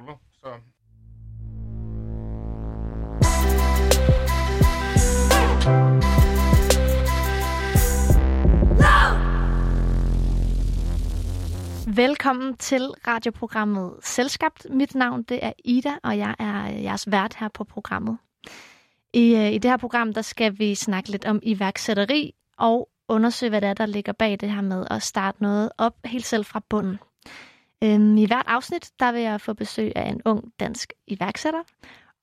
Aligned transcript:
ruller. 0.00 0.16
Så 0.32 0.48
Velkommen 11.96 12.56
til 12.56 12.82
radioprogrammet 13.06 13.92
Selskabt. 14.02 14.66
Mit 14.70 14.94
navn 14.94 15.22
det 15.22 15.38
er 15.42 15.52
Ida, 15.64 15.90
og 16.02 16.18
jeg 16.18 16.34
er 16.38 16.64
jeres 16.64 17.10
vært 17.10 17.34
her 17.34 17.48
på 17.48 17.64
programmet. 17.64 18.18
I, 19.12 19.34
øh, 19.34 19.52
I 19.52 19.58
det 19.58 19.70
her 19.70 19.76
program 19.76 20.12
der 20.14 20.22
skal 20.22 20.58
vi 20.58 20.74
snakke 20.74 21.10
lidt 21.10 21.24
om 21.24 21.40
iværksætteri 21.42 22.34
og 22.58 22.88
undersøge, 23.08 23.50
hvad 23.50 23.60
det 23.60 23.68
er, 23.68 23.74
der 23.74 23.86
ligger 23.86 24.12
bag 24.12 24.40
det 24.40 24.50
her 24.50 24.60
med 24.60 24.86
at 24.90 25.02
starte 25.02 25.42
noget 25.42 25.70
op 25.78 25.94
helt 26.04 26.26
selv 26.26 26.44
fra 26.44 26.60
bunden. 26.68 26.98
Øhm, 27.84 28.16
I 28.16 28.26
hvert 28.26 28.46
afsnit 28.46 28.90
der 29.00 29.12
vil 29.12 29.22
jeg 29.22 29.40
få 29.40 29.54
besøg 29.54 29.92
af 29.96 30.08
en 30.08 30.22
ung 30.24 30.52
dansk 30.60 30.92
iværksætter, 31.06 31.62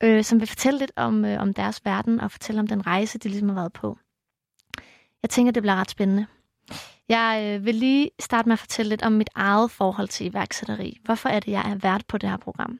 øh, 0.04 0.24
som 0.24 0.40
vil 0.40 0.48
fortælle 0.48 0.80
lidt 0.80 0.92
om, 0.96 1.26
øh, 1.26 1.42
om 1.42 1.54
deres 1.54 1.86
verden 1.86 2.20
og 2.20 2.32
fortælle 2.32 2.60
om 2.60 2.68
den 2.68 2.88
rejse, 2.88 3.20
de 3.20 3.30
ligesom 3.30 3.50
har 3.50 3.56
været 3.56 3.74
på. 3.74 3.98
Jeg 5.24 5.30
tænker, 5.30 5.52
det 5.52 5.64
bliver 5.64 5.76
ret 5.76 5.90
spændende. 5.90 6.26
Jeg 7.10 7.44
øh, 7.46 7.66
vil 7.66 7.76
lige 7.76 8.12
starte 8.20 8.50
med 8.50 8.54
at 8.54 8.60
fortælle 8.60 8.90
lidt 8.90 9.04
om 9.04 9.12
mit 9.12 9.30
eget 9.36 9.72
forhold 9.72 10.08
til 10.08 10.26
iværksætteri. 10.26 10.98
Hvorfor 11.04 11.30
er 11.30 11.40
det, 11.40 11.52
jeg 11.52 11.72
er 11.72 11.76
vært 11.76 12.06
på 12.08 12.18
det 12.18 12.30
her 12.30 12.38
program? 12.38 12.80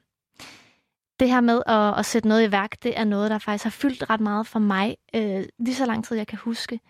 Det 1.20 1.28
her 1.28 1.40
med 1.40 1.62
at, 1.66 1.98
at 1.98 2.06
sætte 2.06 2.28
noget 2.28 2.48
i 2.48 2.52
værk, 2.52 2.82
det 2.82 2.98
er 2.98 3.04
noget, 3.04 3.30
der 3.30 3.38
faktisk 3.38 3.64
har 3.64 3.70
fyldt 3.70 4.10
ret 4.10 4.20
meget 4.20 4.46
for 4.46 4.58
mig, 4.58 4.96
øh, 5.14 5.44
lige 5.58 5.74
så 5.74 5.86
lang 5.86 6.04
tid 6.04 6.16
jeg 6.16 6.26
kan 6.26 6.38
huske. 6.38 6.80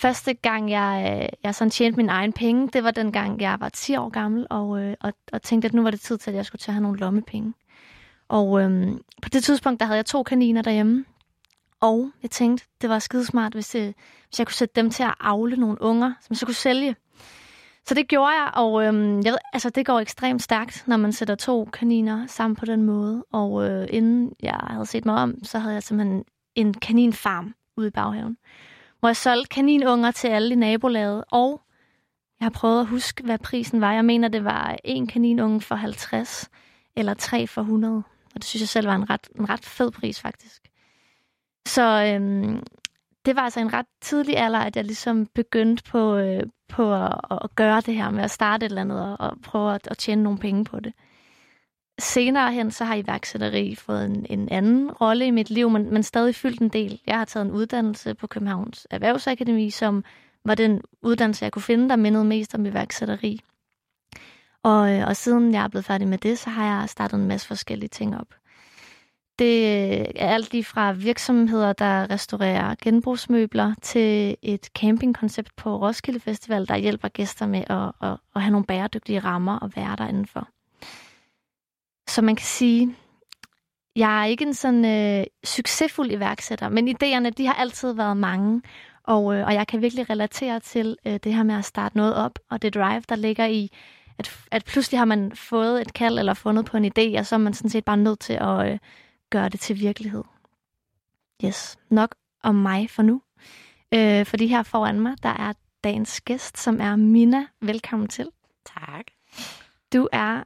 Første 0.00 0.34
gang, 0.34 0.70
jeg, 0.70 1.20
øh, 1.22 1.28
jeg 1.44 1.54
sådan 1.54 1.70
tjente 1.70 1.96
min 1.96 2.08
egen 2.08 2.32
penge, 2.32 2.68
det 2.72 2.84
var 2.84 2.90
den 2.90 3.12
gang, 3.12 3.40
jeg 3.40 3.56
var 3.60 3.68
10 3.68 3.96
år 3.96 4.08
gammel, 4.08 4.46
og, 4.50 4.82
øh, 4.82 4.94
og, 5.00 5.12
og 5.32 5.42
tænkte, 5.42 5.66
at 5.66 5.74
nu 5.74 5.82
var 5.82 5.90
det 5.90 6.00
tid 6.00 6.18
til, 6.18 6.30
at 6.30 6.36
jeg 6.36 6.46
skulle 6.46 6.60
til 6.60 6.70
at 6.70 6.74
have 6.74 6.82
nogle 6.82 6.98
lommepenge. 6.98 7.54
Og 8.28 8.62
øhm, 8.62 9.00
på 9.22 9.28
det 9.28 9.44
tidspunkt, 9.44 9.80
der 9.80 9.86
havde 9.86 9.96
jeg 9.96 10.06
to 10.06 10.22
kaniner 10.22 10.62
derhjemme, 10.62 11.04
og 11.80 12.10
jeg 12.22 12.30
tænkte, 12.30 12.66
det 12.80 12.90
var 12.90 12.98
skidesmart, 12.98 13.52
hvis, 13.52 13.68
det, 13.68 13.94
hvis 14.28 14.38
jeg 14.38 14.46
kunne 14.46 14.54
sætte 14.54 14.80
dem 14.80 14.90
til 14.90 15.02
at 15.02 15.14
afle 15.20 15.56
nogle 15.56 15.82
unger, 15.82 16.12
som 16.20 16.26
jeg 16.30 16.36
så 16.36 16.46
kunne 16.46 16.54
sælge. 16.54 16.96
Så 17.86 17.94
det 17.94 18.08
gjorde 18.08 18.32
jeg, 18.32 18.50
og 18.54 18.84
øhm, 18.84 19.20
jeg 19.24 19.32
ved, 19.32 19.38
altså, 19.52 19.70
det 19.70 19.86
går 19.86 20.00
ekstremt 20.00 20.42
stærkt, 20.42 20.84
når 20.86 20.96
man 20.96 21.12
sætter 21.12 21.34
to 21.34 21.64
kaniner 21.64 22.26
sammen 22.26 22.56
på 22.56 22.64
den 22.64 22.82
måde. 22.82 23.24
Og 23.32 23.70
øh, 23.70 23.88
inden 23.90 24.32
jeg 24.42 24.60
havde 24.66 24.86
set 24.86 25.04
mig 25.04 25.14
om, 25.14 25.44
så 25.44 25.58
havde 25.58 25.74
jeg 25.74 25.82
simpelthen 25.82 26.24
en 26.54 26.74
kaninfarm 26.74 27.54
ude 27.76 27.86
i 27.86 27.90
baghaven, 27.90 28.36
hvor 29.00 29.08
jeg 29.08 29.16
solgte 29.16 29.48
kaninunger 29.48 30.10
til 30.10 30.28
alle 30.28 30.52
i 30.52 30.56
nabolaget, 30.56 31.24
og 31.30 31.62
jeg 32.40 32.44
har 32.44 32.50
prøvet 32.50 32.80
at 32.80 32.86
huske, 32.86 33.22
hvad 33.22 33.38
prisen 33.38 33.80
var. 33.80 33.92
Jeg 33.92 34.04
mener, 34.04 34.28
det 34.28 34.44
var 34.44 34.76
en 34.84 35.06
kaninunge 35.06 35.60
for 35.60 35.74
50, 35.74 36.50
eller 36.96 37.14
tre 37.14 37.46
for 37.46 37.60
100. 37.60 37.96
Og 38.34 38.34
det 38.34 38.44
synes 38.44 38.60
jeg 38.60 38.68
selv 38.68 38.86
var 38.86 38.94
en 38.94 39.10
ret, 39.10 39.28
en 39.38 39.48
ret 39.50 39.64
fed 39.64 39.90
pris, 39.90 40.20
faktisk. 40.20 40.62
Så 41.66 42.04
øhm, 42.04 42.62
det 43.26 43.36
var 43.36 43.42
altså 43.42 43.60
en 43.60 43.72
ret 43.72 43.86
tidlig 44.00 44.38
alder, 44.38 44.58
at 44.58 44.76
jeg 44.76 44.84
ligesom 44.84 45.26
begyndte 45.26 45.82
på, 45.90 46.16
øh, 46.16 46.42
på 46.68 46.94
at, 46.94 47.14
at 47.30 47.54
gøre 47.54 47.80
det 47.80 47.94
her 47.94 48.10
med 48.10 48.24
at 48.24 48.30
starte 48.30 48.66
et 48.66 48.70
eller 48.70 48.80
andet 48.80 49.02
og, 49.02 49.16
og 49.20 49.36
prøve 49.42 49.74
at, 49.74 49.88
at 49.90 49.98
tjene 49.98 50.22
nogle 50.22 50.38
penge 50.38 50.64
på 50.64 50.80
det. 50.80 50.92
Senere 52.00 52.52
hen, 52.52 52.70
så 52.70 52.84
har 52.84 52.94
iværksætteri 52.94 53.74
fået 53.74 54.04
en, 54.04 54.26
en 54.30 54.48
anden 54.48 54.90
rolle 54.90 55.26
i 55.26 55.30
mit 55.30 55.50
liv, 55.50 55.70
men, 55.70 55.92
men 55.92 56.02
stadig 56.02 56.34
fyldt 56.34 56.60
en 56.60 56.68
del. 56.68 57.00
Jeg 57.06 57.18
har 57.18 57.24
taget 57.24 57.46
en 57.46 57.52
uddannelse 57.52 58.14
på 58.14 58.26
Københavns 58.26 58.86
Erhvervsakademi, 58.90 59.70
som 59.70 60.04
var 60.44 60.54
den 60.54 60.82
uddannelse, 61.02 61.44
jeg 61.44 61.52
kunne 61.52 61.62
finde, 61.62 61.88
der 61.88 61.96
mindede 61.96 62.24
mest 62.24 62.54
om 62.54 62.66
iværksætteri. 62.66 63.40
Og, 64.62 64.92
øh, 64.92 65.06
og 65.06 65.16
siden 65.16 65.54
jeg 65.54 65.64
er 65.64 65.68
blevet 65.68 65.84
færdig 65.84 66.08
med 66.08 66.18
det, 66.18 66.38
så 66.38 66.50
har 66.50 66.80
jeg 66.80 66.88
startet 66.88 67.18
en 67.18 67.28
masse 67.28 67.46
forskellige 67.46 67.88
ting 67.88 68.16
op. 68.16 68.34
Det 69.38 69.62
øh, 69.62 70.06
er 70.16 70.28
alt 70.28 70.52
lige 70.52 70.64
fra 70.64 70.92
virksomheder, 70.92 71.72
der 71.72 72.10
restaurerer 72.10 72.74
genbrugsmøbler, 72.82 73.74
til 73.82 74.36
et 74.42 74.64
campingkoncept 74.64 75.56
på 75.56 75.76
Roskilde 75.76 76.20
Festival, 76.20 76.68
der 76.68 76.76
hjælper 76.76 77.08
gæster 77.08 77.46
med 77.46 77.64
at, 77.70 78.08
at, 78.08 78.16
at 78.34 78.42
have 78.42 78.52
nogle 78.52 78.66
bæredygtige 78.66 79.20
rammer 79.20 79.58
og 79.58 79.70
være 79.76 79.96
der 79.96 80.08
indenfor. 80.08 80.48
Så 82.10 82.22
man 82.22 82.36
kan 82.36 82.46
sige, 82.46 82.96
jeg 83.96 84.20
er 84.20 84.24
ikke 84.24 84.44
en 84.44 84.54
sådan 84.54 84.84
øh, 84.84 85.26
succesfuld 85.44 86.10
iværksætter, 86.10 86.68
men 86.68 86.88
idéerne 86.88 87.30
de 87.30 87.46
har 87.46 87.54
altid 87.54 87.92
været 87.92 88.16
mange, 88.16 88.62
og, 89.04 89.34
øh, 89.34 89.46
og 89.46 89.54
jeg 89.54 89.66
kan 89.66 89.82
virkelig 89.82 90.10
relatere 90.10 90.60
til 90.60 90.96
øh, 91.06 91.20
det 91.24 91.34
her 91.34 91.42
med 91.42 91.54
at 91.54 91.64
starte 91.64 91.96
noget 91.96 92.14
op, 92.14 92.38
og 92.50 92.62
det 92.62 92.74
drive, 92.74 93.02
der 93.08 93.16
ligger 93.16 93.46
i, 93.46 93.70
at, 94.18 94.38
at 94.50 94.64
pludselig 94.64 95.00
har 95.00 95.04
man 95.04 95.32
fået 95.34 95.80
et 95.80 95.92
kald 95.92 96.18
eller 96.18 96.34
fundet 96.34 96.64
på 96.66 96.76
en 96.76 96.84
idé, 96.84 97.18
og 97.18 97.26
så 97.26 97.34
er 97.34 97.38
man 97.38 97.54
sådan 97.54 97.70
set 97.70 97.84
bare 97.84 97.96
nødt 97.96 98.20
til 98.20 98.32
at... 98.32 98.72
Øh, 98.72 98.78
gøre 99.30 99.48
det 99.48 99.60
til 99.60 99.80
virkelighed. 99.80 100.24
Yes, 101.44 101.78
nok 101.90 102.14
om 102.42 102.54
mig 102.54 102.90
for 102.90 103.02
nu. 103.02 103.22
Øh, 103.94 104.26
fordi 104.26 104.46
her 104.46 104.62
foran 104.62 105.00
mig, 105.00 105.22
der 105.22 105.28
er 105.28 105.52
dagens 105.84 106.20
gæst, 106.20 106.58
som 106.58 106.80
er 106.80 106.96
Mina. 106.96 107.46
Velkommen 107.60 108.08
til. 108.08 108.30
Tak. 108.66 109.04
Du 109.92 110.08
er 110.12 110.44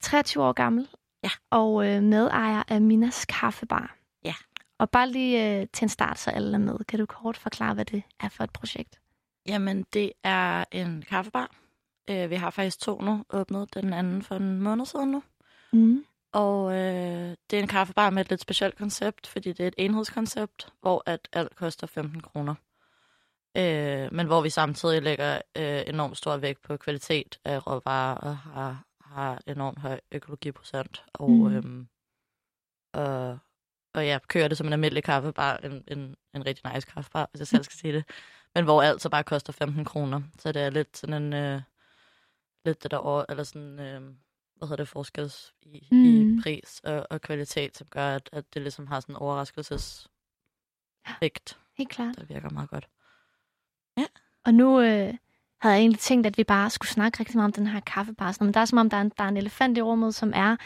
23 0.00 0.44
år 0.44 0.52
gammel, 0.52 0.88
ja. 1.24 1.30
og 1.50 1.86
øh, 1.86 2.02
medejer 2.02 2.62
af 2.68 2.80
Minas 2.80 3.24
Kaffebar. 3.24 3.96
Ja. 4.24 4.34
Og 4.78 4.90
bare 4.90 5.10
lige 5.10 5.60
øh, 5.60 5.66
til 5.72 5.84
en 5.84 5.88
start, 5.88 6.18
så 6.18 6.30
alle 6.30 6.54
er 6.54 6.58
med. 6.58 6.78
Kan 6.88 6.98
du 6.98 7.06
kort 7.06 7.36
forklare, 7.36 7.74
hvad 7.74 7.84
det 7.84 8.02
er 8.20 8.28
for 8.28 8.44
et 8.44 8.50
projekt? 8.50 9.00
Jamen, 9.46 9.86
det 9.92 10.12
er 10.24 10.64
en 10.72 11.04
kaffebar. 11.08 11.50
Øh, 12.10 12.30
vi 12.30 12.34
har 12.34 12.50
faktisk 12.50 12.80
to 12.80 13.00
nu, 13.00 13.24
åbnet 13.30 13.74
den 13.74 13.92
anden 13.92 14.22
for 14.22 14.34
en 14.34 14.60
måned 14.60 14.86
siden 14.86 15.10
nu. 15.10 15.22
Mm. 15.72 16.04
Og 16.32 16.72
øh, 16.72 17.36
det 17.50 17.58
er 17.58 17.62
en 17.62 17.68
kaffebar 17.68 18.10
med 18.10 18.24
et 18.24 18.30
lidt 18.30 18.40
specielt 18.40 18.78
koncept, 18.78 19.26
fordi 19.26 19.52
det 19.52 19.60
er 19.60 19.68
et 19.68 19.74
enhedskoncept, 19.78 20.68
hvor 20.80 21.02
at 21.06 21.28
alt 21.32 21.56
koster 21.56 21.86
15 21.86 22.20
kroner. 22.20 22.54
Øh, 23.56 24.12
men 24.12 24.26
hvor 24.26 24.40
vi 24.40 24.50
samtidig 24.50 25.02
lægger 25.02 25.38
øh, 25.56 25.82
enormt 25.86 26.16
stor 26.16 26.36
vægt 26.36 26.62
på 26.62 26.76
kvalitet 26.76 27.38
af 27.44 27.66
råvarer 27.66 28.14
og 28.14 28.36
har, 28.36 28.84
har 29.14 29.40
enormt 29.46 29.78
høj 29.78 30.00
økologiprocent. 30.12 31.04
Og, 31.12 31.30
mm. 31.30 31.46
øhm, 31.46 31.88
og, 32.92 33.38
og 33.94 34.06
ja, 34.06 34.18
kører 34.28 34.48
det 34.48 34.58
som 34.58 34.66
en 34.66 34.72
almindelig 34.72 35.04
kaffebar, 35.04 35.56
en, 35.56 35.84
en, 35.88 36.16
en 36.34 36.46
rigtig 36.46 36.72
nice 36.74 36.86
kaffebar, 36.86 37.28
hvis 37.30 37.40
jeg 37.40 37.46
selv 37.46 37.64
skal 37.64 37.78
sige 37.78 37.92
det. 37.92 38.04
Men 38.54 38.64
hvor 38.64 38.82
alt 38.82 39.02
så 39.02 39.08
bare 39.08 39.24
koster 39.24 39.52
15 39.52 39.84
kroner. 39.84 40.22
Så 40.38 40.52
det 40.52 40.62
er 40.62 40.70
lidt 40.70 40.96
sådan 40.96 41.22
en... 41.22 41.32
Øh, 41.32 41.62
lidt 42.64 42.82
det 42.82 42.90
der 42.90 42.96
over, 42.96 43.24
eller 43.28 43.44
sådan... 43.44 43.80
Øh, 43.80 44.02
hvad 44.56 44.68
hedder 44.68 44.76
det, 44.76 44.88
forskels 44.88 45.54
i, 45.62 45.88
mm. 45.92 46.04
i 46.04 46.42
pris 46.42 46.80
og, 46.84 47.06
og 47.10 47.20
kvalitet, 47.20 47.76
som 47.76 47.86
gør, 47.86 48.14
at, 48.14 48.28
at 48.32 48.54
det 48.54 48.62
ligesom 48.62 48.86
har 48.86 49.00
sådan 49.00 49.12
en 49.12 49.16
overraskelseseffekt. 49.16 50.08
Ja, 51.06 51.14
helt 51.74 51.90
klart. 51.90 52.16
Der 52.16 52.24
virker 52.24 52.50
meget 52.50 52.70
godt. 52.70 52.88
Ja. 53.96 54.06
Og 54.44 54.54
nu 54.54 54.80
øh, 54.80 55.14
havde 55.64 55.74
jeg 55.74 55.80
egentlig 55.80 56.00
tænkt, 56.00 56.26
at 56.26 56.38
vi 56.38 56.44
bare 56.44 56.70
skulle 56.70 56.90
snakke 56.90 57.20
rigtig 57.20 57.36
meget 57.36 57.48
om 57.48 57.52
den 57.52 57.66
her 57.66 57.80
kaffebar. 57.80 58.36
Men 58.40 58.54
der 58.54 58.60
er 58.60 58.64
som 58.64 58.78
om, 58.78 58.90
der 58.90 58.96
er 58.96 59.00
en, 59.00 59.12
der 59.18 59.24
er 59.24 59.28
en 59.28 59.36
elefant 59.36 59.78
i 59.78 59.82
rummet, 59.82 60.14
som 60.14 60.32
er 60.34 60.56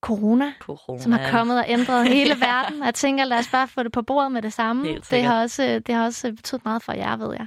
corona, 0.00 0.52
corona, 0.60 1.02
som 1.02 1.12
har 1.12 1.30
kommet 1.30 1.58
og 1.58 1.64
ændret 1.68 2.08
hele 2.14 2.40
verden. 2.40 2.84
Jeg 2.84 2.94
tænker, 2.94 3.24
lad 3.24 3.38
os 3.38 3.48
bare 3.52 3.68
få 3.68 3.82
det 3.82 3.92
på 3.92 4.02
bordet 4.02 4.32
med 4.32 4.42
det 4.42 4.52
samme. 4.52 4.98
Det 5.10 5.22
har, 5.22 5.42
også, 5.42 5.82
det 5.86 5.94
har 5.94 6.04
også 6.04 6.32
betydet 6.32 6.64
meget 6.64 6.82
for 6.82 6.92
jer, 6.92 7.16
ved 7.16 7.32
jeg. 7.32 7.46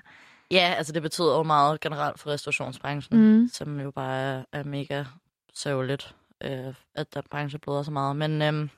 Ja, 0.51 0.73
altså 0.77 0.93
det 0.93 1.01
betyder 1.01 1.37
jo 1.37 1.43
meget 1.43 1.79
generelt 1.79 2.19
for 2.19 2.29
restaurationsbranchen, 2.29 3.19
mm. 3.19 3.49
som 3.53 3.79
jo 3.79 3.91
bare 3.91 4.17
er, 4.17 4.43
er 4.53 4.63
mega 4.63 5.03
sørgeligt, 5.53 6.15
øh, 6.43 6.73
at 6.95 7.13
der 7.13 7.21
branche 7.31 7.59
bløder 7.59 7.83
så 7.83 7.91
meget. 7.91 8.15
Men 8.15 8.41
øh, 8.41 8.69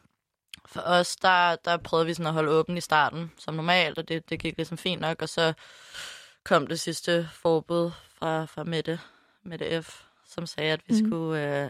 for 0.65 0.81
os, 0.85 1.15
der, 1.15 1.55
der 1.65 1.77
prøvede 1.77 2.07
vi 2.07 2.13
sådan 2.13 2.27
at 2.27 2.33
holde 2.33 2.51
åben 2.51 2.77
i 2.77 2.81
starten, 2.81 3.31
som 3.37 3.53
normalt, 3.53 3.97
og 3.97 4.07
det, 4.07 4.29
det 4.29 4.39
gik 4.39 4.57
ligesom 4.57 4.77
fint 4.77 5.01
nok. 5.01 5.21
Og 5.21 5.29
så 5.29 5.53
kom 6.45 6.67
det 6.67 6.79
sidste 6.79 7.29
forbud 7.33 7.91
fra, 8.09 8.45
fra 8.45 8.63
Mette, 8.63 8.99
Mette 9.43 9.81
F., 9.81 10.03
som 10.25 10.45
sagde, 10.45 10.73
at 10.73 10.81
vi 10.87 10.93
mm. 11.01 11.07
skulle, 11.07 11.63
øh, 11.63 11.69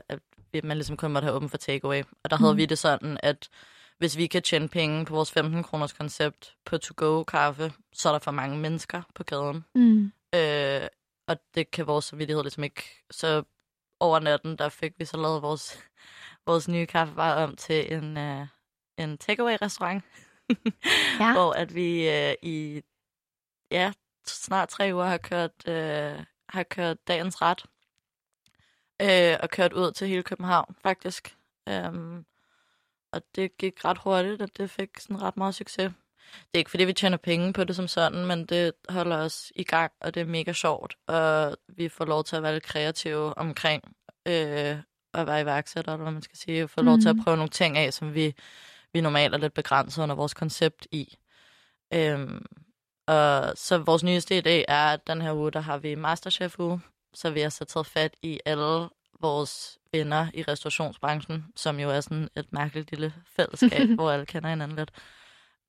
at 0.54 0.64
man 0.64 0.78
ligesom 0.78 0.98
kun 0.98 1.12
måtte 1.12 1.26
have 1.26 1.36
åben 1.36 1.50
for 1.50 1.58
takeaway. 1.58 2.04
Og 2.24 2.30
der 2.30 2.38
havde 2.38 2.54
mm. 2.54 2.57
vi 2.57 2.66
det 2.66 2.78
sådan, 2.78 3.18
at 3.24 3.50
hvis 3.98 4.18
vi 4.18 4.28
kan 4.28 4.42
tjene 4.42 4.69
penge 4.69 5.06
på 5.06 5.16
vores 5.16 5.31
15 5.31 5.63
kroners 5.63 5.94
koncept 5.94 6.56
på 6.66 6.78
to-go 6.78 7.24
kaffe, 7.24 7.74
så 7.94 8.10
er 8.10 8.13
der 8.13 8.19
for 8.19 8.31
mange 8.31 8.57
mennesker 8.57 9.01
på 9.16 9.24
gaden. 9.24 9.66
Mm. 9.75 10.12
Øh, 10.36 10.88
og 11.28 11.38
det 11.56 11.72
kan 11.72 11.88
vores 11.88 12.06
samvittighed 12.06 12.44
ligesom 12.44 12.63
ikke. 12.63 12.84
Så 13.12 13.44
over 14.00 14.19
natten, 14.19 14.57
der 14.57 14.69
fik 14.69 14.94
vi 15.00 15.06
så 15.06 15.18
lavet 15.18 15.42
vores, 15.42 15.80
vores 16.48 16.68
nye 16.68 16.86
kaffebar 16.86 17.44
om 17.44 17.56
til 17.56 17.94
en, 17.94 18.18
uh, 18.18 18.48
en 18.98 19.18
takeaway-restaurant. 19.18 20.04
ja. 21.19 21.34
Hvor 21.38 21.51
at 21.51 21.75
vi 21.75 22.07
uh, 22.07 22.50
i 22.50 22.81
ja, 23.72 23.92
snart 24.31 24.69
tre 24.69 24.92
uger 24.94 25.06
har 25.06 25.18
kørt, 25.18 25.51
uh, 25.68 26.24
har 26.50 26.63
kørt 26.63 27.07
dagens 27.07 27.42
ret. 27.42 27.66
Uh, 29.04 29.39
og 29.44 29.50
kørt 29.50 29.74
ud 29.74 29.92
til 29.92 30.07
hele 30.07 30.24
København, 30.24 30.75
faktisk. 30.83 31.36
Um, 31.69 32.25
og 33.12 33.22
det 33.36 33.57
gik 33.57 33.86
ret 33.86 33.98
hurtigt, 33.98 34.42
og 34.42 34.50
det 34.57 34.69
fik 34.69 35.00
sådan 35.00 35.22
ret 35.22 35.38
meget 35.38 35.56
succes. 35.56 35.92
Det 36.31 36.54
er 36.54 36.57
ikke, 36.57 36.69
fordi 36.69 36.83
vi 36.83 36.94
tjener 36.94 37.18
penge 37.18 37.54
på 37.54 37.63
det 37.63 37.75
som 37.75 37.88
sådan, 37.88 38.25
men 38.25 38.45
det 38.45 38.74
holder 38.89 39.18
os 39.18 39.51
i 39.56 39.63
gang, 39.63 39.92
og 40.00 40.13
det 40.13 40.22
er 40.22 40.25
mega 40.25 40.54
sjovt. 40.54 40.98
Og 41.07 41.57
vi 41.68 41.89
får 41.89 42.06
lov 42.06 42.24
til 42.24 42.36
at 42.36 42.44
være 42.44 42.54
lidt 42.54 42.63
kreative 42.63 43.38
omkring 43.38 43.95
øh, 44.28 44.78
at 45.13 45.28
være 45.28 45.42
iværksætter, 45.42 45.94
eller 45.94 46.04
hvad 46.04 46.13
man 46.13 46.22
skal 46.22 46.38
sige. 46.38 46.68
Få 46.68 46.81
lov 46.81 46.95
mm. 46.95 47.01
til 47.01 47.10
at 47.10 47.16
prøve 47.24 47.38
nogle 47.38 47.50
ting 47.50 47.78
af, 47.78 47.94
som 47.94 48.13
vi, 48.13 48.36
vi 48.94 49.01
normalt 49.01 49.33
er 49.33 49.38
lidt 49.38 49.54
begrænset 49.54 50.04
under 50.04 50.16
vores 50.16 50.33
koncept 50.33 50.88
i. 50.92 51.18
Øhm, 51.94 52.45
og 53.12 53.54
så 53.56 53.78
vores 53.78 54.04
nyeste 54.04 54.38
idé 54.38 54.66
er, 54.68 54.94
at 54.94 55.08
den 55.08 55.22
her 55.22 55.34
uge, 55.34 55.52
der 55.52 55.60
har 55.60 55.78
vi 55.78 55.96
Masterchef-uge, 55.96 56.81
så 57.13 57.30
vi 57.30 57.40
har 57.40 57.50
så 57.50 57.66
taget 57.66 57.86
fat 57.86 58.16
i 58.22 58.40
alle 58.46 58.90
vores 59.22 59.78
venner 59.92 60.28
i 60.34 60.44
restaurationsbranchen, 60.44 61.46
som 61.56 61.80
jo 61.80 61.90
er 61.90 62.02
sådan 62.02 62.30
et 62.36 62.54
mærkeligt 62.54 62.92
lille 62.92 63.13
fællesskab, 63.36 63.90
hvor 63.96 64.12
alle 64.12 64.25
kender 64.25 64.50
hinanden 64.50 64.78
lidt. 64.78 64.92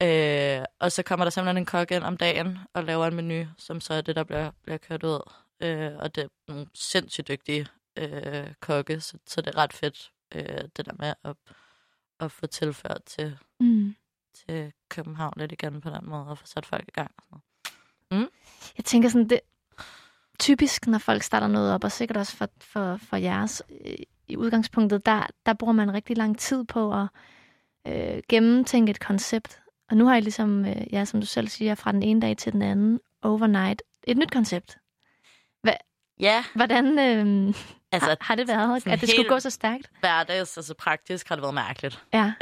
Øh, 0.02 0.64
og 0.80 0.92
så 0.92 1.02
kommer 1.02 1.24
der 1.24 1.30
simpelthen 1.30 1.56
en 1.56 1.66
kok 1.66 1.90
ind 1.90 2.04
om 2.04 2.16
dagen 2.16 2.58
og 2.74 2.84
laver 2.84 3.06
en 3.06 3.14
menu, 3.14 3.46
som 3.58 3.80
så 3.80 3.94
er 3.94 4.00
det, 4.00 4.16
der 4.16 4.24
bliver, 4.24 4.50
bliver 4.62 4.78
kørt 4.78 5.02
ud. 5.02 5.20
Øh, 5.62 5.92
og 5.98 6.14
det 6.14 6.24
er 6.24 6.28
nogle 6.48 6.66
sindssygt 6.74 7.28
dygtige 7.28 7.66
øh, 7.98 8.54
kokke, 8.60 9.00
så, 9.00 9.18
så 9.26 9.40
det 9.40 9.54
er 9.54 9.58
ret 9.58 9.72
fedt, 9.72 10.10
øh, 10.34 10.68
det 10.76 10.86
der 10.86 10.92
med 10.98 11.14
at, 11.24 11.36
at 12.20 12.32
få 12.32 12.46
tilført 12.46 13.02
til, 13.06 13.38
mm 13.60 13.94
til 14.34 14.72
København 14.88 15.32
lidt 15.36 15.52
igen 15.52 15.80
på 15.80 15.90
den 15.90 16.08
måde, 16.08 16.26
og 16.26 16.38
få 16.38 16.46
sat 16.46 16.66
folk 16.66 16.84
i 16.88 16.90
gang. 16.90 17.10
Og 17.16 17.24
sådan 17.24 17.42
noget. 18.10 18.24
Mm? 18.24 18.30
Jeg 18.76 18.84
tænker 18.84 19.08
sådan, 19.08 19.28
det 19.28 19.40
typisk, 20.38 20.86
når 20.86 20.98
folk 20.98 21.22
starter 21.22 21.46
noget 21.46 21.74
op, 21.74 21.84
og 21.84 21.92
sikkert 21.92 22.16
også 22.16 22.36
for, 22.36 22.48
for, 22.60 22.96
for 22.96 23.16
jeres, 23.16 23.62
øh, 23.86 23.94
i 24.28 24.36
udgangspunktet, 24.36 25.06
der, 25.06 25.26
der 25.46 25.52
bruger 25.52 25.72
man 25.72 25.94
rigtig 25.94 26.16
lang 26.16 26.38
tid 26.38 26.64
på 26.64 26.92
at 26.94 27.06
øh, 27.86 28.22
gennemtænke 28.28 28.90
et 28.90 29.00
koncept. 29.00 29.60
Og 29.90 29.96
nu 29.96 30.06
har 30.06 30.12
jeg 30.14 30.22
ligesom, 30.22 30.64
øh, 30.64 30.92
ja, 30.92 31.04
som 31.04 31.20
du 31.20 31.26
selv 31.26 31.48
siger, 31.48 31.74
fra 31.74 31.92
den 31.92 32.02
ene 32.02 32.20
dag 32.20 32.36
til 32.36 32.52
den 32.52 32.62
anden, 32.62 33.00
overnight, 33.22 33.82
et 34.04 34.16
nyt 34.16 34.30
koncept. 34.30 34.78
Ja. 36.22 36.44
Hvordan 36.54 36.98
øh, 36.98 37.54
altså, 37.92 38.08
har, 38.08 38.16
har 38.20 38.34
det 38.34 38.48
været, 38.48 38.86
at 38.86 39.00
det 39.00 39.10
skulle 39.10 39.28
gå 39.28 39.38
så 39.38 39.50
stærkt? 39.50 39.90
Hverdags, 40.00 40.56
altså 40.56 40.74
praktisk, 40.74 41.28
har 41.28 41.36
det 41.36 41.42
været 41.42 41.54
mærkeligt. 41.54 42.04
Ja. 42.12 42.32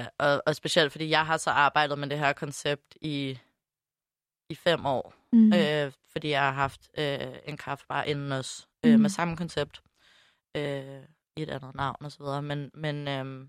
Øh, 0.00 0.06
og, 0.18 0.42
og 0.46 0.56
specielt, 0.56 0.92
fordi 0.92 1.10
jeg 1.10 1.26
har 1.26 1.36
så 1.36 1.50
arbejdet 1.50 1.98
med 1.98 2.08
det 2.08 2.18
her 2.18 2.32
koncept 2.32 2.96
i, 3.00 3.38
i 4.50 4.54
fem 4.54 4.86
år. 4.86 5.14
Mm. 5.32 5.52
Øh, 5.52 5.92
fordi 6.12 6.30
jeg 6.30 6.40
har 6.40 6.52
haft 6.52 6.80
øh, 6.98 7.18
en 7.44 7.56
kaffebar 7.56 8.02
inden 8.02 8.32
os 8.32 8.68
øh, 8.84 8.94
mm. 8.94 9.00
med 9.00 9.10
samme 9.10 9.36
koncept. 9.36 9.82
Øh, 10.56 11.02
i 11.36 11.42
et 11.42 11.50
andet 11.50 11.74
navn 11.74 11.96
og 12.00 12.12
så 12.12 12.18
videre. 12.18 12.42
Men, 12.42 12.70
men 12.74 13.08
øh, 13.08 13.46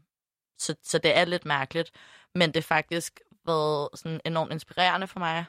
så, 0.57 0.75
så 0.83 0.97
det 0.97 1.17
er 1.17 1.25
lidt 1.25 1.45
mærkeligt. 1.45 1.91
Men 2.35 2.49
det 2.49 2.57
er 2.57 2.67
faktisk 2.67 3.19
været 3.45 3.89
sådan 3.95 4.21
enormt 4.25 4.51
inspirerende 4.51 5.07
for 5.07 5.19
mig. 5.19 5.45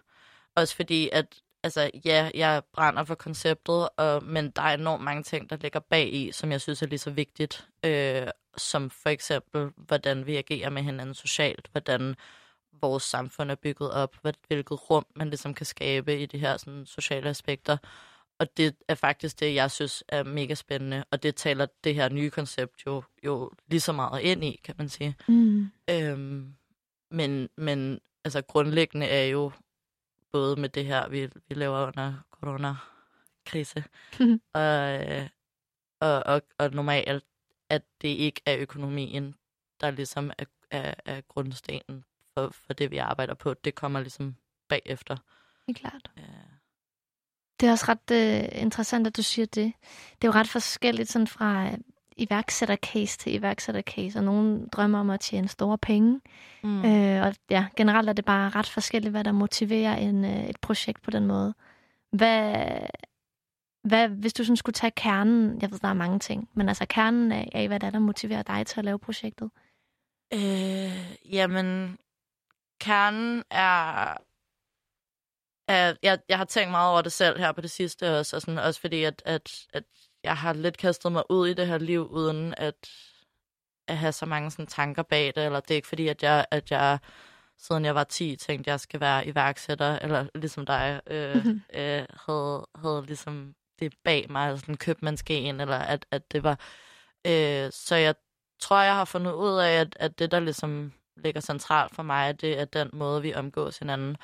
Også 0.57 0.77
fordi, 0.77 1.09
at 1.13 1.27
altså, 1.63 1.91
ja, 2.05 2.31
jeg 2.35 2.63
brænder 2.73 3.05
for 3.05 3.15
konceptet, 3.15 3.89
og, 3.97 4.25
men 4.25 4.51
der 4.51 4.63
er 4.63 4.75
enormt 4.75 5.05
mange 5.05 5.23
ting, 5.23 5.51
der 5.51 5.57
ligger 5.57 5.81
bag 5.81 6.15
i, 6.15 6.33
som 6.33 6.53
jeg 6.53 6.61
synes 6.61 6.83
er 6.83 6.87
lige 6.87 6.99
så 6.99 7.11
vigtigt. 7.11 7.69
Øh, 7.85 8.27
som 8.57 8.91
for 8.91 9.09
eksempel, 9.09 9.71
hvordan 9.77 10.27
vi 10.27 10.37
agerer 10.37 10.71
med 10.71 10.83
hinanden 10.83 11.15
socialt, 11.15 11.69
hvordan 11.73 12.15
vores 12.81 13.03
samfund 13.03 13.51
er 13.51 13.55
bygget 13.55 13.91
op, 13.91 14.17
hvilket 14.49 14.91
rum 14.91 15.07
man 15.17 15.29
ligesom 15.29 15.55
kan 15.55 15.67
skabe 15.67 16.21
i 16.23 16.27
de 16.27 16.39
her 16.39 16.57
sådan, 16.57 16.87
sociale 16.87 17.29
aspekter. 17.29 17.77
Og 18.39 18.57
det 18.57 18.77
er 18.89 18.95
faktisk 18.95 19.41
det, 19.41 19.55
jeg 19.55 19.71
synes 19.71 20.05
er 20.09 20.23
mega 20.23 20.55
spændende, 20.55 21.05
og 21.11 21.23
det 21.23 21.37
taler 21.37 21.67
det 21.85 21.95
her 21.95 22.09
nye 22.09 22.31
koncept 22.31 22.87
jo, 22.87 23.03
jo 23.25 23.53
lige 23.67 23.81
så 23.81 23.93
meget 23.93 24.23
ind 24.23 24.45
i, 24.45 24.61
kan 24.65 24.75
man 24.79 24.89
sige. 24.89 25.17
Mm. 25.29 25.71
Øhm, 25.91 26.55
men, 27.11 27.49
men 27.57 28.01
altså 28.25 28.43
grundlæggende 28.43 29.07
er 29.07 29.25
jo 29.25 29.53
både 30.33 30.61
med 30.61 30.69
det 30.69 30.85
her, 30.85 31.09
vi, 31.09 31.31
vi 31.49 31.55
laver 31.55 31.87
under 31.87 32.15
coronakrise, 32.31 33.85
og, 34.55 35.11
øh, 35.11 35.29
og, 36.01 36.23
og, 36.27 36.43
og 36.59 36.71
normalt, 36.71 37.25
at 37.69 37.83
det 38.03 38.09
ikke 38.09 38.41
er 38.47 38.57
økonomien, 38.59 39.35
der 39.81 39.91
ligesom 39.91 40.31
er, 40.39 40.45
er, 40.71 40.95
er 41.05 41.21
grundstenen 41.21 42.05
for, 42.35 42.51
for 42.51 42.73
det, 42.73 42.91
vi 42.91 42.97
arbejder 42.97 43.35
på. 43.35 43.55
Det 43.55 43.75
kommer 43.75 44.01
ligesom 44.01 44.37
bagefter. 44.69 45.17
Det 45.67 45.77
er 45.77 45.81
klart. 45.81 46.11
Ja. 46.17 46.23
Det 47.61 47.67
er 47.67 47.73
også 47.73 47.85
ret 47.89 48.11
uh, 48.11 48.63
interessant, 48.63 49.07
at 49.07 49.17
du 49.17 49.23
siger 49.23 49.47
det. 49.47 49.73
Det 50.13 50.29
er 50.29 50.33
jo 50.33 50.33
ret 50.33 50.49
forskelligt 50.49 51.09
sådan 51.09 51.27
fra 51.27 51.69
iværksættercase 52.17 53.19
til 53.19 53.35
iværksættercase, 53.35 54.19
og 54.19 54.25
nogen 54.25 54.69
drømmer 54.69 55.01
om 55.01 55.11
at 55.11 55.21
tjene 55.21 55.49
store 55.49 55.79
penge. 55.79 56.21
Mm. 56.63 56.79
Uh, 56.79 57.27
og 57.27 57.35
ja, 57.51 57.67
generelt 57.77 58.09
er 58.09 58.13
det 58.13 58.25
bare 58.25 58.51
ret 58.51 58.69
forskelligt, 58.69 59.13
hvad 59.13 59.25
der 59.25 59.33
motiverer 59.33 59.97
en, 59.97 60.25
uh, 60.25 60.45
et 60.45 60.61
projekt 60.61 61.03
på 61.03 61.11
den 61.11 61.27
måde. 61.27 61.55
Hvad, 62.13 62.67
hvad, 63.85 64.09
hvis 64.09 64.33
du 64.33 64.45
sådan 64.45 64.57
skulle 64.57 64.75
tage 64.75 64.91
kernen, 64.91 65.63
jeg 65.63 65.71
ved, 65.71 65.79
der 65.79 65.89
er 65.89 65.95
mange 65.95 66.19
ting, 66.19 66.49
men 66.55 66.69
altså 66.69 66.87
kernen 66.89 67.33
af, 67.33 67.49
af 67.55 67.69
hvad 67.69 67.81
der, 67.81 67.87
er, 67.87 67.91
der 67.91 67.99
motiverer 67.99 68.43
dig 68.43 68.67
til 68.67 68.81
at 68.81 68.85
lave 68.85 68.99
projektet? 68.99 69.51
Øh, 70.35 71.33
jamen, 71.33 71.99
kernen 72.81 73.43
er 73.51 74.17
at 75.69 75.99
jeg, 76.03 76.19
jeg 76.29 76.39
har 76.39 76.45
tænkt 76.45 76.71
meget 76.71 76.91
over 76.91 77.03
det 77.03 77.13
selv 77.13 77.39
her 77.39 77.53
på 77.53 77.61
det 77.61 77.71
sidste 77.71 78.19
også, 78.19 78.37
og 78.37 78.43
sådan, 78.43 78.59
også 78.59 78.81
fordi, 78.81 79.05
at, 79.05 79.23
at, 79.25 79.67
at 79.73 79.85
jeg 80.25 80.37
har 80.37 80.53
lidt 80.53 80.79
kastet 80.79 81.13
mig 81.13 81.23
ud 81.31 81.49
i 81.49 81.55
det 81.55 81.67
her 81.67 81.79
liv, 81.79 82.07
uden 82.11 82.55
at, 82.57 82.91
at 83.89 83.97
have 83.97 84.13
så 84.13 84.27
mange 84.27 84.51
sådan, 84.51 84.67
tanker 84.67 85.03
bag 85.03 85.33
det, 85.35 85.45
eller 85.45 85.61
det 85.61 85.71
er 85.71 85.75
ikke 85.75 85.89
fordi, 85.89 86.09
at 86.09 86.23
jeg, 86.23 86.47
at 86.51 86.71
jeg 86.71 86.99
siden 87.59 87.85
jeg 87.85 87.95
var 87.95 88.05
10, 88.05 88.37
tænkte, 88.37 88.69
at 88.69 88.73
jeg 88.73 88.81
skal 88.81 89.01
være 89.01 89.27
iværksætter, 89.27 89.99
eller 89.99 90.27
ligesom 90.35 90.67
dig, 90.67 91.01
øh, 91.07 91.35
mm-hmm. 91.35 91.61
øh, 91.75 92.07
havde, 92.27 92.67
havde 92.75 93.05
ligesom 93.07 93.55
det 93.79 93.95
bag 94.05 94.27
mig, 94.31 94.59
sådan 94.59 94.77
købmandsgen, 94.77 95.61
eller 95.61 95.79
at, 95.79 96.07
at 96.11 96.33
det 96.33 96.43
var... 96.43 96.61
Øh, 97.27 97.71
så 97.73 97.97
jeg 97.97 98.15
tror, 98.61 98.83
jeg 98.83 98.95
har 98.95 99.05
fundet 99.05 99.33
ud 99.33 99.59
af, 99.59 99.81
at, 99.81 99.97
at 100.01 100.19
det, 100.19 100.31
der 100.31 100.41
ligesom 100.41 100.93
ligger 101.17 101.41
centralt 101.41 101.95
for 101.95 102.03
mig, 102.03 102.41
det 102.41 102.61
er 102.61 102.65
den 102.65 102.91
måde, 102.93 103.23
vi 103.23 103.35
omgås 103.35 103.79
hinanden 103.79 104.17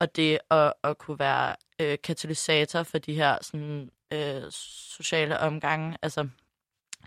og 0.00 0.16
det 0.16 0.38
at, 0.50 0.72
at 0.84 0.98
kunne 0.98 1.18
være 1.18 1.56
øh, 1.80 1.98
katalysator 2.04 2.82
for 2.82 2.98
de 2.98 3.14
her 3.14 3.38
sådan, 3.42 3.90
øh, 4.14 4.42
sociale 4.50 5.40
omgange. 5.40 5.98
Altså, 6.02 6.28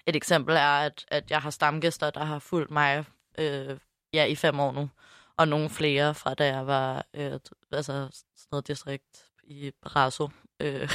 et 0.06 0.16
eksempel 0.16 0.56
er, 0.56 0.80
at, 0.80 1.06
at 1.08 1.32
jeg 1.32 1.42
har 1.42 1.50
stamgæster, 1.50 2.10
der 2.10 2.24
har 2.24 2.40
fulgt 2.40 2.72
mig 2.72 3.06
øh, 3.38 3.78
ja, 4.14 4.26
i 4.26 4.36
fem 4.36 4.60
år 4.60 4.72
nu, 4.72 4.90
og 5.38 5.48
nogle 5.48 5.70
flere 5.70 6.16
fra 6.16 6.34
da 6.34 6.48
jeg 6.48 6.68
var 6.68 7.06
øh, 7.14 7.40
altså, 7.72 7.92
sådan 8.12 8.48
noget 8.52 8.68
distrikt 8.68 9.26
i 9.44 9.72
Brasso. 9.82 10.30
Øh, 10.60 10.90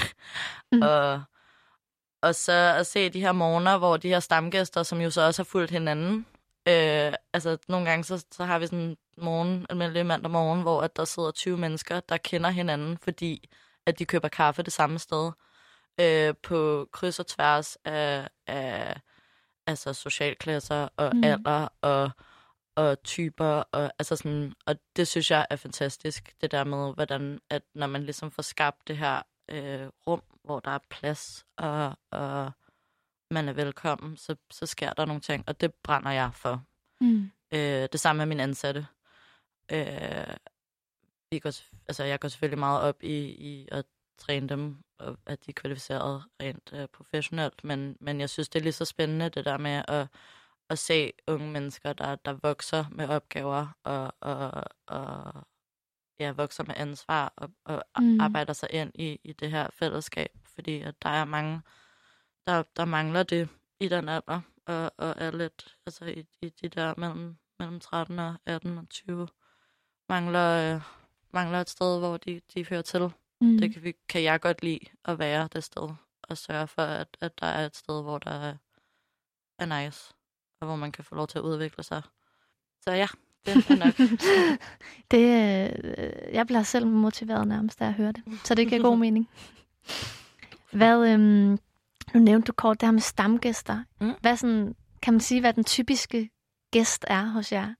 mm. 0.73 0.83
og, 0.83 1.23
og 2.23 2.35
så 2.35 2.75
at 2.79 2.87
se 2.87 3.09
de 3.09 3.21
her 3.21 3.33
morgener, 3.33 3.79
hvor 3.79 3.97
de 3.97 4.09
her 4.09 4.21
stamgæster, 4.21 4.83
som 4.83 5.01
jo 5.01 5.11
så 5.11 5.21
også 5.21 5.43
har 5.43 5.45
fulgt 5.45 5.71
hinanden, 5.71 6.27
øh, 6.69 7.13
altså 7.33 7.59
nogle 7.69 7.91
gange 7.91 8.05
så, 8.05 8.25
så 8.33 8.45
har 8.45 8.59
vi 8.59 8.67
sådan 8.67 8.97
morgen, 9.17 9.67
almindelig 9.71 10.07
mandag 10.07 10.31
morgen, 10.31 10.63
hvor 10.63 10.81
at 10.81 10.97
der 10.97 11.05
sidder 11.05 11.31
20 11.31 11.59
mennesker, 11.59 12.01
der 12.01 12.17
kender 12.17 12.51
hinanden, 12.51 12.99
fordi 12.99 13.51
at 13.87 13.99
de 13.99 14.05
køber 14.05 14.29
kaffe 14.29 14.63
det 14.63 14.73
samme 14.73 14.99
sted. 14.99 15.31
Øh, 16.01 16.35
på 16.43 16.89
kryds 16.93 17.21
og 17.21 17.27
tværs 17.27 17.77
af, 17.85 18.29
af 18.47 19.01
altså 19.67 19.93
socialklasser 19.93 20.89
og 20.97 21.17
mm. 21.17 21.25
alder 21.25 21.69
og, 21.81 22.11
og 22.77 23.03
typer. 23.03 23.63
Og, 23.73 23.93
altså 23.99 24.17
sådan, 24.17 24.53
og 24.67 24.77
det 24.97 25.09
synes 25.09 25.31
jeg 25.31 25.47
er 25.51 25.57
fantastisk, 25.57 26.35
det 26.41 26.51
der 26.51 26.65
med, 26.65 26.95
hvordan 26.95 27.41
at 27.51 27.63
når 27.75 27.87
man 27.87 28.03
ligesom 28.03 28.31
får 28.31 28.43
skabt 28.43 28.89
det 28.89 28.97
her 28.97 29.23
øh, 29.49 29.89
rum, 30.07 30.23
hvor 30.45 30.61
der 30.61 30.71
er 30.71 30.79
plads 30.91 31.47
og, 31.57 31.99
og 32.11 32.53
man 33.31 33.49
er 33.49 33.53
velkommen, 33.53 34.17
så, 34.17 34.37
så 34.51 34.67
sker 34.67 34.93
der 34.93 35.05
nogle 35.05 35.21
ting, 35.21 35.45
og 35.47 35.61
det 35.61 35.75
brænder 35.75 36.11
jeg 36.11 36.31
for. 36.35 36.65
Mm. 37.01 37.31
Øh, 37.53 37.89
det 37.93 38.01
samme 38.01 38.19
med 38.19 38.27
min 38.27 38.41
ansatte. 38.41 38.87
Øh, 39.73 40.37
vi 41.31 41.39
går, 41.39 41.53
altså, 41.89 42.05
jeg 42.05 42.21
går 42.21 42.29
selvfølgelig 42.29 42.59
meget 42.59 42.81
op 42.83 43.03
i, 43.03 43.17
i 43.25 43.69
at 43.73 43.85
træne 44.19 44.49
dem, 44.49 44.83
og 45.03 45.19
at 45.27 45.47
de 45.47 45.51
er 45.51 45.53
kvalificeret 45.53 46.25
rent 46.43 46.73
uh, 46.73 46.85
professionelt, 46.93 47.65
men, 47.65 47.97
men 48.01 48.21
jeg 48.21 48.31
synes, 48.31 48.49
det 48.49 48.59
er 48.59 48.63
lige 48.63 48.73
så 48.73 48.85
spændende, 48.85 49.29
det 49.29 49.45
der 49.45 49.59
med 49.59 49.83
at, 49.89 50.09
at 50.71 50.79
se 50.79 51.13
unge 51.27 51.51
mennesker, 51.51 51.93
der, 51.93 52.15
der 52.15 52.33
vokser 52.33 52.85
med 52.91 53.09
opgaver, 53.09 53.67
og, 53.85 54.15
og, 54.21 54.65
og 54.87 55.35
ja, 56.19 56.31
vokser 56.31 56.65
med 56.65 56.75
ansvar, 56.77 57.33
og, 57.37 57.51
og 57.65 58.03
mm. 58.03 58.21
arbejder 58.21 58.53
sig 58.53 58.69
ind 58.73 58.93
i, 58.95 59.21
i 59.25 59.33
det 59.33 59.51
her 59.51 59.67
fællesskab, 59.73 60.31
fordi 60.45 60.81
at 60.81 60.95
der 61.03 61.09
er 61.09 61.25
mange, 61.25 61.63
der, 62.47 62.63
der 62.77 62.85
mangler 62.85 63.23
det 63.23 63.49
i 63.81 63.89
den 63.89 64.09
alder, 64.09 64.41
og, 64.67 64.93
og 64.97 65.15
er 65.17 65.31
lidt 65.31 65.77
altså 65.87 66.05
i, 66.05 66.27
i 66.43 66.49
de 66.49 66.69
der 66.69 66.95
mellem, 66.97 67.37
mellem 67.59 67.81
13 67.81 68.19
og 68.19 68.35
18 68.47 68.79
og 68.79 68.89
20 68.89 69.29
mangler, 70.09 70.75
øh, 70.75 70.83
mangler 71.31 71.61
et 71.61 71.71
sted, 71.71 71.99
hvor 71.99 72.17
de, 72.17 72.41
de 72.55 72.67
hører 72.67 72.83
til. 72.83 73.13
Mm. 73.43 73.59
Det 73.59 73.73
kan, 73.73 73.83
vi, 73.83 73.95
kan 74.09 74.23
jeg 74.23 74.41
godt 74.41 74.63
lide 74.63 74.87
at 75.05 75.19
være 75.19 75.49
det 75.53 75.65
sted, 75.65 75.89
og 76.23 76.39
sørge 76.39 76.67
for, 76.67 76.83
at, 76.83 77.17
at 77.21 77.41
der 77.41 77.47
er 77.47 77.67
et 77.67 77.77
sted, 77.77 78.03
hvor 78.03 78.19
der 78.19 78.57
er, 79.59 79.85
nice, 79.85 80.15
og 80.61 80.67
hvor 80.67 80.77
man 80.77 80.93
kan 80.93 81.05
få 81.05 81.15
lov 81.15 81.27
til 81.27 81.39
at 81.39 81.43
udvikle 81.43 81.83
sig. 81.83 82.03
Så 82.81 82.93
ja, 82.93 83.07
det 83.47 83.71
er 83.71 83.77
nok. 83.77 83.97
det, 85.11 85.27
øh, 85.99 86.35
jeg 86.35 86.47
bliver 86.47 86.63
selv 86.63 86.87
motiveret 86.87 87.49
nærmest 87.49 87.83
af 87.83 87.87
at 87.87 87.95
høre 87.95 88.13
det, 88.13 88.23
så 88.45 88.55
det 88.55 88.69
giver 88.69 88.83
god 88.83 88.97
mening. 89.07 89.29
Hvad, 90.73 91.13
øhm, 91.13 91.59
nu 92.15 92.21
nævnte 92.21 92.47
du 92.47 92.53
kort 92.53 92.81
det 92.81 92.87
her 92.87 92.93
med 92.93 93.01
stamgæster. 93.01 93.85
Mm. 94.01 94.15
Hvad 94.21 94.37
sådan, 94.37 94.75
kan 95.03 95.15
man 95.15 95.21
sige, 95.21 95.41
hvad 95.41 95.53
den 95.53 95.65
typiske 95.65 96.31
gæst 96.73 97.05
er 97.09 97.25
hos 97.25 97.53
jer? 97.53 97.75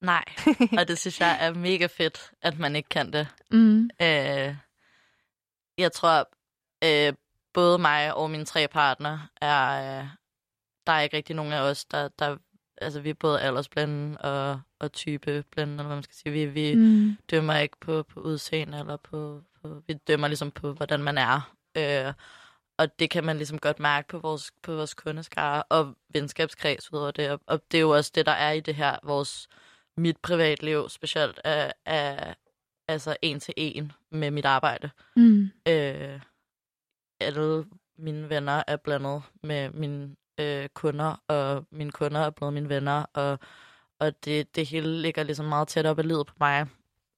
Nej, 0.00 0.24
og 0.78 0.88
det 0.88 0.98
synes 0.98 1.20
jeg 1.20 1.38
er 1.40 1.54
mega 1.54 1.86
fedt, 1.86 2.32
at 2.42 2.58
man 2.58 2.76
ikke 2.76 2.88
kan 2.88 3.12
det. 3.12 3.28
Mm. 3.50 3.90
Øh, 4.02 4.56
jeg 5.78 5.92
tror, 5.92 6.28
øh, 6.84 7.14
både 7.52 7.78
mig 7.78 8.14
og 8.14 8.30
mine 8.30 8.44
tre 8.44 8.68
partner 8.68 9.18
er... 9.40 9.98
Øh, 10.00 10.08
der 10.86 10.92
er 10.92 11.00
ikke 11.00 11.16
rigtig 11.16 11.36
nogen 11.36 11.52
af 11.52 11.60
os, 11.60 11.84
der... 11.84 12.08
der 12.08 12.36
altså, 12.80 13.00
vi 13.00 13.10
er 13.10 13.14
både 13.14 13.40
aldersblinde 13.40 14.18
og, 14.18 14.60
og 14.78 14.92
typeblinde, 14.92 15.72
eller 15.72 15.86
hvad 15.86 15.96
man 15.96 16.02
skal 16.02 16.16
sige. 16.16 16.32
Vi, 16.32 16.46
vi 16.46 16.74
mm. 16.74 17.16
dømmer 17.30 17.56
ikke 17.56 17.76
på, 17.80 18.02
på 18.02 18.20
udseende, 18.20 18.78
eller 18.78 18.96
på, 18.96 19.42
på... 19.62 19.82
Vi 19.86 19.94
dømmer 19.94 20.28
ligesom 20.28 20.50
på, 20.50 20.72
hvordan 20.72 21.02
man 21.02 21.18
er. 21.18 21.54
Øh, 21.76 22.12
og 22.76 22.98
det 22.98 23.10
kan 23.10 23.24
man 23.24 23.36
ligesom 23.36 23.58
godt 23.58 23.80
mærke 23.80 24.08
på 24.08 24.18
vores, 24.18 24.52
på 24.62 24.74
vores 24.74 24.94
kundeskare 24.94 25.62
og 25.62 25.94
venskabskreds 26.08 26.92
ud 26.92 26.98
over 26.98 27.10
det. 27.10 27.30
Og, 27.30 27.40
og 27.46 27.60
det 27.70 27.78
er 27.78 27.82
jo 27.82 27.90
også 27.90 28.12
det, 28.14 28.26
der 28.26 28.32
er 28.32 28.52
i 28.52 28.60
det 28.60 28.74
her, 28.74 28.96
vores 29.02 29.48
mit 29.98 30.16
privatliv 30.16 30.88
specielt 30.88 31.40
er, 31.44 31.72
er 31.84 32.34
altså 32.88 33.16
en 33.22 33.40
til 33.40 33.54
en 33.56 33.92
med 34.10 34.30
mit 34.30 34.44
arbejde. 34.44 34.90
Mm. 35.16 35.50
Øh, 35.68 36.20
alle 37.20 37.66
mine 37.98 38.28
venner 38.28 38.62
er 38.66 38.76
blandet 38.76 39.22
med 39.42 39.70
mine 39.70 40.16
øh, 40.40 40.68
kunder, 40.68 41.22
og 41.28 41.66
mine 41.70 41.92
kunder 41.92 42.20
er 42.20 42.30
blevet 42.30 42.54
mine 42.54 42.68
venner, 42.68 43.04
og, 43.14 43.38
og 43.98 44.24
det, 44.24 44.56
det 44.56 44.66
hele 44.66 45.02
ligger 45.02 45.22
ligesom 45.22 45.46
meget 45.46 45.68
tæt 45.68 45.86
op 45.86 45.98
ad 45.98 46.04
livet 46.04 46.26
på 46.26 46.34
mig. 46.40 46.66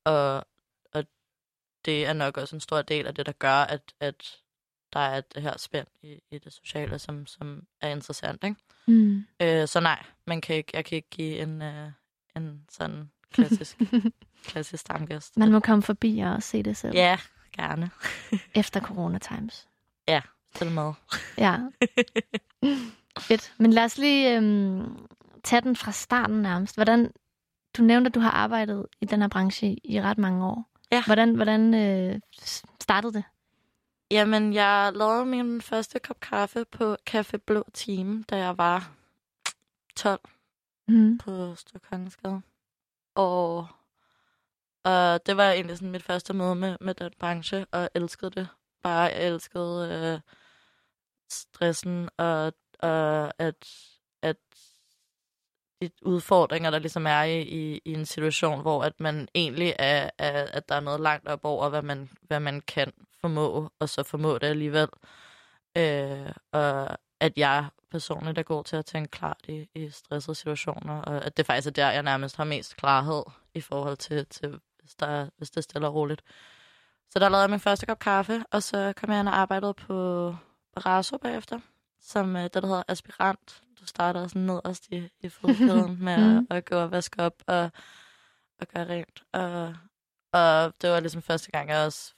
Og, 0.05 0.47
og 0.93 1.05
det 1.85 2.07
er 2.07 2.13
nok 2.13 2.37
også 2.37 2.57
en 2.57 2.61
stor 2.61 2.83
del 2.83 3.07
af 3.07 3.15
det, 3.15 3.27
der 3.27 3.33
gør, 3.33 3.55
at, 3.55 3.95
at 4.01 4.41
der 4.93 5.01
er 5.01 5.21
det 5.21 5.43
her 5.43 5.59
spænd 5.59 5.87
i, 6.03 6.21
i 6.31 6.39
det 6.39 6.53
sociale, 6.53 6.99
som, 6.99 7.27
som 7.27 7.67
er 7.81 7.89
interessant. 7.89 8.45
Ikke? 8.45 8.57
Mm. 8.87 9.27
Øh, 9.43 9.69
så 9.69 9.81
nej, 9.81 10.05
man 10.27 10.41
kan 10.41 10.57
ikke, 10.57 10.71
jeg 10.75 10.85
kan 10.85 10.97
ikke 10.97 11.11
give 11.11 11.39
en, 11.39 11.63
øh, 11.63 11.93
en 12.37 12.65
sådan 12.71 13.11
klassisk, 13.33 13.79
klassisk 14.49 14.81
stamgæst. 14.81 15.37
Man 15.37 15.53
må 15.53 15.61
komme 15.61 15.83
forbi 15.83 16.19
og 16.19 16.43
se 16.43 16.63
det 16.63 16.77
selv. 16.77 16.95
Ja, 16.95 17.19
gerne. 17.53 17.91
Efter 18.55 18.81
corona 18.81 19.19
times. 19.19 19.69
Ja, 20.09 20.21
til 20.55 20.71
med. 20.71 20.93
ja. 21.39 21.59
Fedt. 23.21 23.55
Men 23.59 23.73
lad 23.73 23.85
os 23.85 23.99
lige 23.99 24.37
øhm, 24.37 25.07
tage 25.45 25.61
den 25.61 25.77
fra 25.77 25.93
starten 25.93 26.43
nærmest. 26.43 26.77
Hvordan, 26.77 27.13
du 27.77 27.83
nævnte, 27.83 28.09
at 28.09 28.15
du 28.15 28.21
har 28.21 28.31
arbejdet 28.31 28.87
i 29.01 29.05
den 29.05 29.21
her 29.21 29.29
branche 29.29 29.77
i, 29.85 30.01
ret 30.01 30.19
mange 30.19 30.47
år. 30.47 30.71
Ja. 30.93 31.03
Hvordan, 31.07 31.35
hvordan 31.35 31.75
øh, 31.75 32.21
startede 32.81 33.13
det? 33.13 33.25
Jamen, 34.11 34.53
jeg 34.53 34.93
lavede 34.95 35.27
min 35.27 35.61
første 35.61 35.99
kop 35.99 36.21
kaffe 36.21 36.65
på 36.65 36.97
Café 37.11 37.37
Blå 37.47 37.65
Team, 37.75 38.23
da 38.23 38.37
jeg 38.37 38.59
var 38.59 38.91
12 39.97 40.21
mm. 40.91 41.19
på 41.19 41.55
Storkongensgade. 41.55 42.43
Og, 43.15 43.69
og 44.85 45.27
det 45.27 45.37
var 45.37 45.51
egentlig 45.51 45.77
sådan 45.77 45.93
mit 45.93 46.03
første 46.03 46.35
møde 46.35 46.55
med, 46.55 46.77
med 46.81 46.95
den 46.95 47.13
branche, 47.19 47.67
og 47.73 47.81
jeg 47.81 47.89
elskede 47.95 48.31
det. 48.31 48.49
Bare 48.83 49.01
jeg 49.01 49.27
elskede 49.27 49.89
øh, 50.15 50.21
stressen, 51.31 52.09
og, 52.17 52.53
og 52.79 53.33
at, 53.43 53.69
at 54.23 54.37
de 55.83 55.91
udfordringer, 56.03 56.71
der 56.71 56.79
ligesom 56.79 57.07
er 57.07 57.23
i, 57.23 57.43
i, 57.43 57.81
i 57.85 57.93
en 57.93 58.07
situation, 58.07 58.61
hvor 58.61 58.83
at 58.83 59.01
man 59.01 59.29
egentlig 59.35 59.75
er, 59.79 60.11
er, 60.19 60.47
at 60.53 60.69
der 60.69 60.75
er 60.75 60.81
noget 60.81 61.01
langt 61.01 61.29
op 61.29 61.45
over, 61.45 61.69
hvad 61.69 61.83
man, 61.83 62.11
hvad 62.23 62.41
man 62.41 62.61
kan 62.61 62.93
formå, 63.21 63.71
og 63.79 63.89
så 63.89 64.03
formå 64.03 64.39
det 64.39 64.47
alligevel. 64.47 64.89
Øh, 65.77 66.33
og 66.53 66.99
at 67.21 67.33
jeg 67.37 67.69
personligt 67.91 68.39
er 68.39 68.43
god 68.43 68.65
til 68.65 68.77
at 68.77 68.87
tænke 68.87 69.11
klart 69.11 69.41
i, 69.49 69.69
i 69.75 69.91
stressede 69.91 70.35
situationer, 70.35 71.03
og 71.03 71.25
at 71.27 71.37
det 71.37 71.47
faktisk 71.47 71.67
er 71.67 71.71
der, 71.71 71.91
jeg 71.91 72.03
nærmest 72.03 72.37
har 72.37 72.45
mest 72.45 72.77
klarhed 72.77 73.23
i 73.55 73.61
forhold 73.61 73.97
til, 73.97 74.27
til 74.27 74.61
hvis, 74.81 74.95
der, 74.95 75.29
hvis 75.37 75.51
det 75.51 75.57
er 75.57 75.61
stille 75.61 75.87
og 75.87 75.95
roligt. 75.95 76.23
Så 77.11 77.19
der 77.19 77.29
lavede 77.29 77.43
jeg 77.43 77.51
min 77.51 77.61
første 77.61 77.87
kop 77.87 77.99
kaffe, 77.99 78.45
og 78.51 78.63
så 78.63 78.93
kom 78.97 79.11
jeg 79.11 79.21
ind 79.21 79.29
og 79.29 79.37
arbejdede 79.37 79.75
på 79.75 80.35
Barasso 80.75 81.19
bagefter, 81.19 81.61
som 82.01 82.37
øh, 82.37 82.43
det, 82.43 82.55
der 82.55 82.67
hedder 82.67 82.83
aspirant. 82.89 83.63
Du 83.81 83.87
starter 83.87 84.27
sådan 84.27 84.43
nederst 84.43 84.89
i, 84.91 85.09
i 85.21 85.29
fodkæden 85.29 85.97
med 86.05 86.13
at, 86.13 86.21
mm. 86.21 86.47
at 86.51 86.65
gå 86.65 86.77
og 86.77 86.91
vaske 86.91 87.23
op 87.23 87.43
og, 87.47 87.71
og 88.61 88.67
gøre 88.75 88.89
rent. 88.89 89.23
Og, 89.33 89.75
og 90.33 90.73
det 90.83 90.91
var 90.91 91.01
ligesom 91.01 91.23
første 91.23 91.51
gang, 91.51 91.69
jeg 91.69 91.87
også 91.87 92.15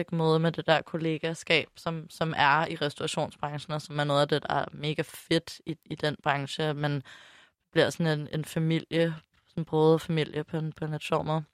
fik 0.00 0.12
møde 0.12 0.38
med 0.38 0.52
det 0.52 0.66
der 0.66 0.82
kollegaskab, 0.82 1.68
som, 1.76 2.10
som 2.10 2.34
er 2.36 2.66
i 2.66 2.76
restaurationsbranchen, 2.76 3.74
og 3.74 3.82
som 3.82 3.98
er 3.98 4.04
noget 4.04 4.20
af 4.20 4.28
det, 4.28 4.42
der 4.42 4.54
er 4.54 4.64
mega 4.72 5.02
fedt 5.02 5.60
i, 5.66 5.76
i 5.84 5.94
den 5.94 6.16
branche. 6.22 6.74
Man 6.74 7.02
bliver 7.72 7.90
sådan 7.90 8.20
en, 8.20 8.28
en 8.32 8.44
familie, 8.44 9.14
sådan 9.48 9.66
en 9.92 10.00
familie 10.00 10.44
på 10.44 10.56
en, 10.56 10.72
på 10.72 10.84
en 10.84 11.00
sjov 11.00 11.24
måde. 11.24 11.44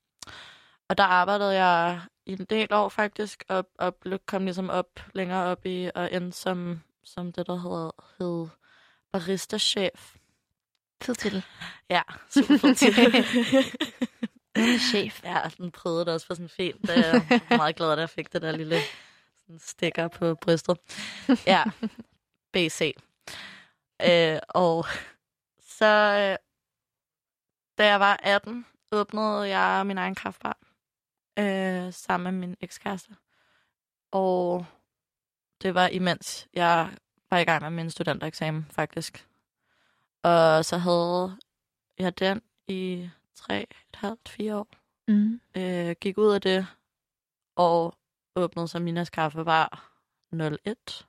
Og 0.89 0.99
der 0.99 1.05
arbejdede 1.05 1.55
jeg 1.55 2.01
i 2.27 2.33
en 2.33 2.45
del 2.45 2.73
år 2.73 2.89
faktisk, 2.89 3.45
og, 3.49 3.69
og 3.79 3.95
kom 4.27 4.45
ligesom 4.45 4.71
op, 4.71 5.01
længere 5.15 5.45
op 5.45 5.67
i, 5.67 5.91
og 5.95 6.13
endte 6.13 6.39
som, 6.39 6.81
som 7.05 7.33
det, 7.33 7.47
der 7.47 7.57
hedder, 7.57 7.91
hed 8.19 8.49
barista-chef. 9.13 10.17
Fed 11.03 11.15
titel. 11.15 11.45
Ja, 11.91 12.03
super 12.31 12.57
fed 12.57 12.75
titel. 12.75 13.25
chef. 14.79 15.25
Ja, 15.25 15.41
den 15.59 15.71
prøvede 15.71 16.05
det 16.05 16.15
også 16.15 16.27
for 16.27 16.35
sådan 16.35 16.49
fint. 16.49 16.89
Jeg 16.89 16.97
er 17.51 17.57
meget 17.57 17.77
glad, 17.77 17.93
at 17.93 17.99
jeg 17.99 18.11
fik 18.11 18.33
det 18.33 18.43
der 18.43 18.53
lille 18.53 18.79
sådan 19.37 19.59
stikker 19.59 20.09
på 20.09 20.35
brystet. 20.35 20.79
Ja, 21.47 21.65
BC. 22.53 22.97
Øh, 24.03 24.39
og 24.49 24.87
så, 25.61 25.87
øh, 25.87 26.37
da 27.79 27.87
jeg 27.87 28.01
var 28.01 28.21
18, 28.23 28.67
åbnede 28.93 29.49
jeg 29.49 29.87
min 29.87 29.99
egen 29.99 30.15
kaffebar 30.15 30.59
øh, 31.39 31.93
sammen 31.93 32.35
med 32.35 32.49
min 32.49 32.57
ekskæreste. 32.61 33.17
Og 34.13 34.67
det 35.63 35.75
var 35.75 35.87
imens 35.89 36.49
jeg 36.55 36.91
var 37.31 37.39
i 37.39 37.45
gang 37.45 37.63
med 37.63 37.71
min 37.71 37.91
studentereksamen, 37.91 38.67
faktisk. 38.71 39.27
Og 40.23 40.65
så 40.65 40.79
havde 40.79 41.37
jeg 41.99 42.19
den 42.19 42.43
i 42.69 43.11
tre, 43.37 43.63
et 43.63 43.97
halvt, 43.97 44.29
fire 44.29 44.57
år. 44.57 44.69
Mm. 45.09 45.41
Øh, 45.57 45.97
gik 46.01 46.19
ud 46.19 46.33
af 46.33 46.41
det, 46.41 46.67
og 47.57 47.95
åbnede 48.37 48.69
så 48.69 48.79
Minas 48.79 49.11
Kaffebar 49.11 49.93
01, 50.33 51.07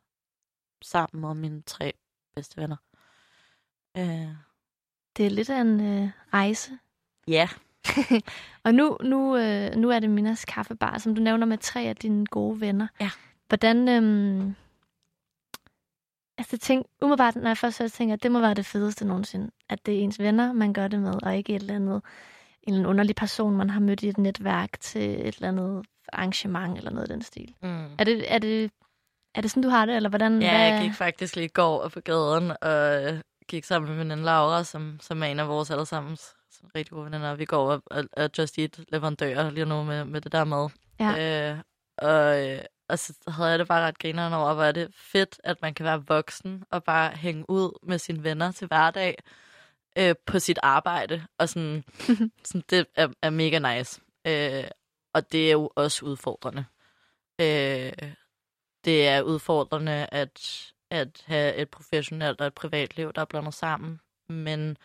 sammen 0.81 1.21
med 1.21 1.33
mine 1.33 1.61
tre 1.61 1.93
bedste 2.35 2.61
venner. 2.61 2.77
Øh. 3.97 4.35
Det 5.17 5.25
er 5.25 5.29
lidt 5.29 5.49
af 5.49 5.61
en 5.61 5.79
øh, 5.79 6.09
rejse. 6.33 6.71
Ja. 7.27 7.49
og 8.63 8.73
nu, 8.73 8.97
nu, 9.03 9.37
øh, 9.37 9.75
nu 9.75 9.89
er 9.89 9.99
det 9.99 10.09
Minas 10.09 10.45
Kaffebar, 10.45 10.97
som 10.97 11.15
du 11.15 11.21
nævner 11.21 11.45
med 11.45 11.57
tre 11.57 11.81
af 11.81 11.95
dine 11.95 12.25
gode 12.25 12.61
venner. 12.61 12.87
Ja. 13.01 13.09
Hvordan... 13.47 13.89
Øh, 13.89 14.53
Altså, 16.37 16.49
jeg 16.53 16.59
tænker, 16.59 16.89
umiddelbart, 17.01 17.35
når 17.35 17.49
jeg 17.49 17.57
først 17.57 17.77
så 17.77 17.89
tænker, 17.89 18.13
at 18.15 18.23
det 18.23 18.31
må 18.31 18.39
være 18.39 18.53
det 18.53 18.65
fedeste 18.65 19.05
nogensinde. 19.05 19.51
At 19.69 19.85
det 19.85 19.95
er 19.95 19.99
ens 19.99 20.19
venner, 20.19 20.53
man 20.53 20.73
gør 20.73 20.87
det 20.87 20.99
med, 20.99 21.23
og 21.23 21.37
ikke 21.37 21.55
et 21.55 21.61
eller 21.61 21.75
andet, 21.75 21.95
en 21.95 22.73
eller 22.73 22.77
anden 22.77 22.85
underlig 22.85 23.15
person, 23.15 23.57
man 23.57 23.69
har 23.69 23.79
mødt 23.79 24.03
i 24.03 24.09
et 24.09 24.17
netværk 24.17 24.79
til 24.79 25.27
et 25.27 25.35
eller 25.35 25.47
andet 25.47 25.85
arrangement 26.13 26.77
eller 26.77 26.91
noget 26.91 27.09
af 27.09 27.13
den 27.15 27.21
stil. 27.21 27.55
Mm. 27.61 27.85
Er, 27.99 28.03
det, 28.03 28.33
er, 28.33 28.39
det, 28.39 28.71
er 29.35 29.41
det 29.41 29.51
sådan, 29.51 29.63
du 29.63 29.69
har 29.69 29.85
det, 29.85 29.95
eller 29.95 30.09
hvordan? 30.09 30.41
Ja, 30.41 30.57
jeg 30.57 30.81
gik 30.81 30.93
faktisk 30.93 31.35
lige 31.35 31.45
i 31.45 31.51
går 31.53 31.81
og 31.81 31.91
på 31.91 31.99
gaden, 31.99 32.51
og 32.61 33.23
gik 33.47 33.63
sammen 33.63 33.97
med 33.97 34.05
min 34.05 34.25
Laura, 34.25 34.63
som, 34.63 34.99
som 35.01 35.23
er 35.23 35.27
en 35.27 35.39
af 35.39 35.47
vores 35.47 35.71
allesammens 35.71 36.33
som 36.51 36.69
rigtig 36.75 36.91
gode 36.91 37.05
veninder. 37.05 37.35
Vi 37.35 37.45
går 37.45 37.71
og, 37.71 37.81
og, 37.85 38.03
og 38.17 38.29
Just 38.37 38.57
Eat 38.57 38.79
leverandører 38.91 39.49
lige 39.49 39.65
nu 39.65 39.83
med, 39.83 40.05
med 40.05 40.21
det 40.21 40.31
der 40.31 40.43
mad. 40.43 40.69
Ja. 40.99 41.51
Øh, 41.51 41.57
og, 41.97 42.49
øh, 42.49 42.59
og 42.89 42.99
så 42.99 43.13
havde 43.27 43.49
jeg 43.49 43.59
det 43.59 43.67
bare 43.67 43.87
ret 43.87 43.99
grineren 43.99 44.33
over, 44.33 44.53
hvor 44.53 44.63
er 44.63 44.71
det 44.71 44.95
fedt, 44.95 45.41
at 45.43 45.61
man 45.61 45.73
kan 45.73 45.83
være 45.83 46.05
voksen 46.07 46.63
og 46.71 46.83
bare 46.83 47.15
hænge 47.15 47.49
ud 47.49 47.79
med 47.83 47.99
sine 47.99 48.23
venner 48.23 48.51
til 48.51 48.67
hverdag 48.67 49.17
øh, 49.97 50.15
på 50.25 50.39
sit 50.39 50.59
arbejde. 50.63 51.27
Og 51.37 51.49
sådan, 51.49 51.83
sådan 52.47 52.63
det 52.69 52.87
er, 52.95 53.07
er 53.21 53.29
mega 53.29 53.75
nice. 53.77 54.01
Øh, 54.27 54.63
og 55.13 55.31
det 55.31 55.47
er 55.47 55.51
jo 55.51 55.71
også 55.75 56.05
udfordrende. 56.05 56.65
Øh, 57.41 58.13
det 58.85 59.07
er 59.07 59.21
udfordrende 59.21 60.07
at, 60.11 60.65
at 60.89 61.23
have 61.25 61.55
et 61.55 61.69
professionelt 61.69 62.41
og 62.41 62.47
et 62.47 62.53
privatliv, 62.53 63.13
der 63.13 63.21
er 63.21 63.25
blandet 63.25 63.53
sammen. 63.53 63.99
Men 64.29 64.77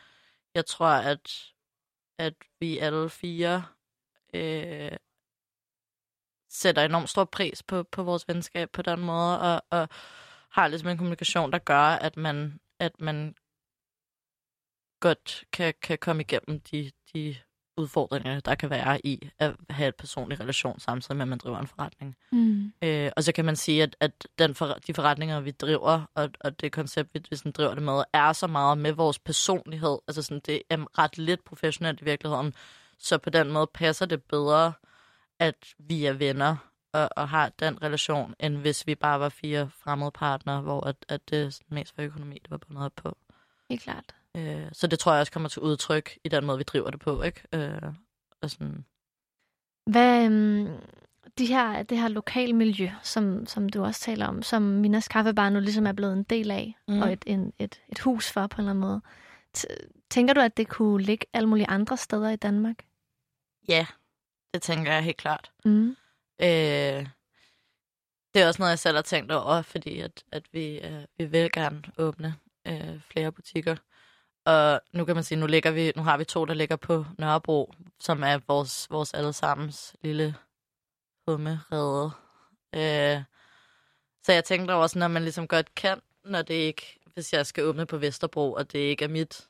jeg 0.54 0.66
tror, 0.66 0.86
at, 0.86 1.52
at 2.18 2.34
vi 2.60 2.78
alle 2.78 3.10
fire 3.10 3.64
øh, 4.34 4.92
sætter 6.52 6.82
enormt 6.82 7.08
stor 7.08 7.24
pris 7.24 7.62
på, 7.62 7.82
på 7.82 8.02
vores 8.02 8.28
venskab 8.28 8.70
på 8.70 8.82
den 8.82 9.00
måde, 9.00 9.40
og, 9.40 9.62
og 9.70 9.88
har 10.50 10.68
ligesom 10.68 10.88
en 10.88 10.96
kommunikation, 10.96 11.52
der 11.52 11.58
gør, 11.58 11.82
at 11.82 12.16
man, 12.16 12.60
at 12.78 13.00
man 13.00 13.34
godt 15.00 15.44
kan, 15.52 15.74
kan 15.82 15.98
komme 15.98 16.22
igennem 16.22 16.60
de, 16.60 16.90
de 17.14 17.36
udfordringer, 17.76 18.40
der 18.40 18.54
kan 18.54 18.70
være 18.70 19.06
i 19.06 19.30
at 19.38 19.56
have 19.70 19.88
et 19.88 19.94
personlig 19.94 20.40
relation, 20.40 20.80
samtidig 20.80 21.16
med, 21.16 21.24
at 21.24 21.28
man 21.28 21.38
driver 21.38 21.58
en 21.58 21.66
forretning. 21.66 22.16
Mm. 22.32 22.72
Øh, 22.82 23.10
og 23.16 23.24
så 23.24 23.32
kan 23.32 23.44
man 23.44 23.56
sige, 23.56 23.82
at, 23.82 23.96
at 24.00 24.28
den 24.38 24.54
for, 24.54 24.66
de 24.86 24.94
forretninger, 24.94 25.40
vi 25.40 25.50
driver, 25.50 26.04
og, 26.14 26.30
og 26.40 26.60
det 26.60 26.72
koncept, 26.72 27.14
vi, 27.14 27.22
vi 27.30 27.36
sådan 27.36 27.52
driver 27.52 27.74
det 27.74 27.82
med, 27.82 28.02
er 28.12 28.32
så 28.32 28.46
meget 28.46 28.78
med 28.78 28.92
vores 28.92 29.18
personlighed. 29.18 29.98
Altså 30.08 30.22
sådan, 30.22 30.40
det 30.46 30.62
er 30.70 30.98
ret 30.98 31.18
lidt 31.18 31.44
professionelt 31.44 32.00
i 32.00 32.04
virkeligheden. 32.04 32.54
Så 32.98 33.18
på 33.18 33.30
den 33.30 33.52
måde 33.52 33.66
passer 33.74 34.06
det 34.06 34.22
bedre, 34.22 34.72
at 35.42 35.74
vi 35.78 36.04
er 36.04 36.12
venner 36.12 36.56
og, 36.92 37.08
og 37.16 37.28
har 37.28 37.48
den 37.48 37.82
relation, 37.82 38.34
end 38.40 38.56
hvis 38.56 38.86
vi 38.86 38.94
bare 38.94 39.20
var 39.20 39.28
fire 39.28 39.70
fremmede 39.70 40.10
partnere, 40.10 40.60
hvor 40.60 40.86
at, 40.86 40.96
at 41.08 41.30
det 41.30 41.60
mest 41.68 41.98
var 41.98 42.04
økonomi, 42.04 42.38
det 42.42 42.50
var 42.50 42.56
bundet 42.56 42.84
op 42.84 42.92
på. 42.96 43.16
Helt 43.70 43.82
klart. 43.82 44.14
Øh, 44.36 44.68
så 44.72 44.86
det 44.86 44.98
tror 44.98 45.12
jeg 45.12 45.20
også 45.20 45.32
kommer 45.32 45.48
til 45.48 45.62
udtryk 45.62 46.18
i 46.24 46.28
den 46.28 46.44
måde, 46.44 46.58
vi 46.58 46.64
driver 46.64 46.90
det 46.90 47.00
på, 47.00 47.22
ikke? 47.22 47.42
Øh, 47.52 47.92
og 48.42 48.50
sådan. 48.50 48.84
Hvad, 49.86 50.24
øhm, 50.24 50.68
de 51.38 51.46
her, 51.46 51.82
det 51.82 51.98
her 51.98 52.08
lokalmiljø, 52.08 52.90
som, 53.02 53.46
som 53.46 53.68
du 53.68 53.84
også 53.84 54.00
taler 54.00 54.26
om, 54.26 54.42
som 54.42 54.62
Minas 54.62 55.08
Kaffebar 55.08 55.50
nu 55.50 55.60
ligesom 55.60 55.86
er 55.86 55.92
blevet 55.92 56.12
en 56.12 56.22
del 56.22 56.50
af, 56.50 56.76
mm. 56.88 57.02
og 57.02 57.12
et, 57.12 57.24
en, 57.26 57.52
et, 57.58 57.80
et 57.88 57.98
hus 57.98 58.30
for 58.32 58.46
på 58.46 58.56
en 58.56 58.60
eller 58.60 58.70
anden 58.70 58.80
måde. 58.80 59.00
T- 59.58 60.06
tænker 60.10 60.34
du, 60.34 60.40
at 60.40 60.56
det 60.56 60.68
kunne 60.68 61.02
ligge 61.02 61.26
alle 61.32 61.48
mulige 61.48 61.68
andre 61.68 61.96
steder 61.96 62.30
i 62.30 62.36
Danmark? 62.36 62.76
Ja, 63.68 63.86
det 64.54 64.62
tænker 64.62 64.92
jeg 64.92 65.02
helt 65.02 65.16
klart. 65.16 65.50
Mm. 65.64 65.96
Øh, 66.42 67.06
det 68.34 68.42
er 68.42 68.46
også 68.46 68.62
noget, 68.62 68.70
jeg 68.70 68.78
selv 68.78 68.96
har 68.96 69.02
tænkt 69.02 69.32
over, 69.32 69.62
fordi 69.62 70.00
at, 70.00 70.24
at 70.32 70.42
vi, 70.52 70.80
øh, 70.80 71.04
vi 71.18 71.24
vil 71.24 71.52
gerne 71.52 71.82
åbne 71.98 72.34
øh, 72.66 73.00
flere 73.10 73.32
butikker. 73.32 73.76
Og 74.44 74.80
nu 74.92 75.04
kan 75.04 75.14
man 75.14 75.24
sige, 75.24 75.38
nu, 75.40 75.46
ligger 75.46 75.70
vi, 75.70 75.92
nu 75.96 76.02
har 76.02 76.16
vi 76.16 76.24
to, 76.24 76.44
der 76.44 76.54
ligger 76.54 76.76
på 76.76 77.06
Nørrebro, 77.18 77.72
som 78.00 78.22
er 78.22 78.38
vores, 78.48 78.90
vores 78.90 79.14
allesammens 79.14 79.96
lille 80.02 80.34
hummerede. 81.28 82.10
Øh, 82.74 83.22
så 84.22 84.32
jeg 84.32 84.44
tænkte 84.44 84.72
over, 84.72 84.86
sådan, 84.86 85.02
at 85.02 85.10
man 85.10 85.22
ligesom 85.22 85.48
godt 85.48 85.74
kan, 85.74 86.00
når 86.24 86.42
det 86.42 86.54
ikke, 86.54 86.98
hvis 87.14 87.32
jeg 87.32 87.46
skal 87.46 87.64
åbne 87.64 87.86
på 87.86 87.98
Vesterbro, 87.98 88.52
og 88.52 88.72
det 88.72 88.78
ikke 88.78 89.04
er 89.04 89.08
mit 89.08 89.48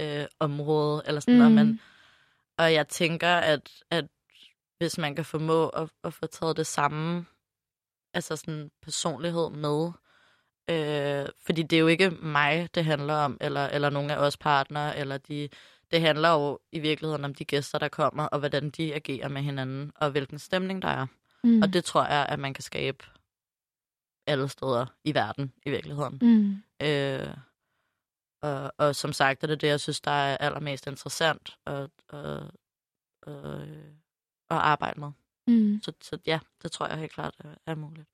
øh, 0.00 0.26
område, 0.40 1.02
eller 1.06 1.20
sådan 1.20 1.34
mm. 1.34 1.38
noget, 1.38 1.54
men, 1.54 1.80
og 2.58 2.72
jeg 2.72 2.88
tænker, 2.88 3.34
at, 3.34 3.70
at 3.90 4.04
hvis 4.78 4.98
man 4.98 5.14
kan 5.14 5.24
formå 5.24 5.68
at, 5.68 5.90
at 6.04 6.14
få 6.14 6.26
taget 6.26 6.56
det 6.56 6.66
samme, 6.66 7.26
altså 8.14 8.36
sådan 8.36 8.70
personlighed 8.82 9.50
med, 9.50 9.92
Øh, 10.70 11.26
fordi 11.46 11.62
det 11.62 11.76
er 11.76 11.80
jo 11.80 11.86
ikke 11.86 12.10
mig, 12.10 12.68
det 12.74 12.84
handler 12.84 13.14
om, 13.14 13.38
eller, 13.40 13.66
eller 13.66 13.90
nogle 13.90 14.14
af 14.14 14.26
os 14.26 14.36
partnere, 14.36 14.98
eller 14.98 15.18
de, 15.18 15.48
det 15.90 16.00
handler 16.00 16.28
jo 16.28 16.58
i 16.72 16.78
virkeligheden 16.78 17.24
om 17.24 17.34
de 17.34 17.44
gæster, 17.44 17.78
der 17.78 17.88
kommer, 17.88 18.24
og 18.24 18.38
hvordan 18.38 18.70
de 18.70 18.94
agerer 18.94 19.28
med 19.28 19.42
hinanden, 19.42 19.92
og 19.94 20.10
hvilken 20.10 20.38
stemning 20.38 20.82
der 20.82 20.88
er. 20.88 21.06
Mm. 21.44 21.62
Og 21.62 21.72
det 21.72 21.84
tror 21.84 22.04
jeg, 22.04 22.26
at 22.28 22.38
man 22.38 22.54
kan 22.54 22.62
skabe 22.62 23.04
alle 24.26 24.48
steder 24.48 24.86
i 25.04 25.14
verden, 25.14 25.52
i 25.66 25.70
virkeligheden. 25.70 26.18
Mm. 26.22 26.86
Øh, 26.86 27.36
og, 28.42 28.72
og 28.78 28.96
som 28.96 29.12
sagt 29.12 29.42
er 29.42 29.46
det 29.46 29.60
det, 29.60 29.68
jeg 29.68 29.80
synes, 29.80 30.00
der 30.00 30.10
er 30.10 30.36
allermest 30.36 30.86
interessant 30.86 31.58
at, 31.66 31.90
at, 32.12 32.42
at, 33.26 33.68
at 34.50 34.56
arbejde 34.56 35.00
med. 35.00 35.10
Mm. 35.46 35.80
Så, 35.82 35.92
så 36.00 36.18
ja, 36.26 36.38
det 36.62 36.72
tror 36.72 36.86
jeg 36.86 36.98
helt 36.98 37.12
klart 37.12 37.34
er, 37.38 37.48
er 37.66 37.74
muligt. 37.74 38.08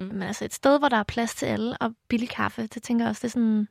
Mm. 0.00 0.06
Men 0.06 0.22
altså 0.22 0.44
et 0.44 0.54
sted, 0.54 0.78
hvor 0.78 0.88
der 0.88 0.96
er 0.96 1.02
plads 1.02 1.34
til 1.34 1.46
alle 1.46 1.76
og 1.80 1.94
billig 2.08 2.28
kaffe, 2.28 2.66
det 2.66 2.82
tænker 2.82 3.04
jeg 3.04 3.10
også, 3.10 3.20
det 3.20 3.28
er 3.28 3.32
sådan... 3.32 3.68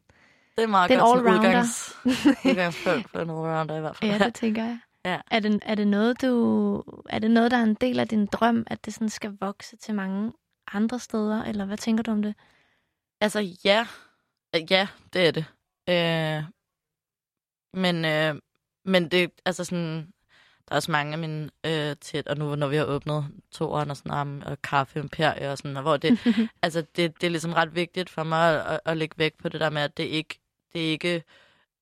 Det 0.56 0.64
er 0.64 0.68
meget 0.68 0.92
er 0.92 1.00
godt 1.00 1.28
all 1.28 1.36
udgangs, 1.36 1.96
udgangspunkt 2.50 3.10
for 3.10 3.20
en 3.20 3.30
all-rounder 3.30 3.78
i 3.78 3.80
hvert 3.80 3.96
fald. 3.96 4.12
Ja, 4.12 4.26
det 4.26 4.36
tænker 4.36 4.64
jeg. 4.64 4.80
Ja. 5.06 5.22
Er, 5.32 5.40
det, 5.40 5.60
er, 5.62 5.76
det 5.76 5.88
noget, 5.88 6.22
du, 6.22 6.84
er 7.10 7.20
det 7.20 7.32
noget, 7.32 7.52
der 7.52 7.58
er 7.58 7.64
en 7.64 7.74
del 7.74 8.00
af 8.00 8.08
din 8.08 8.26
drøm, 8.26 8.64
at 8.68 8.86
det 8.86 8.94
sådan 8.94 9.10
skal 9.10 9.38
vokse 9.42 9.78
til 9.78 9.96
mange 9.96 10.34
andre 10.72 11.00
steder, 11.00 11.44
eller 11.44 11.66
hvad 11.66 11.78
tænker 11.78 12.04
du 12.04 12.12
om 12.12 12.22
det? 12.22 12.36
Altså, 13.22 13.40
ja. 13.66 13.88
Ja, 14.70 14.88
det 15.14 15.28
er 15.28 15.32
det. 15.32 15.46
Øh, 15.90 16.44
men, 17.82 18.06
øh, 18.06 18.42
men 18.86 19.12
det, 19.12 19.32
altså 19.46 19.64
sådan, 19.64 20.14
der 20.68 20.72
er 20.72 20.76
også 20.76 20.92
mange 20.92 21.14
af 21.14 21.20
mine 21.20 21.50
øh, 21.66 21.96
tæt, 22.02 22.28
og 22.28 22.38
nu 22.38 22.56
når 22.56 22.68
vi 22.68 22.76
har 22.76 22.86
åbnet 22.86 23.26
to 23.52 23.72
år 23.72 23.86
og 23.86 23.98
sådan 23.98 24.44
og 24.44 24.62
kaffe 24.62 25.00
imperie 25.00 25.52
og 25.52 25.58
sådan, 25.58 25.82
hvor 25.82 25.98
det, 25.98 26.20
altså 26.64 26.82
det, 26.82 27.22
det 27.22 27.28
er 27.28 27.32
ligesom 27.32 27.54
ret 27.54 27.76
vigtigt 27.76 28.10
for 28.10 28.24
mig 28.24 28.56
at, 28.56 28.74
at, 28.74 28.80
at 28.86 28.98
lægge 28.98 29.16
vægt 29.18 29.38
på 29.38 29.50
det 29.50 29.60
der 29.60 29.70
med, 29.70 29.82
at 29.82 29.98
det 29.98 30.04
ikke, 30.04 30.40
det 30.74 30.88
er 30.88 30.92
ikke, 30.92 31.24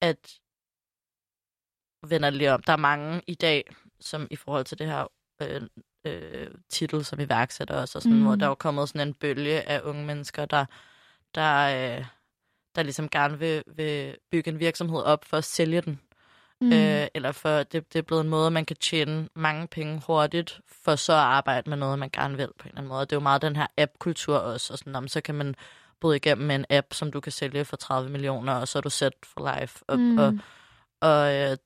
at 0.02 0.40
vender 2.08 2.30
lige 2.30 2.54
om. 2.54 2.64
Der 2.64 2.74
er 2.74 2.78
mange 2.78 3.22
i 3.28 3.36
dag, 3.36 3.76
som 4.00 4.28
i 4.32 4.36
forhold 4.36 4.66
til 4.66 4.80
det 4.80 4.88
her 4.88 5.08
øh, 5.42 5.62
øh, 6.06 6.48
titel 6.70 7.06
som 7.06 7.20
iværksætter 7.20 7.76
også, 7.76 7.98
og 7.98 8.02
sådan, 8.02 8.18
mm. 8.18 8.24
hvor 8.24 8.36
der 8.36 8.50
er 8.50 8.56
kommet 8.56 8.90
sådan 8.90 9.08
en 9.08 9.14
bølge 9.14 9.70
af 9.70 9.82
unge 9.84 10.06
mennesker, 10.06 10.46
der, 10.46 10.66
der, 11.36 11.98
øh, 11.98 12.06
der 12.76 12.84
ligesom 12.84 13.10
gerne 13.10 13.40
vil, 13.40 13.64
vil 13.68 14.18
bygge 14.32 14.52
en 14.52 14.60
virksomhed 14.60 15.02
op 15.02 15.26
for 15.26 15.38
at 15.38 15.44
sælge 15.44 15.82
den. 15.82 16.00
Mm. 16.64 16.74
Øh, 16.74 17.08
eller 17.14 17.32
for 17.32 17.64
det, 17.64 17.94
det 17.94 18.00
er 18.00 18.04
blevet 18.04 18.24
en 18.24 18.30
måde, 18.30 18.52
man 18.52 18.66
kan 18.66 18.76
tjene 18.76 19.30
mange 19.36 19.68
penge 19.68 20.02
hurtigt, 20.08 20.62
for 20.68 20.96
så 20.96 21.14
at 21.14 21.20
arbejde 21.20 21.70
med 21.70 21.78
noget, 21.78 22.00
man 22.00 22.10
gerne 22.10 22.38
vil 22.38 22.48
på 22.48 22.64
en 22.64 22.68
eller 22.68 22.78
anden 22.78 22.90
måde. 22.90 23.02
Det 23.02 23.12
er 23.12 23.16
jo 23.16 23.22
meget 23.22 23.42
den 23.42 23.56
her 23.56 23.68
app-kultur 23.78 24.38
også, 24.38 24.74
og 24.74 24.80
sådan, 24.80 24.96
om, 24.96 25.08
så 25.08 25.22
kan 25.22 25.36
man 25.36 25.56
bryde 26.02 26.16
igennem 26.16 26.48
med 26.48 26.56
en 26.56 26.66
app, 26.70 26.94
som 26.94 27.12
du 27.12 27.20
kan 27.20 27.32
sælge 27.32 27.66
for 27.66 27.76
30 27.76 28.10
millioner, 28.10 28.54
og 28.54 28.68
så 28.68 28.80
er 28.80 28.82
du 28.82 28.90
set 28.90 29.14
for 29.24 29.60
life. 29.60 29.84
Og, 29.88 30.00
mm. 30.00 30.18
og, 30.18 30.38
og 31.02 31.36
øh, 31.36 31.58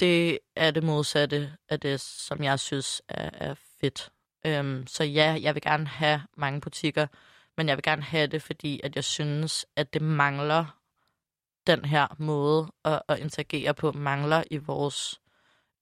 det 0.00 0.38
er 0.56 0.70
det 0.70 0.82
modsatte 0.82 1.52
af 1.68 1.80
det, 1.80 2.00
som 2.00 2.42
jeg 2.42 2.60
synes 2.60 3.02
er, 3.08 3.30
er 3.32 3.54
fedt. 3.80 4.10
Øhm, 4.46 4.86
så 4.86 5.04
ja, 5.04 5.38
jeg 5.42 5.54
vil 5.54 5.62
gerne 5.62 5.86
have 5.86 6.22
mange 6.36 6.60
butikker, 6.60 7.06
men 7.56 7.68
jeg 7.68 7.76
vil 7.76 7.82
gerne 7.82 8.02
have 8.02 8.26
det, 8.26 8.42
fordi 8.42 8.80
at 8.84 8.96
jeg 8.96 9.04
synes, 9.04 9.66
at 9.76 9.94
det 9.94 10.02
mangler 10.02 10.76
den 11.66 11.84
her 11.84 12.06
måde 12.18 12.72
at, 12.84 13.02
at 13.08 13.18
interagere 13.18 13.74
på 13.74 13.92
mangler 13.92 14.42
i 14.50 14.56
vores, 14.56 15.20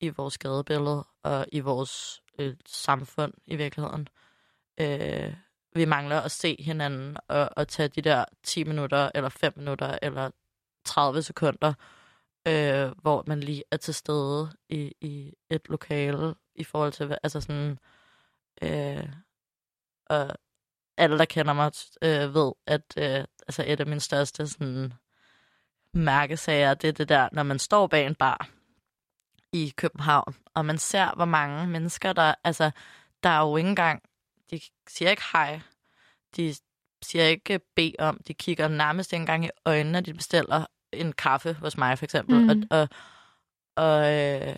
i 0.01 0.09
vores 0.09 0.39
gadebillede 0.39 1.05
og 1.23 1.47
i 1.53 1.61
vores 1.61 2.23
øh, 2.39 2.57
samfund 2.67 3.33
i 3.47 3.57
virkeligheden. 3.57 4.09
Øh, 4.81 5.35
vi 5.75 5.85
mangler 5.85 6.21
at 6.21 6.31
se 6.31 6.57
hinanden 6.59 7.17
og, 7.29 7.51
og 7.57 7.69
tage 7.69 7.89
de 7.89 8.03
der 8.03 8.25
10 8.43 8.65
minutter, 8.65 9.11
eller 9.15 9.29
5 9.29 9.53
minutter, 9.57 9.99
eller 10.03 10.31
30 10.85 11.23
sekunder, 11.23 11.75
øh, 12.49 12.91
hvor 13.03 13.25
man 13.27 13.41
lige 13.41 13.65
er 13.71 13.77
til 13.77 13.95
stede 13.95 14.53
i, 14.69 14.93
i 15.01 15.33
et 15.51 15.69
lokale 15.69 16.35
i 16.55 16.65
forhold 16.65 16.93
til, 16.93 17.19
altså 17.23 17.41
sådan, 17.41 17.79
øh, 18.63 19.09
og 20.07 20.37
alle, 20.97 21.19
der 21.19 21.25
kender 21.25 21.53
mig, 21.53 21.73
øh, 22.03 22.35
ved, 22.35 22.53
at 22.67 22.83
øh, 22.99 23.25
altså 23.49 23.65
et 23.67 23.81
af 23.81 23.87
mine 23.87 24.01
største 24.01 24.47
sådan, 24.47 24.93
mærkesager, 25.95 26.75
det 26.75 26.89
er 26.89 26.93
det 26.93 27.09
der, 27.09 27.29
når 27.33 27.43
man 27.43 27.59
står 27.59 27.87
bag 27.87 28.07
en 28.07 28.15
bar 28.15 28.49
i 29.53 29.73
København, 29.77 30.35
og 30.55 30.67
man 30.67 30.79
ser, 30.79 31.15
hvor 31.17 31.25
mange 31.25 31.67
mennesker, 31.67 32.13
der, 32.13 32.35
altså, 32.45 32.71
der 33.23 33.29
er 33.29 33.41
jo 33.41 33.57
ikke 33.57 33.69
engang, 33.69 34.03
de 34.51 34.61
siger 34.89 35.11
ikke 35.11 35.23
hej, 35.33 35.61
de 36.37 36.55
siger 37.03 37.25
ikke 37.25 37.61
bed 37.77 37.93
om, 37.99 38.21
de 38.29 38.35
kigger 38.35 38.69
nærmest 38.69 39.13
ikke 39.13 39.21
engang 39.21 39.45
i 39.45 39.51
øjnene, 39.65 39.93
når 39.93 40.01
de 40.01 40.15
bestiller 40.15 40.67
en 40.93 41.13
kaffe 41.13 41.53
hos 41.53 41.77
mig, 41.77 41.99
for 41.99 42.05
eksempel. 42.05 42.43
Mm. 42.43 42.49
Og, 42.71 42.79
og, 42.81 42.89
og 43.77 44.13
øh, 44.15 44.57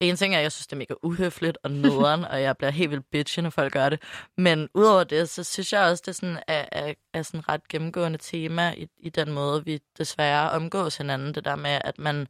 en 0.00 0.16
ting 0.16 0.34
er, 0.34 0.38
at 0.38 0.42
jeg 0.42 0.52
synes, 0.52 0.66
det 0.66 0.72
er 0.72 0.78
mega 0.78 0.94
uhøfligt 1.02 1.58
og 1.62 1.70
nederen, 1.70 2.24
og 2.24 2.42
jeg 2.42 2.56
bliver 2.56 2.70
helt 2.70 2.90
vildt 2.90 3.10
bitchy, 3.10 3.40
når 3.40 3.50
folk 3.50 3.72
gør 3.72 3.88
det. 3.88 4.02
Men 4.36 4.68
udover 4.74 5.04
det, 5.04 5.28
så 5.28 5.44
synes 5.44 5.72
jeg 5.72 5.82
også, 5.82 6.02
det 6.06 6.08
er 6.08 6.12
sådan, 6.12 6.38
er, 6.46 6.64
er, 6.72 6.94
er 7.12 7.22
sådan 7.22 7.48
ret 7.48 7.68
gennemgående 7.68 8.18
tema 8.18 8.74
i, 8.76 8.88
i 8.98 9.08
den 9.08 9.32
måde, 9.32 9.64
vi 9.64 9.80
desværre 9.98 10.50
omgås 10.50 10.96
hinanden. 10.96 11.34
Det 11.34 11.44
der 11.44 11.56
med, 11.56 11.80
at 11.84 11.98
man, 11.98 12.26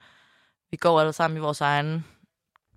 vi 0.70 0.76
går 0.76 1.00
alle 1.00 1.12
sammen 1.12 1.36
i 1.36 1.40
vores 1.40 1.60
egen 1.60 2.04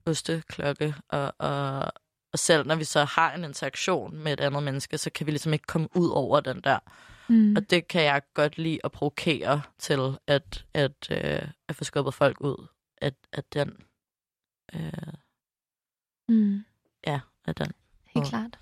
osteklokke, 0.06 0.95
og, 1.10 1.34
og, 1.38 1.91
og 2.34 2.39
selv 2.39 2.67
når 2.67 2.75
vi 2.75 2.84
så 2.84 3.04
har 3.04 3.34
en 3.34 3.43
interaktion 3.43 4.17
med 4.17 4.34
et 4.34 4.39
andet 4.39 4.63
menneske, 4.63 4.97
så 4.97 5.10
kan 5.10 5.25
vi 5.25 5.32
ligesom 5.32 5.54
ikke 5.54 5.67
komme 5.67 5.88
ud 5.95 6.10
over 6.10 6.39
den 6.39 6.62
der. 6.62 6.80
Mm. 7.27 7.56
Og 7.56 7.69
det 7.69 7.88
kan 7.88 8.04
jeg 8.04 8.21
godt 8.34 8.58
lide 8.58 8.80
at 8.84 8.91
provokere 8.91 9.62
til, 9.80 10.17
at, 10.27 10.65
at, 10.73 11.12
øh, 11.12 11.47
at 11.69 11.75
få 11.75 11.84
skubbet 11.84 12.13
folk 12.13 12.41
ud 12.41 12.67
at, 12.97 13.13
at 13.34 13.54
den 13.54 13.77
Øh, 14.75 15.13
mm. 16.29 16.63
Ja, 17.07 17.19
af 17.47 17.55
den. 17.55 17.71
Helt 18.15 18.27
klart. 18.27 18.60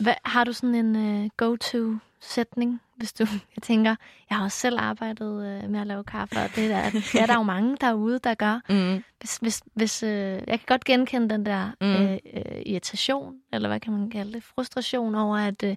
Hvad, 0.00 0.14
har 0.24 0.44
du 0.44 0.52
sådan 0.52 0.74
en 0.74 1.22
uh, 1.24 1.30
go-to-sætning, 1.36 2.80
hvis 2.96 3.12
du, 3.12 3.24
jeg 3.56 3.62
tænker, 3.62 3.96
jeg 4.30 4.38
har 4.38 4.44
også 4.44 4.58
selv 4.58 4.78
arbejdet 4.80 5.30
uh, 5.64 5.70
med 5.70 5.80
at 5.80 5.86
lave 5.86 6.04
kaffe, 6.04 6.36
og 6.36 6.48
det, 6.56 6.70
der, 6.70 6.90
det 7.12 7.14
er 7.14 7.26
der 7.26 7.34
jo 7.34 7.42
mange 7.42 7.76
derude, 7.80 8.18
der 8.18 8.34
gør. 8.34 8.60
Mm. 8.68 9.04
Hvis, 9.18 9.36
hvis, 9.36 9.62
hvis, 9.74 10.02
uh, 10.02 10.08
jeg 10.08 10.46
kan 10.46 10.66
godt 10.66 10.84
genkende 10.84 11.28
den 11.28 11.46
der 11.46 11.70
mm. 11.80 11.94
uh, 11.94 12.10
uh, 12.10 12.62
irritation, 12.66 13.34
eller 13.52 13.68
hvad 13.68 13.80
kan 13.80 13.92
man 13.92 14.10
kalde 14.10 14.32
det, 14.32 14.44
frustration 14.44 15.14
over 15.14 15.36
at, 15.36 15.62
uh, 15.62 15.74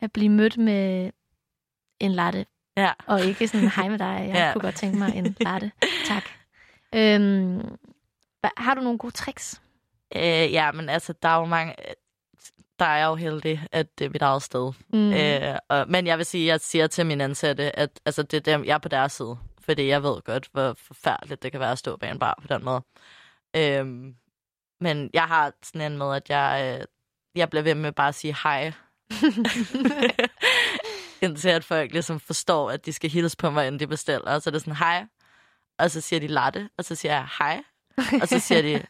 at 0.00 0.12
blive 0.12 0.28
mødt 0.28 0.58
med 0.58 1.10
en 2.00 2.12
latte. 2.12 2.46
Ja. 2.76 2.92
Og 3.06 3.24
ikke 3.24 3.48
sådan, 3.48 3.68
hej 3.68 3.88
med 3.88 3.98
dig, 3.98 4.24
jeg 4.28 4.34
ja. 4.34 4.52
kunne 4.52 4.62
godt 4.62 4.74
tænke 4.74 4.98
mig 4.98 5.14
en 5.14 5.36
latte. 5.40 5.72
Tak. 6.06 6.24
Øhm, 6.94 7.78
Hva, 8.40 8.50
har 8.56 8.74
du 8.74 8.80
nogle 8.80 8.98
gode 8.98 9.12
tricks? 9.12 9.62
Øh, 10.16 10.52
ja, 10.52 10.72
men 10.72 10.88
altså, 10.88 11.12
der 11.22 11.28
er 11.28 11.38
jo 11.38 11.44
mange... 11.44 11.74
Der 12.78 12.84
er 12.84 12.96
jeg 12.96 13.06
jo 13.06 13.14
heldig, 13.14 13.66
at 13.72 13.98
det 13.98 14.04
er 14.04 14.10
mit 14.10 14.22
eget 14.22 14.42
sted. 14.42 14.72
Mm. 14.92 15.12
Øh, 15.12 15.58
og, 15.68 15.88
men 15.88 16.06
jeg 16.06 16.18
vil 16.18 16.26
sige, 16.26 16.46
jeg 16.46 16.60
siger 16.60 16.86
til 16.86 17.06
mine 17.06 17.24
ansatte, 17.24 17.78
at 17.78 18.00
altså, 18.06 18.22
det 18.22 18.36
er 18.36 18.56
dem, 18.56 18.64
jeg 18.64 18.74
er 18.74 18.78
på 18.78 18.88
deres 18.88 19.12
side. 19.12 19.38
Fordi 19.60 19.88
jeg 19.88 20.02
ved 20.02 20.22
godt, 20.22 20.48
hvor 20.52 20.74
forfærdeligt 20.78 21.42
det 21.42 21.52
kan 21.52 21.60
være 21.60 21.72
at 21.72 21.78
stå 21.78 21.96
bag 21.96 22.10
en 22.10 22.18
bar 22.18 22.38
på 22.42 22.48
den 22.48 22.64
måde. 22.64 22.82
Øh, 23.56 23.86
men 24.80 25.10
jeg 25.12 25.22
har 25.22 25.52
sådan 25.62 25.92
en 25.92 25.98
med, 25.98 26.16
at 26.16 26.30
jeg, 26.30 26.78
øh, 26.80 26.84
jeg 27.34 27.50
bliver 27.50 27.62
ved 27.62 27.74
med 27.74 27.92
bare 27.92 28.08
at 28.08 28.14
sige 28.14 28.36
hej. 28.42 28.72
Indtil 31.22 31.48
at 31.48 31.64
folk 31.64 31.92
ligesom 31.92 32.20
forstår, 32.20 32.70
at 32.70 32.86
de 32.86 32.92
skal 32.92 33.10
hilse 33.10 33.36
på 33.36 33.50
mig, 33.50 33.66
inden 33.66 33.80
de 33.80 33.86
bestiller. 33.86 34.30
Og 34.30 34.42
så 34.42 34.50
er 34.50 34.52
det 34.52 34.60
sådan, 34.60 34.76
hej. 34.76 35.06
Og 35.78 35.90
så 35.90 36.00
siger 36.00 36.20
de 36.20 36.26
latte, 36.26 36.70
og 36.78 36.84
så 36.84 36.94
siger 36.94 37.12
jeg 37.12 37.28
hej. 37.38 37.62
Og 38.22 38.28
så 38.28 38.38
siger 38.38 38.62
de 38.62 38.86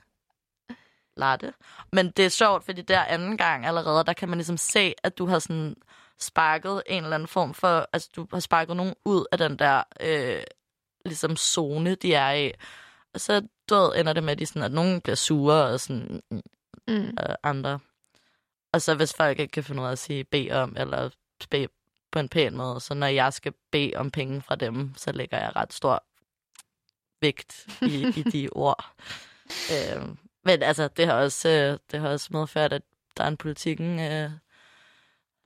latte. 1.16 1.54
Men 1.92 2.10
det 2.10 2.24
er 2.24 2.28
sjovt, 2.28 2.64
fordi 2.64 2.82
der 2.82 3.04
anden 3.04 3.36
gang 3.36 3.66
allerede, 3.66 4.04
der 4.04 4.12
kan 4.12 4.28
man 4.28 4.38
ligesom 4.38 4.56
se, 4.56 4.94
at 5.02 5.18
du 5.18 5.26
har 5.26 5.38
sådan 5.38 5.76
sparket 6.18 6.82
en 6.86 7.02
eller 7.02 7.14
anden 7.14 7.28
form 7.28 7.54
for, 7.54 7.88
altså 7.92 8.08
du 8.16 8.26
har 8.32 8.40
sparket 8.40 8.76
nogen 8.76 8.94
ud 9.04 9.24
af 9.32 9.38
den 9.38 9.58
der 9.58 9.82
øh, 10.00 10.42
ligesom 11.04 11.36
zone, 11.36 11.94
de 11.94 12.14
er 12.14 12.32
i. 12.32 12.52
Og 13.14 13.20
så 13.20 13.42
død 13.68 13.94
ender 13.96 14.12
det 14.12 14.22
med, 14.22 14.32
at, 14.32 14.38
de 14.38 14.46
sådan, 14.46 14.62
at 14.62 14.72
nogen 14.72 15.00
bliver 15.00 15.16
sure 15.16 15.64
og 15.64 15.80
sådan 15.80 16.22
mm. 16.88 16.94
øh, 16.94 17.34
andre. 17.42 17.78
Og 18.72 18.82
så 18.82 18.94
hvis 18.94 19.14
folk 19.14 19.38
ikke 19.38 19.52
kan 19.52 19.64
finde 19.64 19.82
ud 19.82 19.86
af 19.86 19.92
at 19.92 19.98
sige 19.98 20.24
bed 20.24 20.50
om, 20.50 20.76
eller 20.76 21.10
bede 21.50 21.68
på 22.12 22.18
en 22.18 22.28
pæn 22.28 22.56
måde, 22.56 22.80
så 22.80 22.94
når 22.94 23.06
jeg 23.06 23.32
skal 23.32 23.52
bede 23.72 23.92
om 23.96 24.10
penge 24.10 24.42
fra 24.42 24.56
dem, 24.56 24.92
så 24.96 25.12
lægger 25.12 25.38
jeg 25.38 25.56
ret 25.56 25.72
stor 25.72 26.04
vægt 27.20 27.66
i, 27.82 28.06
i 28.16 28.22
de 28.22 28.48
ord. 28.52 28.84
Øh, 29.72 30.08
men 30.44 30.62
altså, 30.62 30.88
det 30.88 31.06
har 31.06 31.12
også, 31.12 31.48
øh, 31.48 31.78
det 31.90 32.00
har 32.00 32.08
også 32.08 32.28
medført, 32.30 32.72
at 32.72 32.82
der 33.16 33.24
er 33.24 33.28
en 33.28 33.36
politikken 33.36 34.00
øh, 34.00 34.30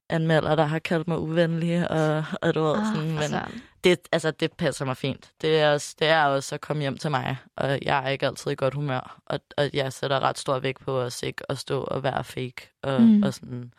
anmelder, 0.09 0.55
der 0.55 0.65
har 0.65 0.79
kaldt 0.79 1.09
mig 1.09 1.19
uvenlig, 1.19 1.91
og, 1.91 2.25
og 2.43 2.55
du 2.55 2.63
ved, 2.63 2.77
ah, 2.77 2.87
sådan, 2.87 3.09
men 3.09 3.19
altså. 3.19 3.43
det, 3.85 4.09
altså, 4.13 4.31
det 4.31 4.53
passer 4.53 4.85
mig 4.85 4.97
fint. 4.97 5.33
Det 5.41 5.61
er, 5.61 5.73
også, 5.73 5.97
det 5.99 6.09
er 6.09 6.25
også 6.25 6.55
at 6.55 6.61
komme 6.61 6.81
hjem 6.81 6.99
til 6.99 7.11
mig, 7.11 7.37
og 7.57 7.79
jeg 7.83 8.05
er 8.05 8.09
ikke 8.09 8.27
altid 8.27 8.51
i 8.51 8.55
godt 8.55 8.75
humør, 8.75 9.21
og, 9.27 9.41
og 9.57 9.71
jeg 9.73 9.93
sætter 9.93 10.21
ret 10.21 10.39
stor 10.39 10.59
vægt 10.59 10.81
på 10.81 11.01
os 11.01 11.23
ikke 11.23 11.51
at 11.51 11.59
stå 11.59 11.81
og 11.83 12.03
være 12.03 12.25
fake, 12.25 12.71
og, 12.83 13.03
mm. 13.03 13.23
og 13.23 13.35
sådan, 13.35 13.73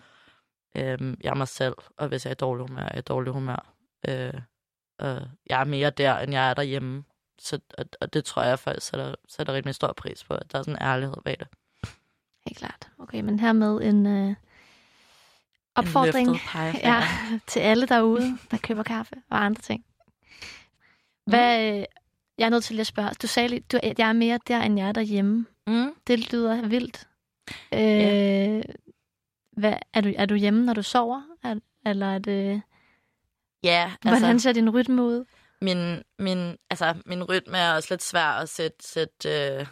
øhm, 0.78 1.18
jeg 1.24 1.30
er 1.30 1.36
mig 1.36 1.48
selv, 1.48 1.76
og 1.98 2.08
hvis 2.08 2.26
jeg 2.26 2.30
er 2.30 2.36
i 2.36 2.36
dårlig 2.36 2.68
humør, 2.68 2.82
er 2.82 2.90
jeg 2.94 3.00
i 3.00 3.02
dårlig 3.02 3.34
humør. 3.34 3.74
Øh, 4.08 4.34
og 5.00 5.22
jeg 5.50 5.60
er 5.60 5.66
mere 5.66 5.90
der, 5.90 6.18
end 6.18 6.32
jeg 6.32 6.50
er 6.50 6.54
derhjemme. 6.54 7.04
Så, 7.40 7.60
og, 7.78 7.86
og 8.02 8.14
det 8.14 8.26
tror 8.26 8.44
jeg 8.44 8.60
faktisk 8.60 8.88
sætter, 8.88 9.16
sætter 9.30 9.54
rigtig 9.54 9.76
stor 9.76 9.94
pris 9.94 10.24
på, 10.24 10.34
at 10.34 10.52
der 10.52 10.60
er 10.60 10.64
sådan 10.64 10.74
en 10.74 10.82
ærlighed 10.82 11.18
bag 11.26 11.36
det. 11.40 11.48
Helt 12.48 12.58
klart. 12.58 12.90
Okay, 13.00 13.22
men 13.22 13.40
hermed 13.40 13.82
en 13.82 14.06
øh, 14.06 14.36
opfordring 15.76 16.30
en 16.30 16.40
ja, 16.84 17.04
til 17.48 17.60
alle 17.60 17.86
derude, 17.86 18.38
der 18.52 18.58
køber 18.58 18.84
kaffe 18.84 19.16
og 19.30 19.46
andre 19.46 19.62
ting. 19.62 19.86
Hvad, 21.26 21.72
mm. 21.72 21.86
jeg 22.38 22.46
er 22.46 22.50
nødt 22.50 22.64
til 22.64 22.80
at 22.80 22.88
spørge. 22.88 23.10
Du 23.22 23.28
sagde 23.28 23.50
lige, 23.50 23.64
du, 23.72 23.80
jeg 23.98 24.10
er 24.10 24.14
mere 24.14 24.40
der, 24.48 24.62
end 24.62 24.80
jeg 24.80 24.88
er 24.88 24.92
derhjemme. 24.92 25.46
Mm. 25.68 25.94
Det 26.08 26.34
lyder 26.34 26.68
vildt. 26.68 27.08
Øh, 27.74 27.80
ja. 27.80 28.62
hvad, 29.58 29.74
er, 29.94 30.02
du, 30.02 30.14
er 30.16 30.26
du 30.26 30.36
hjemme, 30.36 30.66
når 30.66 30.74
du 30.74 30.82
sover? 30.82 31.22
Er, 31.44 31.56
eller 31.86 32.08
er 32.08 32.20
det... 32.20 32.62
Ja, 33.64 33.92
altså... 34.06 34.20
Hvordan 34.20 34.40
ser 34.40 34.54
din 34.54 34.70
rytme 34.70 35.04
ud? 35.04 35.26
Min, 35.64 36.04
min, 36.20 36.58
altså, 36.70 36.96
min 37.06 37.24
rytme 37.24 37.58
er 37.58 37.74
også 37.74 37.88
lidt 37.92 38.04
svær 38.04 38.28
at 38.28 38.50
sætte, 38.50 38.78
sætte 38.88 39.30
øh, 39.30 39.68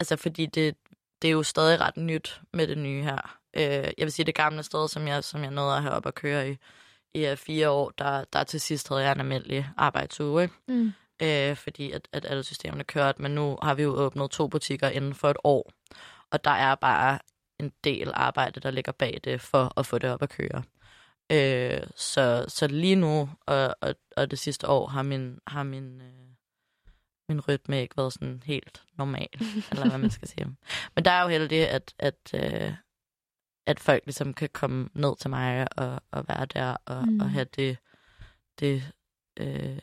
altså 0.00 0.16
fordi 0.16 0.46
det, 0.46 0.76
det 1.22 1.28
er 1.28 1.32
jo 1.32 1.42
stadig 1.42 1.80
ret 1.80 1.96
nyt 1.96 2.40
med 2.52 2.66
det 2.66 2.78
nye 2.78 3.02
her. 3.02 3.38
Øh, 3.56 3.62
jeg 3.62 3.94
vil 3.98 4.12
sige, 4.12 4.26
det 4.26 4.34
gamle 4.34 4.62
sted, 4.62 4.88
som 4.88 5.08
jeg, 5.08 5.24
som 5.24 5.42
jeg 5.42 5.50
nåede 5.50 5.76
at 5.76 5.82
have 5.82 5.94
op 5.94 6.06
og 6.06 6.14
køre 6.14 6.50
i, 6.50 6.56
i 7.14 7.30
uh, 7.30 7.36
fire 7.36 7.70
år, 7.70 7.90
der, 7.98 8.24
der 8.32 8.44
til 8.44 8.60
sidst 8.60 8.88
havde 8.88 9.02
jeg 9.02 9.12
en 9.12 9.20
almindelig 9.20 9.68
arbejdsuge, 9.76 10.42
ikke? 10.42 10.54
Mm. 10.68 10.92
Øh, 11.22 11.56
fordi 11.56 11.92
at, 11.92 12.08
at 12.12 12.24
alle 12.24 12.42
systemerne 12.42 12.84
kørte, 12.84 13.22
men 13.22 13.34
nu 13.34 13.58
har 13.62 13.74
vi 13.74 13.82
jo 13.82 13.90
åbnet 13.90 14.30
to 14.30 14.48
butikker 14.48 14.88
inden 14.88 15.14
for 15.14 15.30
et 15.30 15.36
år, 15.44 15.72
og 16.30 16.44
der 16.44 16.50
er 16.50 16.74
bare 16.74 17.18
en 17.60 17.72
del 17.84 18.10
arbejde, 18.14 18.60
der 18.60 18.70
ligger 18.70 18.92
bag 18.92 19.20
det, 19.24 19.40
for 19.40 19.78
at 19.78 19.86
få 19.86 19.98
det 19.98 20.10
op 20.10 20.22
at 20.22 20.30
køre. 20.30 20.62
Øh, 21.32 21.80
så, 21.96 22.44
så 22.48 22.66
lige 22.66 22.96
nu 22.96 23.30
og, 23.46 23.76
og, 23.80 23.94
og 24.16 24.30
det 24.30 24.38
sidste 24.38 24.68
år 24.68 24.86
har 24.86 25.02
min, 25.02 25.38
har 25.46 25.62
min, 25.62 26.00
øh, 26.00 26.28
min 27.28 27.40
rytme 27.40 27.80
ikke 27.80 27.96
været 27.96 28.12
sådan 28.12 28.42
helt 28.46 28.82
normal, 28.98 29.28
eller 29.70 29.88
hvad 29.88 29.98
man 29.98 30.10
skal 30.10 30.28
sige. 30.28 30.56
Men 30.94 31.04
der 31.04 31.10
er 31.10 31.22
jo 31.22 31.28
heldigt, 31.28 31.66
at, 31.66 31.94
at, 31.98 32.34
øh, 32.34 32.72
at 33.66 33.80
folk 33.80 34.02
ligesom 34.06 34.34
kan 34.34 34.48
komme 34.52 34.88
ned 34.94 35.16
til 35.16 35.30
mig 35.30 35.78
og, 35.78 36.02
og 36.10 36.28
være 36.28 36.46
der 36.46 36.76
og, 36.86 37.08
mm. 37.08 37.20
og 37.20 37.30
have 37.30 37.46
det, 37.56 37.78
det 38.60 38.92
øh, 39.36 39.78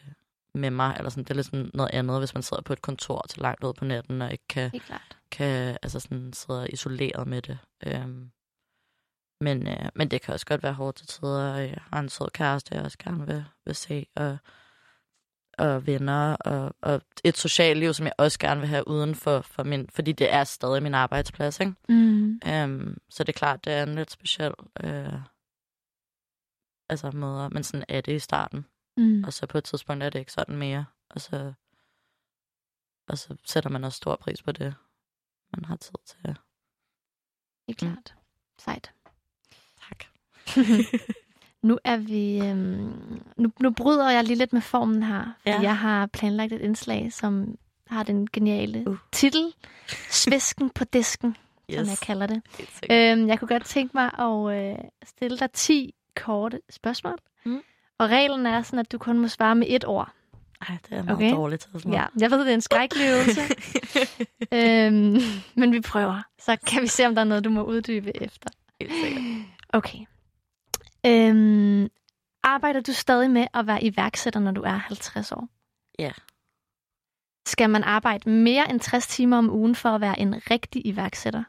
med 0.54 0.72
mig. 0.72 0.96
Eller 0.98 1.10
sådan, 1.10 1.24
det 1.24 1.30
er 1.30 1.36
ligesom 1.36 1.72
noget 1.74 1.92
andet, 1.94 2.20
hvis 2.20 2.34
man 2.34 2.44
sidder 2.44 2.64
på 2.64 2.74
et 2.74 2.82
kontor 2.82 3.26
til 3.30 3.42
langt 3.42 3.64
ud 3.64 3.74
på 3.74 3.86
natten 3.86 4.22
og 4.22 4.32
ikke 4.32 4.48
kan, 4.50 4.72
kan 5.32 5.78
altså 5.84 6.00
sådan, 6.00 6.34
sidde 6.34 6.70
isoleret 6.70 7.28
med 7.28 7.42
det. 7.42 7.58
Øh, 7.86 8.08
men, 9.42 9.68
øh, 9.68 9.90
men 9.96 10.12
det 10.12 10.22
kan 10.22 10.34
også 10.34 10.46
godt 10.46 10.64
være 10.64 10.74
hårdt 10.74 10.98
til 10.98 11.08
tider. 11.08 11.56
Jeg 11.56 11.82
har 11.94 12.00
en 12.00 12.10
sød 12.10 12.28
kæreste, 12.34 12.76
jeg 12.76 12.84
også 12.84 12.98
gerne 12.98 13.28
vil, 13.28 13.46
vil 13.66 13.76
se, 13.76 14.08
og, 14.16 14.38
og 15.58 15.88
venner, 15.88 16.36
og, 16.36 16.76
og 16.82 17.02
et 17.24 17.38
socialt 17.38 17.80
liv, 17.80 17.94
som 17.94 18.06
jeg 18.06 18.14
også 18.18 18.40
gerne 18.40 18.60
vil 18.60 18.70
have 18.70 18.88
uden 18.88 19.16
for, 19.16 19.42
for 19.42 19.64
min, 19.64 19.90
fordi 19.90 20.12
det 20.12 20.34
er 20.34 20.44
stadig 20.44 20.84
min 20.84 20.94
arbejdsplads, 20.94 21.60
ikke? 21.60 21.74
Mm. 21.90 22.40
Um, 22.64 22.98
så 23.10 23.24
det 23.24 23.30
er 23.30 23.38
klart, 23.38 23.66
det 23.66 23.74
er 23.74 23.84
en 23.84 23.96
lidt 23.96 24.12
speciel 24.12 24.54
øh, 24.84 25.14
altså 26.90 27.12
måde, 27.12 27.50
men 27.50 27.64
sådan 27.64 27.86
er 27.90 28.02
det 28.02 28.14
i 28.14 28.20
starten. 28.20 28.66
Mm. 28.98 29.24
Og 29.24 29.34
så 29.34 29.48
på 29.48 29.58
et 29.58 29.64
tidspunkt 29.64 30.04
er 30.04 30.10
det 30.10 30.20
ikke 30.20 30.32
sådan 30.32 30.58
mere, 30.58 30.86
og 31.10 31.22
så, 31.22 31.54
og 33.08 33.18
så 33.18 33.36
sætter 33.46 33.70
man 33.70 33.84
også 33.84 33.98
stor 33.98 34.16
pris 34.16 34.42
på 34.42 34.52
det, 34.52 34.76
man 35.58 35.66
har 35.66 35.76
tid 35.76 35.96
til. 36.06 36.38
Det 37.68 37.70
er 37.70 37.74
klart. 37.74 38.16
Mm. 38.16 38.22
Sejt. 38.60 38.92
nu 41.68 41.80
er 41.84 41.98
vi... 41.98 42.40
Øhm, 42.40 43.22
nu, 43.38 43.52
nu 43.60 43.70
bryder 43.72 44.10
jeg 44.10 44.24
lige 44.24 44.38
lidt 44.38 44.54
med 44.54 44.62
formen 44.62 45.04
her. 45.04 45.34
Ja. 45.46 45.60
Jeg 45.62 45.78
har 45.78 46.06
planlagt 46.06 46.54
et 46.54 46.62
indslag, 46.62 47.14
som 47.14 47.58
har 47.88 48.04
den 48.04 48.28
geniale 48.34 48.84
uh. 48.88 48.98
titel. 49.12 49.54
Svisken 50.10 50.70
på 50.70 50.84
disken, 50.84 51.38
yes. 51.72 51.78
som 51.80 51.88
jeg 51.88 51.98
kalder 51.98 52.28
det. 52.28 52.42
Øhm, 52.92 53.28
jeg 53.28 53.40
kunne 53.40 53.48
godt 53.48 53.66
tænke 53.66 53.92
mig 53.94 54.20
at 54.20 54.58
øh, 54.58 54.78
stille 55.04 55.38
dig 55.38 55.52
10 55.52 55.94
korte 56.16 56.62
spørgsmål. 56.70 57.18
Mm. 57.46 57.62
Og 57.98 58.10
reglen 58.10 58.46
er 58.46 58.62
sådan, 58.62 58.80
at 58.80 58.92
du 58.92 58.98
kun 58.98 59.20
må 59.20 59.28
svare 59.28 59.56
med 59.56 59.68
et 59.70 59.86
ord. 59.86 60.12
Ej, 60.70 60.78
det 60.90 60.98
er 60.98 61.04
meget 61.04 61.18
okay. 61.18 61.32
dårligt. 61.32 61.70
Sådan 61.74 61.94
ja, 61.94 62.06
jeg 62.20 62.32
ved, 62.32 62.40
det 62.40 62.50
er 62.50 62.54
en 62.54 62.62
skrækkelig 62.62 63.08
øvelse. 63.08 63.42
øhm, 64.58 65.22
men 65.56 65.72
vi 65.72 65.82
prøver. 65.82 66.22
Så 66.40 66.58
kan 66.68 66.82
vi 66.82 66.88
se, 66.88 67.06
om 67.06 67.16
der 67.16 67.22
er 67.22 67.26
noget, 67.26 67.44
du 67.44 67.50
må 67.50 67.64
uddybe 67.64 68.22
efter. 68.22 68.50
Helt 68.82 68.94
sikkert. 69.04 69.24
Okay. 69.70 70.00
Øhm, 71.06 71.90
arbejder 72.44 72.82
du 72.82 72.94
stadig 72.94 73.32
med 73.32 73.48
at 73.54 73.68
være 73.68 73.84
iværksætter, 73.84 74.40
når 74.40 74.52
du 74.52 74.62
er 74.62 74.70
50 74.70 75.32
år? 75.32 75.48
Ja. 76.00 76.12
Skal 77.46 77.70
man 77.70 77.84
arbejde 77.84 78.30
mere 78.30 78.70
end 78.70 78.80
60 78.80 79.08
timer 79.08 79.38
om 79.38 79.50
ugen 79.50 79.76
for 79.76 79.90
at 79.90 80.02
være 80.02 80.20
en 80.20 80.52
rigtig 80.52 80.86
iværksætter? 80.86 81.44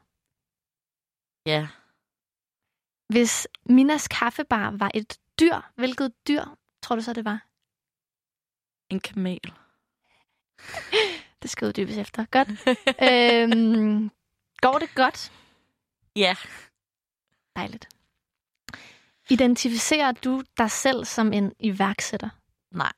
Ja. 1.46 1.68
Hvis 3.12 3.48
Minas 3.64 4.08
kaffebar 4.08 4.70
var 4.70 4.90
et 4.94 5.18
dyr, 5.40 5.56
hvilket 5.74 6.12
dyr 6.28 6.44
tror 6.82 6.96
du 6.96 7.02
så, 7.02 7.12
det 7.12 7.24
var? 7.24 7.46
En 8.90 9.00
kamel. 9.00 9.52
det 11.42 11.50
skal 11.50 11.68
uddybes 11.68 11.96
efter. 11.96 12.24
Godt. 12.30 12.48
øhm, 13.08 14.10
går 14.60 14.78
det 14.78 14.94
godt? 14.94 15.32
Ja. 16.16 16.34
Dejligt. 17.56 17.88
Identificerer 19.30 20.12
du 20.12 20.42
dig 20.58 20.70
selv 20.70 21.04
som 21.04 21.32
en 21.32 21.52
iværksætter? 21.58 22.28
Nej. 22.70 22.92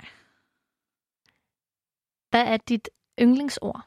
Hvad 2.31 2.45
er 2.53 2.57
dit 2.57 2.89
yndlingsord? 3.21 3.81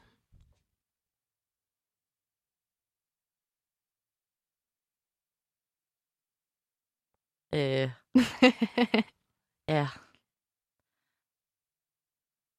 Øh. 7.54 7.90
ja. 9.74 9.88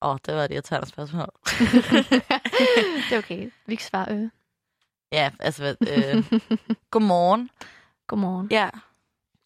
Åh, 0.01 0.09
oh, 0.09 0.17
det 0.25 0.35
var 0.35 0.43
et 0.43 0.51
irriterende 0.51 0.89
spørgsmål. 0.89 1.29
det 3.09 3.13
er 3.13 3.17
okay. 3.17 3.51
Vi 3.65 3.75
kan 3.75 3.85
svare 3.85 4.11
øh. 4.11 4.29
Ja, 5.11 5.31
altså, 5.39 5.75
øh, 5.81 6.41
godmorgen. 6.91 7.49
Godmorgen. 8.07 8.47
Ja. 8.51 8.69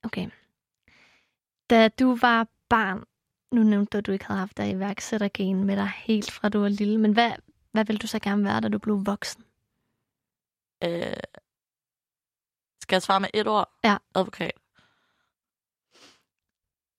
Okay. 0.04 0.30
Da 1.70 1.88
du 1.88 2.16
var 2.16 2.48
barn, 2.70 3.04
nu 3.52 3.64
nævnte 3.64 3.90
du, 3.90 3.98
at 3.98 4.06
du 4.06 4.12
ikke 4.12 4.26
havde 4.26 4.40
haft 4.40 4.58
dig 4.58 4.72
iværksættergen 4.72 5.64
med 5.64 5.76
dig 5.76 5.88
helt 5.88 6.32
fra 6.32 6.50
du 6.50 6.60
var 6.60 6.70
lille, 6.70 6.98
men 6.98 7.14
hvad, 7.14 7.32
hvad 7.72 7.86
vil 7.86 8.02
du 8.02 8.08
så 8.08 8.20
gerne 8.20 8.44
være, 8.44 8.62
da 8.62 8.70
du 8.70 8.80
blev 8.80 9.06
voksen? 9.06 9.44
Øh, 10.84 11.24
skal 12.82 12.96
jeg 12.96 13.02
svare 13.02 13.20
med 13.20 13.30
et 13.34 13.48
ord? 13.48 13.72
Ja. 13.84 13.98
Advokat. 14.16 14.52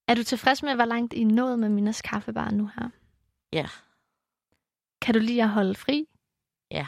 Er 0.08 0.14
du 0.14 0.22
tilfreds 0.22 0.62
med, 0.62 0.74
hvor 0.74 0.84
langt 0.84 1.12
I 1.12 1.22
er 1.22 1.26
nået 1.26 1.58
med 1.58 1.68
Minas 1.68 2.02
Kaffebar 2.02 2.50
nu 2.50 2.66
her? 2.66 2.90
Ja. 3.52 3.66
Kan 5.00 5.14
du 5.14 5.20
lide 5.20 5.42
at 5.42 5.48
holde 5.48 5.74
fri? 5.74 6.08
Ja. 6.70 6.86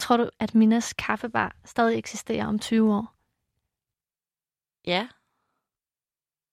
Tror 0.00 0.16
du, 0.16 0.30
at 0.38 0.54
Minas 0.54 0.92
Kaffebar 0.92 1.56
stadig 1.64 1.98
eksisterer 1.98 2.46
om 2.46 2.58
20 2.58 2.94
år? 2.94 3.13
Ja. 4.86 5.06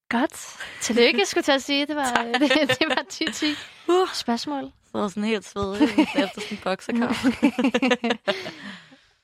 Godt. 0.10 0.58
Tillykke, 0.82 1.26
skulle 1.26 1.40
jeg 1.40 1.46
til 1.46 1.52
at 1.52 1.64
sige. 1.64 1.86
Det 1.86 1.96
var, 1.96 2.14
det, 2.40 2.80
det 2.80 2.88
var 2.90 3.04
10-10 3.14 3.46
Uh, 3.88 4.08
spørgsmål. 4.14 4.72
så 4.92 4.98
var 4.98 5.08
sådan 5.08 5.24
helt 5.24 5.46
svedig 5.46 5.84
efter 6.16 6.42
sådan 6.42 6.48
en 6.52 6.58
boksekamp. 6.64 7.16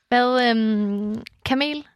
Hvad, 0.08 0.48
øhm, 0.50 1.22
kamel? 1.44 1.86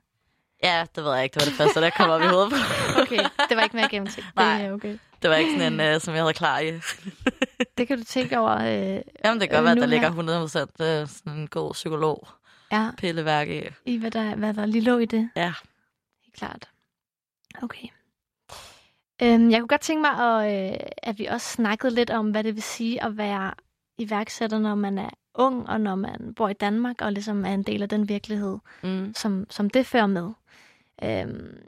ja, 0.62 0.87
det 0.96 1.05
ved 1.05 1.14
jeg 1.14 1.25
ikke. 1.25 1.35
Det 1.35 1.42
var 1.42 1.46
det 1.51 1.55
første, 1.57 1.81
der 1.81 1.90
kom 1.90 2.11
op 2.11 2.22
i 2.22 2.27
hovedet 2.27 2.51
på. 2.53 2.57
Okay, 3.01 3.18
det 3.48 3.57
var 3.57 3.62
ikke 3.62 3.77
mere 3.77 3.88
gennemtænkt. 3.88 4.37
Nej. 4.37 4.59
Det 4.59 4.66
er 4.66 4.72
okay. 4.72 4.98
Det 5.22 5.31
var 5.31 5.37
ikke 5.37 5.51
sådan 5.59 5.81
en, 5.81 5.94
uh, 5.94 6.01
som 6.01 6.14
jeg 6.14 6.22
havde 6.22 6.35
klar 6.35 6.59
i. 6.59 6.72
Det 7.79 7.88
kan 7.88 7.98
du 7.98 8.05
tænke 8.05 8.38
over. 8.38 8.57
Øh, 8.57 9.01
Jamen, 9.25 9.40
det 9.40 9.51
kan 9.51 9.51
godt 9.51 9.59
Øh, 9.59 9.64
være, 9.64 9.72
at 9.72 9.79
der 9.81 9.87
ligger 9.87 10.12
her. 10.12 11.01
100% 11.01 11.03
uh, 11.03 11.09
sådan 11.09 11.33
en 11.40 11.48
god 11.48 11.72
psykolog 11.72 12.29
ja, 12.72 12.90
pilleværk 12.98 13.48
i. 13.48 13.62
i 13.87 13.96
hvad 13.96 14.11
der, 14.11 14.35
hvad 14.35 14.55
der 14.55 14.66
lige 14.66 14.83
lå 14.83 14.98
i 14.98 15.05
det. 15.07 15.31
Ja. 15.37 15.53
Helt 16.25 16.37
klart. 16.37 16.68
Okay. 17.62 17.88
Øhm, 19.22 19.50
jeg 19.50 19.60
kunne 19.60 19.68
godt 19.68 19.80
tænke 19.80 20.00
mig, 20.00 20.10
at, 20.10 20.72
øh, 20.72 20.78
at 21.02 21.18
vi 21.18 21.26
også 21.26 21.46
snakkede 21.48 21.94
lidt 21.94 22.10
om, 22.10 22.30
hvad 22.30 22.44
det 22.44 22.54
vil 22.54 22.62
sige 22.62 23.02
at 23.04 23.16
være 23.16 23.54
iværksætter, 23.98 24.58
når 24.58 24.74
man 24.74 24.98
er 24.98 25.10
ung, 25.34 25.68
og 25.68 25.80
når 25.80 25.94
man 25.94 26.34
bor 26.36 26.48
i 26.48 26.52
Danmark, 26.52 27.00
og 27.02 27.12
ligesom 27.12 27.44
er 27.44 27.54
en 27.54 27.62
del 27.62 27.82
af 27.82 27.88
den 27.88 28.08
virkelighed, 28.08 28.58
Mm. 28.82 29.12
som, 29.16 29.46
som 29.50 29.70
det 29.70 29.86
fører 29.86 30.06
med. 30.06 30.30
Øhm, 31.04 31.58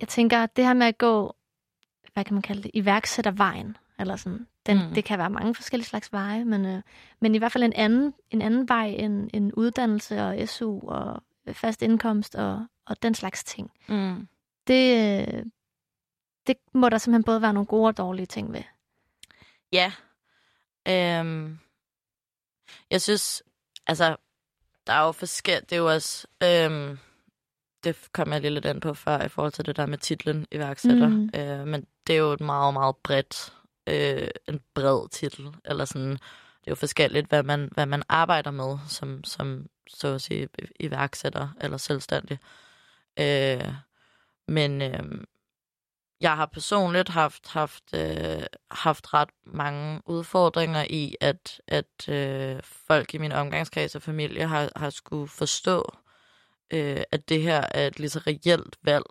jeg 0.00 0.08
tænker, 0.08 0.38
at 0.42 0.56
det 0.56 0.64
her 0.66 0.74
med 0.74 0.86
at 0.86 0.98
gå, 0.98 1.34
hvad 2.12 2.24
kan 2.24 2.34
man 2.34 2.42
kalde 2.42 2.62
det, 2.62 2.70
iværksættervejen, 2.74 3.76
eller 3.98 4.16
sådan, 4.16 4.46
den, 4.66 4.76
Mm. 4.88 4.94
det 4.94 5.04
kan 5.04 5.18
være 5.18 5.30
mange 5.30 5.54
forskellige 5.54 5.86
slags 5.88 6.12
veje, 6.12 6.44
men, 6.44 6.66
øh, 6.66 6.82
men 7.20 7.34
i 7.34 7.38
hvert 7.38 7.52
fald 7.52 7.64
en 7.64 7.72
anden, 7.72 8.14
en 8.30 8.42
anden 8.42 8.68
vej 8.68 8.86
end, 8.86 9.30
end 9.34 9.52
uddannelse 9.56 10.22
og 10.22 10.48
SU 10.48 10.80
og 10.88 11.22
fast 11.52 11.82
indkomst 11.82 12.34
og, 12.34 12.66
og 12.86 13.02
den 13.02 13.14
slags 13.14 13.44
ting. 13.44 13.70
Mm. 13.88 14.28
Det, 14.66 14.98
øh, 15.28 15.44
det 16.46 16.56
må 16.74 16.88
der 16.88 16.98
simpelthen 16.98 17.24
både 17.24 17.42
være 17.42 17.52
nogle 17.52 17.66
gode 17.66 17.88
og 17.88 17.96
dårlige 17.96 18.26
ting 18.26 18.52
ved. 18.52 18.62
Ja. 19.72 19.92
Øhm, 20.88 21.58
jeg 22.90 23.02
synes, 23.02 23.42
altså, 23.86 24.16
der 24.86 24.92
er 24.92 25.06
jo 25.06 25.12
forskelligt. 25.12 25.70
Det 25.70 25.76
er 25.76 25.80
jo 25.80 25.88
også, 25.88 26.26
øhm, 26.42 26.98
det 27.84 28.08
kom 28.12 28.32
jeg 28.32 28.40
lige 28.40 28.50
lidt 28.50 28.64
ind 28.64 28.80
på 28.80 28.94
før 28.94 29.22
i 29.22 29.28
forhold 29.28 29.52
til 29.52 29.66
det 29.66 29.76
der 29.76 29.86
med 29.86 29.98
titlen 29.98 30.46
iværksætter. 30.52 31.08
Mm. 31.08 31.30
Øh, 31.36 31.66
men 31.66 31.86
det 32.06 32.12
er 32.14 32.18
jo 32.18 32.32
et 32.32 32.40
meget, 32.40 32.74
meget 32.74 32.96
bredt, 32.96 33.52
øh, 33.86 34.28
en 34.48 34.60
bred 34.74 35.08
titel. 35.08 35.54
Eller 35.64 35.84
sådan, 35.84 36.10
det 36.10 36.66
er 36.66 36.70
jo 36.70 36.74
forskelligt, 36.74 37.28
hvad 37.28 37.42
man, 37.42 37.68
hvad 37.72 37.86
man 37.86 38.02
arbejder 38.08 38.50
med 38.50 38.78
som, 38.88 39.24
som 39.24 39.66
så 39.88 40.08
at 40.08 40.22
sige, 40.22 40.48
iværksætter 40.80 41.48
eller 41.60 41.76
selvstændig. 41.76 42.38
Øh, 43.18 43.74
men 44.48 44.82
øh, 44.82 45.24
jeg 46.20 46.36
har 46.36 46.46
personligt 46.46 47.08
haft 47.08 47.48
haft 47.48 47.94
øh, 47.94 48.42
haft 48.70 49.14
ret 49.14 49.30
mange 49.46 50.02
udfordringer 50.06 50.86
i 50.90 51.16
at 51.20 51.60
at 51.68 52.08
øh, 52.08 52.60
folk 52.62 53.14
i 53.14 53.18
min 53.18 53.32
omgangskreds 53.32 53.94
og 53.94 54.02
familie 54.02 54.46
har 54.46 54.70
har 54.76 54.90
skulle 54.90 55.28
forstå 55.28 55.96
øh, 56.72 57.02
at 57.10 57.28
det 57.28 57.42
her 57.42 57.66
er 57.70 57.86
et 57.86 57.98
lige 57.98 58.10
så 58.10 58.20
reelt 58.26 58.78
valg 58.82 59.04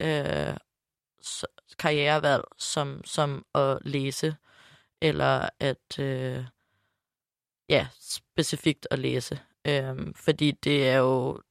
øh, 0.00 0.56
karrierevalg 1.78 2.44
som 2.58 3.04
som 3.04 3.46
at 3.54 3.78
læse 3.82 4.36
eller 5.00 5.48
at 5.60 5.98
øh, 5.98 6.44
ja 7.68 7.88
specifikt 8.00 8.86
at 8.90 8.98
læse. 8.98 9.40
Øh, 9.66 10.14
fordi 10.16 10.50
det 10.50 10.88
er 10.88 10.96
jo 10.96 11.42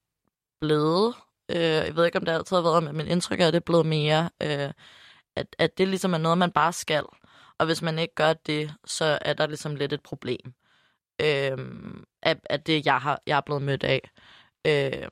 blevet 0.62 1.16
øh, 1.50 1.62
jeg 1.62 1.96
ved 1.96 2.06
ikke 2.06 2.18
om 2.18 2.26
det 2.26 2.32
altid 2.32 2.56
har 2.56 2.64
været 2.64 2.84
men 2.84 2.98
min 2.98 3.08
indtryk 3.08 3.40
er 3.40 3.48
at 3.48 3.54
det 3.54 3.60
er 3.60 3.66
blevet 3.66 3.86
mere 3.86 4.30
øh, 4.44 4.72
at, 5.38 5.56
at 5.60 5.78
det 5.78 5.88
ligesom 5.88 6.14
er 6.14 6.18
noget, 6.18 6.38
man 6.38 6.52
bare 6.52 6.74
skal. 6.74 7.04
Og 7.58 7.66
hvis 7.66 7.82
man 7.82 8.00
ikke 8.00 8.16
gør 8.16 8.34
det, 8.34 8.74
så 8.86 9.20
er 9.22 9.34
der 9.34 9.48
ligesom 9.48 9.76
lidt 9.76 9.94
et 9.94 10.04
problem. 10.04 10.54
Øh, 11.22 11.58
at, 12.22 12.38
at 12.46 12.68
det, 12.68 12.86
jeg, 12.86 12.98
har, 12.98 13.22
jeg 13.28 13.38
er 13.38 13.42
blevet 13.42 13.62
mødt 13.62 13.84
af. 13.84 14.12
Øh, 14.68 15.08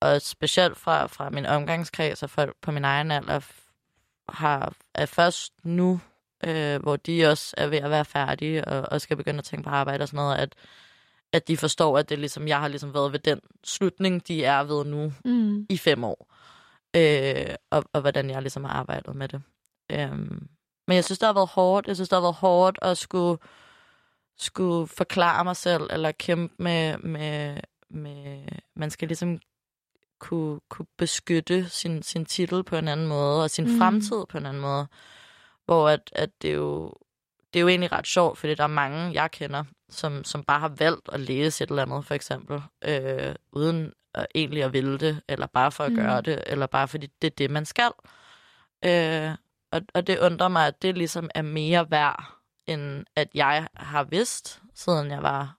og 0.00 0.22
specielt 0.22 0.78
fra, 0.78 1.06
fra 1.06 1.30
min 1.30 1.46
omgangskreds 1.46 2.22
og 2.22 2.30
folk 2.30 2.56
på 2.62 2.70
min 2.70 2.84
egen 2.84 3.10
alder, 3.10 3.40
har, 4.28 4.74
er 4.94 5.06
først 5.06 5.52
nu, 5.64 6.00
øh, 6.44 6.82
hvor 6.82 6.96
de 6.96 7.26
også 7.26 7.54
er 7.58 7.66
ved 7.66 7.78
at 7.78 7.90
være 7.90 8.04
færdige 8.04 8.64
og, 8.64 8.92
og 8.92 9.00
skal 9.00 9.16
begynde 9.16 9.38
at 9.38 9.44
tænke 9.44 9.64
på 9.64 9.70
arbejde 9.70 10.02
og 10.02 10.08
sådan 10.08 10.24
noget, 10.24 10.38
at, 10.38 10.54
at 11.32 11.48
de 11.48 11.56
forstår, 11.56 11.98
at 11.98 12.08
det 12.08 12.18
ligesom, 12.18 12.48
jeg 12.48 12.60
har 12.60 12.68
ligesom 12.68 12.94
været 12.94 13.12
ved 13.12 13.18
den 13.18 13.40
slutning, 13.64 14.28
de 14.28 14.44
er 14.44 14.64
ved 14.64 14.84
nu 14.84 15.12
Mm. 15.24 15.66
i 15.70 15.76
fem 15.78 16.04
år. 16.04 16.34
Øh, 16.96 17.54
og, 17.70 17.84
og 17.92 18.00
hvordan 18.00 18.30
jeg 18.30 18.42
ligesom 18.42 18.64
har 18.64 18.72
arbejdet 18.72 19.14
med 19.16 19.28
det. 19.28 19.42
Øhm, 19.92 20.48
men 20.88 20.94
jeg 20.94 21.04
synes, 21.04 21.18
det 21.18 21.26
har 21.26 21.32
været 21.32 21.48
hårdt. 21.48 21.86
Jeg 21.86 21.96
synes, 21.96 22.08
det 22.08 22.16
har 22.16 22.20
været 22.20 22.34
hårdt 22.34 22.78
at 22.82 22.98
skulle, 22.98 23.38
skulle 24.38 24.86
forklare 24.86 25.44
mig 25.44 25.56
selv, 25.56 25.82
eller 25.90 26.12
kæmpe 26.12 26.54
med, 26.58 26.98
med, 26.98 27.60
med 27.90 28.44
man 28.76 28.90
skal 28.90 29.08
ligesom 29.08 29.38
kunne, 30.20 30.60
kunne 30.68 30.86
beskytte 30.98 31.68
sin, 31.68 32.02
sin 32.02 32.24
titel 32.24 32.64
på 32.64 32.76
en 32.76 32.88
anden 32.88 33.06
måde, 33.06 33.42
og 33.42 33.50
sin 33.50 33.64
Mm. 33.72 33.78
fremtid 33.78 34.24
på 34.28 34.38
en 34.38 34.46
anden 34.46 34.62
måde. 34.62 34.86
Hvor 35.64 35.88
at, 35.88 36.00
at 36.12 36.30
det, 36.42 36.50
er 36.50 36.54
jo, 36.54 36.92
det 37.52 37.58
er 37.58 37.60
jo 37.60 37.68
egentlig 37.68 37.92
ret 37.92 38.06
sjovt, 38.06 38.38
fordi 38.38 38.54
der 38.54 38.62
er 38.64 38.68
mange, 38.68 39.12
jeg 39.14 39.30
kender, 39.30 39.64
som, 39.88 40.24
som 40.24 40.44
bare 40.44 40.60
har 40.60 40.68
valgt 40.78 41.08
at 41.12 41.20
læse 41.20 41.64
et 41.64 41.70
eller 41.70 41.82
andet, 41.82 42.04
for 42.06 42.14
eksempel, 42.14 42.62
øh, 42.84 43.34
uden 43.52 43.92
at 44.14 44.26
egentlig 44.34 44.62
at 44.64 44.72
ville 44.72 44.98
det, 44.98 45.22
eller 45.28 45.46
bare 45.46 45.72
for 45.72 45.84
at 45.84 45.92
Mm. 45.92 45.96
gøre 45.96 46.20
det, 46.20 46.44
eller 46.46 46.66
bare 46.66 46.88
fordi 46.88 47.06
det 47.22 47.26
er 47.30 47.34
det, 47.38 47.50
man 47.50 47.64
skal. 47.64 47.90
Øh, 48.84 49.30
og, 49.72 49.80
og 49.94 50.06
det 50.06 50.18
undrer 50.18 50.48
mig, 50.48 50.66
at 50.66 50.82
det 50.82 50.98
ligesom 50.98 51.30
er 51.34 51.42
mere 51.42 51.90
værd, 51.90 52.24
end 52.66 53.04
at 53.16 53.28
jeg 53.34 53.68
har 53.76 54.04
vidst, 54.04 54.62
siden 54.74 55.10
jeg 55.10 55.22
var 55.22 55.56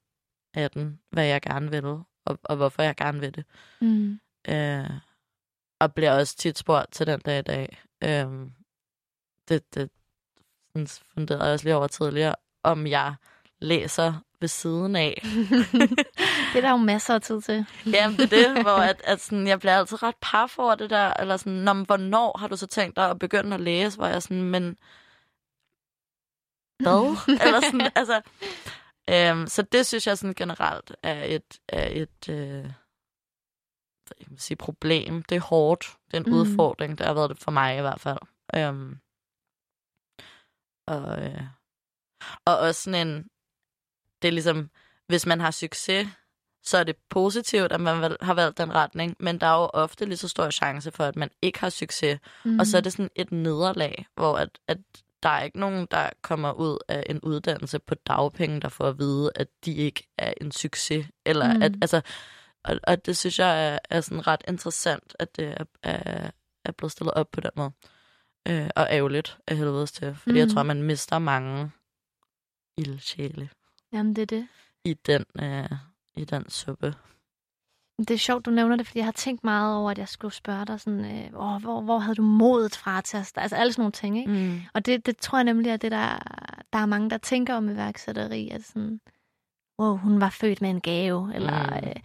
18, 0.54 1.00
hvad 1.12 1.26
jeg 1.26 1.42
gerne 1.42 1.72
ville, 1.72 2.00
og, 2.26 2.40
og 2.44 2.56
hvorfor 2.56 2.82
jeg 2.82 2.96
gerne 2.96 3.20
vil 3.20 3.36
det. 3.36 3.46
Mm. 3.82 4.20
Øh, 4.50 4.90
og 5.80 5.94
bliver 5.94 6.12
også 6.20 6.38
tit 6.38 6.58
spurgt 6.58 6.92
til 6.94 7.08
den 7.08 7.20
dag 7.20 7.40
i 7.40 7.42
dag. 7.42 7.82
Øh, 8.04 8.48
det, 9.50 9.76
det 9.76 9.90
sådan 10.74 10.88
funderede 11.14 11.44
jeg 11.44 11.54
også 11.54 11.66
lige 11.66 11.76
over 11.76 11.88
tidligere, 11.88 12.36
om 12.64 12.88
jeg 12.88 13.16
læser 13.60 14.14
ved 14.40 14.48
siden 14.48 14.96
af. 14.96 15.22
det 16.54 16.56
er 16.56 16.62
der 16.62 16.70
jo 16.70 16.78
masser 16.78 17.16
af 17.16 17.22
tid 17.22 17.42
til. 17.42 17.66
Jamen, 17.86 18.18
det 18.18 18.34
er 18.34 18.54
det, 18.54 18.62
hvor 18.62 18.78
at, 18.78 19.02
at 19.04 19.22
sådan, 19.22 19.48
jeg 19.48 19.60
bliver 19.60 19.78
altid 19.78 20.04
ret 20.04 20.16
paf 20.22 20.60
over 20.60 20.76
det 20.76 20.90
der, 20.90 21.14
eller 21.20 21.38
sådan, 21.38 21.54
Nå, 21.54 21.74
men 21.74 21.86
hvornår 21.86 22.38
har 22.40 22.48
du 22.48 22.58
så 22.58 22.68
tænkt 22.68 22.96
dig 22.96 23.10
at 23.10 23.20
begynde 23.20 23.54
at 23.54 23.62
læse, 23.62 23.98
hvor 23.98 24.08
jeg 24.08 24.22
sådan, 24.22 24.44
men 24.44 24.78
hvad? 26.80 27.18
eller 27.46 27.62
sådan, 27.62 27.92
altså, 27.96 28.22
øhm, 29.10 29.48
så 29.48 29.62
det 29.62 29.86
synes 29.88 30.08
jeg 30.08 30.18
sådan 30.18 30.34
generelt 30.34 30.96
er 31.04 31.24
et, 31.24 31.60
er 31.68 31.88
et 31.92 32.30
øh, 32.30 32.72
jeg 34.20 34.28
kan 34.28 34.38
sige, 34.38 34.58
problem. 34.58 35.24
Det 35.24 35.36
er 35.36 35.42
hårdt. 35.42 35.98
Det 36.12 36.14
er 36.14 36.18
en 36.18 36.32
mm. 36.32 36.34
udfordring. 36.34 36.98
Det 36.98 37.06
har 37.06 37.14
været 37.14 37.30
det 37.30 37.40
for 37.40 37.52
mig 37.52 37.78
i 37.78 37.82
hvert 37.82 38.02
fald. 38.02 38.18
Øhm, 38.56 38.98
og, 40.86 41.24
øh, 41.24 41.44
og 42.46 42.58
også 42.58 42.82
sådan 42.82 43.08
en, 43.08 43.28
det 44.22 44.28
er 44.28 44.32
ligesom, 44.32 44.70
hvis 45.08 45.26
man 45.26 45.40
har 45.40 45.52
succes, 45.52 46.08
så 46.64 46.78
er 46.78 46.84
det 46.84 46.96
positivt, 47.10 47.72
at 47.72 47.82
man 47.82 48.18
har 48.22 48.34
valgt 48.34 48.58
den 48.58 48.74
retning, 48.74 49.16
men 49.20 49.40
der 49.40 49.48
er 49.48 49.62
jo 49.62 49.70
ofte 49.74 50.06
lige 50.06 50.18
så 50.18 50.28
stor 50.28 50.50
chance 50.50 50.92
for, 50.92 51.04
at 51.04 51.16
man 51.16 51.30
ikke 51.42 51.60
har 51.60 51.70
succes. 51.70 52.20
Mm. 52.46 52.60
Og 52.60 52.68
så 52.68 52.78
er 52.78 52.82
det 52.82 52.92
sådan 52.92 53.10
et 53.16 53.32
nederlag, 53.32 54.06
hvor 54.16 54.38
at, 54.38 54.50
at 54.68 54.78
der 55.24 55.30
er 55.30 55.44
ikke 55.44 55.60
nogen, 55.60 55.88
der 55.92 56.10
kommer 56.22 56.52
ud 56.52 56.78
af 56.88 57.04
en 57.10 57.20
uddannelse 57.22 57.80
på 57.80 57.96
dagpenge, 57.96 58.60
der 58.62 58.70
får 58.70 58.88
at 58.88 59.00
vide, 59.00 59.32
at 59.36 59.48
de 59.66 59.74
ikke 59.74 60.08
er 60.18 60.34
en 60.42 60.52
succes. 60.52 61.08
Eller 61.26 61.54
Mm. 61.54 61.62
at, 61.62 61.72
altså, 61.82 62.02
og, 62.64 62.80
og 62.84 63.06
det 63.06 63.18
synes 63.18 63.40
jeg 63.40 63.74
er, 63.74 63.80
er 63.90 64.02
sådan 64.02 64.28
ret 64.28 64.42
interessant, 64.48 65.16
at 65.20 65.36
det 65.36 65.48
er, 65.58 65.64
er, 65.84 66.32
er 66.66 66.72
blevet 66.72 66.92
stillet 66.92 67.14
op 67.14 67.32
på 67.32 67.42
den 67.42 67.52
måde. 67.56 67.72
Øh, 68.48 68.70
og 68.76 68.88
ærgerligt 68.92 69.38
af 69.48 69.58
helvedes 69.58 69.92
til, 69.92 70.16
fordi 70.16 70.32
mm. 70.32 70.38
jeg 70.38 70.50
tror, 70.50 70.64
man 70.64 70.84
mister 70.84 71.20
mange 71.20 71.72
ildsjæle 72.78 73.50
Jamen, 73.94 74.16
det 74.16 74.22
er 74.22 74.26
det. 74.26 74.48
i 74.86 74.94
den, 74.94 75.26
øh, 75.40 75.70
i 76.16 76.26
den 76.26 76.50
suppe. 76.50 76.96
Det 77.98 78.12
er 78.12 78.18
sjovt, 78.18 78.46
du 78.46 78.52
nævner 78.52 78.76
det, 78.76 78.88
fordi 78.88 79.00
jeg 79.00 79.06
har 79.06 79.12
tænkt 79.12 79.44
meget 79.44 79.78
over, 79.78 79.92
at 79.92 79.98
jeg 79.98 80.08
skulle 80.08 80.34
spørge 80.34 80.66
dig, 80.66 80.80
sådan, 80.80 81.06
øh, 81.06 81.32
hvor, 81.32 81.60
hvor, 81.60 81.82
hvor 81.82 82.00
havde 82.00 82.16
du 82.16 82.22
modet 82.22 82.76
fra 82.76 83.02
til 83.02 83.18
at 83.18 83.26
starte? 83.26 83.44
Altså 83.44 83.56
alle 83.56 83.74
sådan 83.74 83.82
nogle 83.82 83.92
ting, 83.92 84.18
ikke? 84.18 84.32
Mm. 84.32 84.62
Og 84.74 84.86
det, 84.86 85.06
det 85.06 85.18
tror 85.18 85.38
jeg 85.38 85.44
nemlig 85.44 85.70
er 85.70 85.78
det, 85.78 85.92
der, 85.92 86.20
der 86.74 86.80
er 86.80 86.86
mange, 86.86 87.10
der 87.10 87.18
tænker 87.18 87.56
om 87.56 87.70
iværksætteri. 87.70 88.50
At 88.50 88.64
sådan, 88.64 89.02
wow, 89.80 89.98
hun 89.98 90.22
var 90.22 90.30
født 90.30 90.62
med 90.62 90.70
en 90.70 90.82
gave, 90.82 91.36
eller 91.36 91.82
mm. 91.82 91.88
øh, 91.88 91.96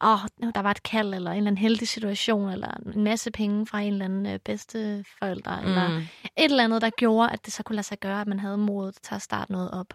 åh, 0.00 0.52
der 0.54 0.60
var 0.60 0.70
et 0.70 0.82
kald, 0.82 1.14
eller 1.14 1.30
en 1.30 1.36
eller 1.36 1.50
anden 1.50 1.58
heldig 1.58 1.88
situation, 1.88 2.50
eller 2.50 2.70
en 2.94 3.04
masse 3.04 3.30
penge 3.30 3.66
fra 3.66 3.80
en 3.80 3.92
eller 3.92 4.04
anden 4.04 4.26
øh, 4.26 4.38
bedste 4.38 5.04
forældre, 5.18 5.62
mm. 5.62 5.68
eller 5.68 6.02
et 6.36 6.44
eller 6.44 6.64
andet, 6.64 6.82
der 6.82 6.90
gjorde, 6.90 7.30
at 7.30 7.44
det 7.44 7.52
så 7.52 7.62
kunne 7.62 7.76
lade 7.76 7.86
sig 7.86 7.98
gøre, 7.98 8.20
at 8.20 8.26
man 8.26 8.40
havde 8.40 8.58
modet 8.58 8.94
til 9.02 9.14
at 9.14 9.22
starte 9.22 9.52
noget 9.52 9.70
op. 9.70 9.94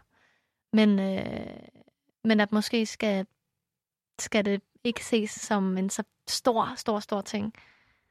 Men, 0.74 1.00
øh, 1.00 1.46
men 2.24 2.40
at 2.40 2.52
måske 2.52 2.86
skal, 2.86 3.26
skal 4.20 4.46
det 4.46 4.62
ikke 4.84 5.06
ses 5.06 5.32
som 5.32 5.78
en 5.78 5.90
så 5.90 6.04
stor, 6.30 6.74
stor, 6.76 7.00
stor 7.00 7.22
ting. 7.22 7.54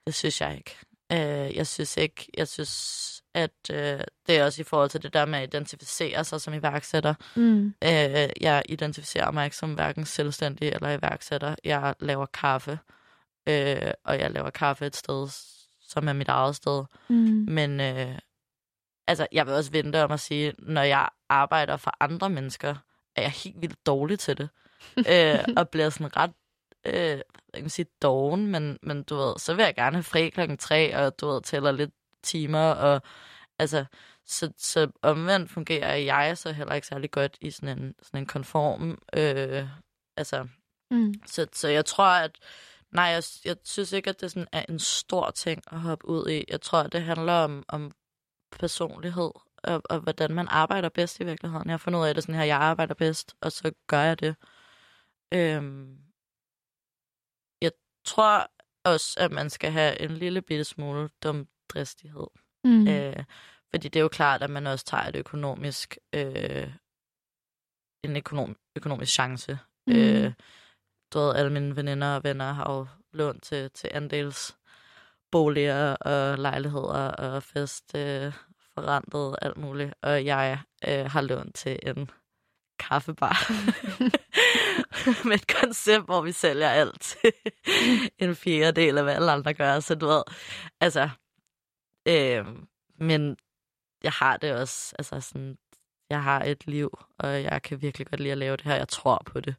Det 0.07 0.14
synes 0.14 0.40
jeg 0.40 0.57
ikke. 0.57 0.76
Øh, 1.12 1.57
jeg 1.57 1.66
synes 1.66 1.96
ikke, 1.96 2.29
jeg 2.37 2.48
synes, 2.48 3.20
at 3.35 3.71
øh, 3.73 4.01
det 4.27 4.38
er 4.38 4.45
også 4.45 4.62
i 4.62 4.64
forhold 4.64 4.90
til 4.90 5.03
det 5.03 5.14
der 5.14 5.25
med 5.25 5.38
at 5.38 5.55
identificere 5.55 6.25
sig 6.25 6.40
som 6.40 6.55
iværksætter. 6.55 7.14
Mm. 7.37 7.75
Øh, 7.85 8.29
jeg 8.40 8.62
identificerer 8.69 9.31
mig 9.31 9.45
ikke 9.45 9.57
som 9.57 9.75
hverken 9.75 10.05
selvstændig 10.05 10.69
eller 10.69 10.90
iværksætter. 10.90 11.55
Jeg 11.64 11.95
laver 12.01 12.27
kaffe, 12.27 12.79
øh, 13.49 13.90
og 14.05 14.19
jeg 14.19 14.31
laver 14.31 14.51
kaffe 14.51 14.87
et 14.87 14.97
sted, 14.97 15.29
som 15.88 16.09
er 16.09 16.12
mit 16.12 16.29
eget 16.29 16.57
sted. 16.57 16.85
Mm. 17.09 17.47
Men 17.49 17.81
øh, 17.81 18.19
altså, 19.07 19.27
jeg 19.33 19.47
vil 19.47 19.55
også 19.55 19.71
vente 19.71 20.05
om 20.05 20.11
at 20.11 20.21
sige, 20.21 20.53
når 20.59 20.83
jeg 20.83 21.09
arbejder 21.29 21.77
for 21.77 21.97
andre 22.01 22.31
mennesker, 22.31 22.75
er 23.16 23.23
jeg 23.23 23.31
helt 23.31 23.61
vildt 23.61 23.87
dårlig 23.87 24.19
til 24.19 24.38
det. 24.38 24.49
øh, 25.12 25.55
og 25.57 25.69
bliver 25.69 25.90
sådan 25.90 26.16
ret 26.16 26.33
øh, 26.87 27.21
jeg 27.55 27.61
kan 27.61 27.71
sige 27.71 27.87
doven, 28.03 28.47
men, 28.47 28.79
men 28.83 29.03
du 29.03 29.16
ved, 29.16 29.38
så 29.38 29.55
vil 29.55 29.62
jeg 29.62 29.75
gerne 29.75 29.97
have 29.97 30.03
fri 30.03 30.29
klokken 30.29 30.59
tre, 30.59 30.97
og 30.97 31.21
du 31.21 31.29
ved, 31.29 31.43
tæller 31.43 31.73
lidt 31.73 31.90
timer, 32.23 32.71
og 32.71 33.03
altså, 33.59 33.85
så, 34.27 34.53
så 34.57 34.91
omvendt 35.03 35.51
fungerer 35.51 35.95
jeg 35.95 36.39
så 36.39 36.53
heller 36.53 36.75
ikke 36.75 36.87
særlig 36.87 37.11
godt 37.11 37.39
i 37.41 37.51
sådan 37.51 37.79
en, 37.79 37.95
sådan 38.03 38.21
en 38.21 38.27
konform, 38.27 38.99
øh, 39.17 39.69
altså, 40.17 40.49
mm. 40.91 41.15
så, 41.27 41.47
så 41.53 41.69
jeg 41.69 41.85
tror, 41.85 42.05
at, 42.05 42.39
nej, 42.93 43.05
jeg, 43.05 43.23
jeg 43.45 43.57
synes 43.65 43.93
ikke, 43.93 44.11
at 44.11 44.21
det 44.21 44.31
sådan 44.31 44.49
er 44.53 44.65
en 44.69 44.79
stor 44.79 45.31
ting 45.31 45.63
at 45.73 45.81
hoppe 45.81 46.09
ud 46.09 46.29
i. 46.29 46.45
Jeg 46.49 46.61
tror, 46.61 46.79
at 46.79 46.93
det 46.93 47.03
handler 47.03 47.33
om, 47.33 47.65
om 47.69 47.93
personlighed, 48.53 49.31
og, 49.65 49.83
og 49.85 50.01
hvordan 50.01 50.35
man 50.35 50.49
arbejder 50.49 50.89
bedst 50.89 51.21
i 51.21 51.25
virkeligheden. 51.25 51.67
Jeg 51.67 51.73
har 51.73 51.79
fundet 51.79 52.01
ud 52.01 52.07
af 52.07 52.15
det 52.15 52.23
sådan 52.23 52.35
her, 52.35 52.45
jeg 52.45 52.59
arbejder 52.59 52.95
bedst, 52.95 53.35
og 53.41 53.53
så 53.53 53.73
gør 53.87 54.01
jeg 54.01 54.21
det. 54.21 54.37
Øhm, 55.35 56.11
tror 58.05 58.51
også, 58.85 59.21
at 59.21 59.33
man 59.33 59.51
skal 59.51 59.71
have 59.71 60.01
en 60.01 60.11
lille 60.11 60.43
bitte 60.43 60.65
smule 60.65 61.11
dumdristighed. 61.71 62.27
Mm. 62.65 62.89
Øh, 62.89 63.25
fordi 63.71 63.89
det 63.89 63.97
er 63.97 64.03
jo 64.03 64.09
klart, 64.09 64.43
at 64.43 64.51
man 64.51 64.67
også 64.67 64.85
tager 64.85 65.05
et 65.05 65.17
økonomisk, 65.17 65.99
øh, 66.13 66.69
en 68.05 68.17
økonom, 68.17 68.57
økonomisk 68.77 69.13
chance. 69.13 69.59
Mm. 69.87 69.93
Øh, 69.93 70.33
du 71.15 71.19
ved, 71.19 71.35
alle 71.37 71.53
mine 71.53 71.77
veninder 71.77 72.15
og 72.15 72.25
venner 72.25 72.53
har 72.53 72.73
jo 72.73 72.87
lånt 73.13 73.43
til, 73.43 73.71
til 73.71 73.91
andels 73.93 74.57
boliger 75.31 75.97
og 75.97 76.39
lejligheder 76.39 77.09
og 77.09 77.43
fest 77.43 77.95
øh, 77.95 78.33
forrentet 78.75 79.37
alt 79.43 79.57
muligt. 79.57 79.95
Og 80.03 80.25
jeg 80.25 80.61
øh, 80.89 81.05
har 81.11 81.21
lånt 81.21 81.55
til 81.55 81.79
en 81.83 82.11
kaffebar 82.79 83.53
med 85.29 85.35
et 85.35 85.57
koncept, 85.61 86.05
hvor 86.05 86.21
vi 86.21 86.33
sælger 86.33 86.69
alt 86.69 87.17
en 88.19 88.37
fjerdedel 88.37 88.99
af, 88.99 89.05
hvad 89.05 89.15
alle 89.15 89.33
andre 89.33 89.55
gør. 89.55 89.81
Så 89.81 89.95
du 89.95 90.07
ved, 90.07 90.23
altså, 90.81 91.11
øh, 92.09 92.47
men 92.97 93.37
jeg 94.03 94.13
har 94.13 94.37
det 94.37 94.55
også, 94.55 94.95
altså 94.99 95.21
sådan, 95.21 95.59
jeg 96.11 96.23
har 96.23 96.45
et 96.45 96.67
liv, 96.67 96.99
og 97.19 97.43
jeg 97.43 97.63
kan 97.63 97.83
virkelig 97.83 98.07
godt 98.07 98.21
lide 98.21 98.33
at 98.33 98.39
lave 98.39 98.57
det 98.57 98.65
her. 98.65 98.75
Jeg 98.75 98.89
tror 98.89 99.23
på 99.27 99.41
det. 99.41 99.55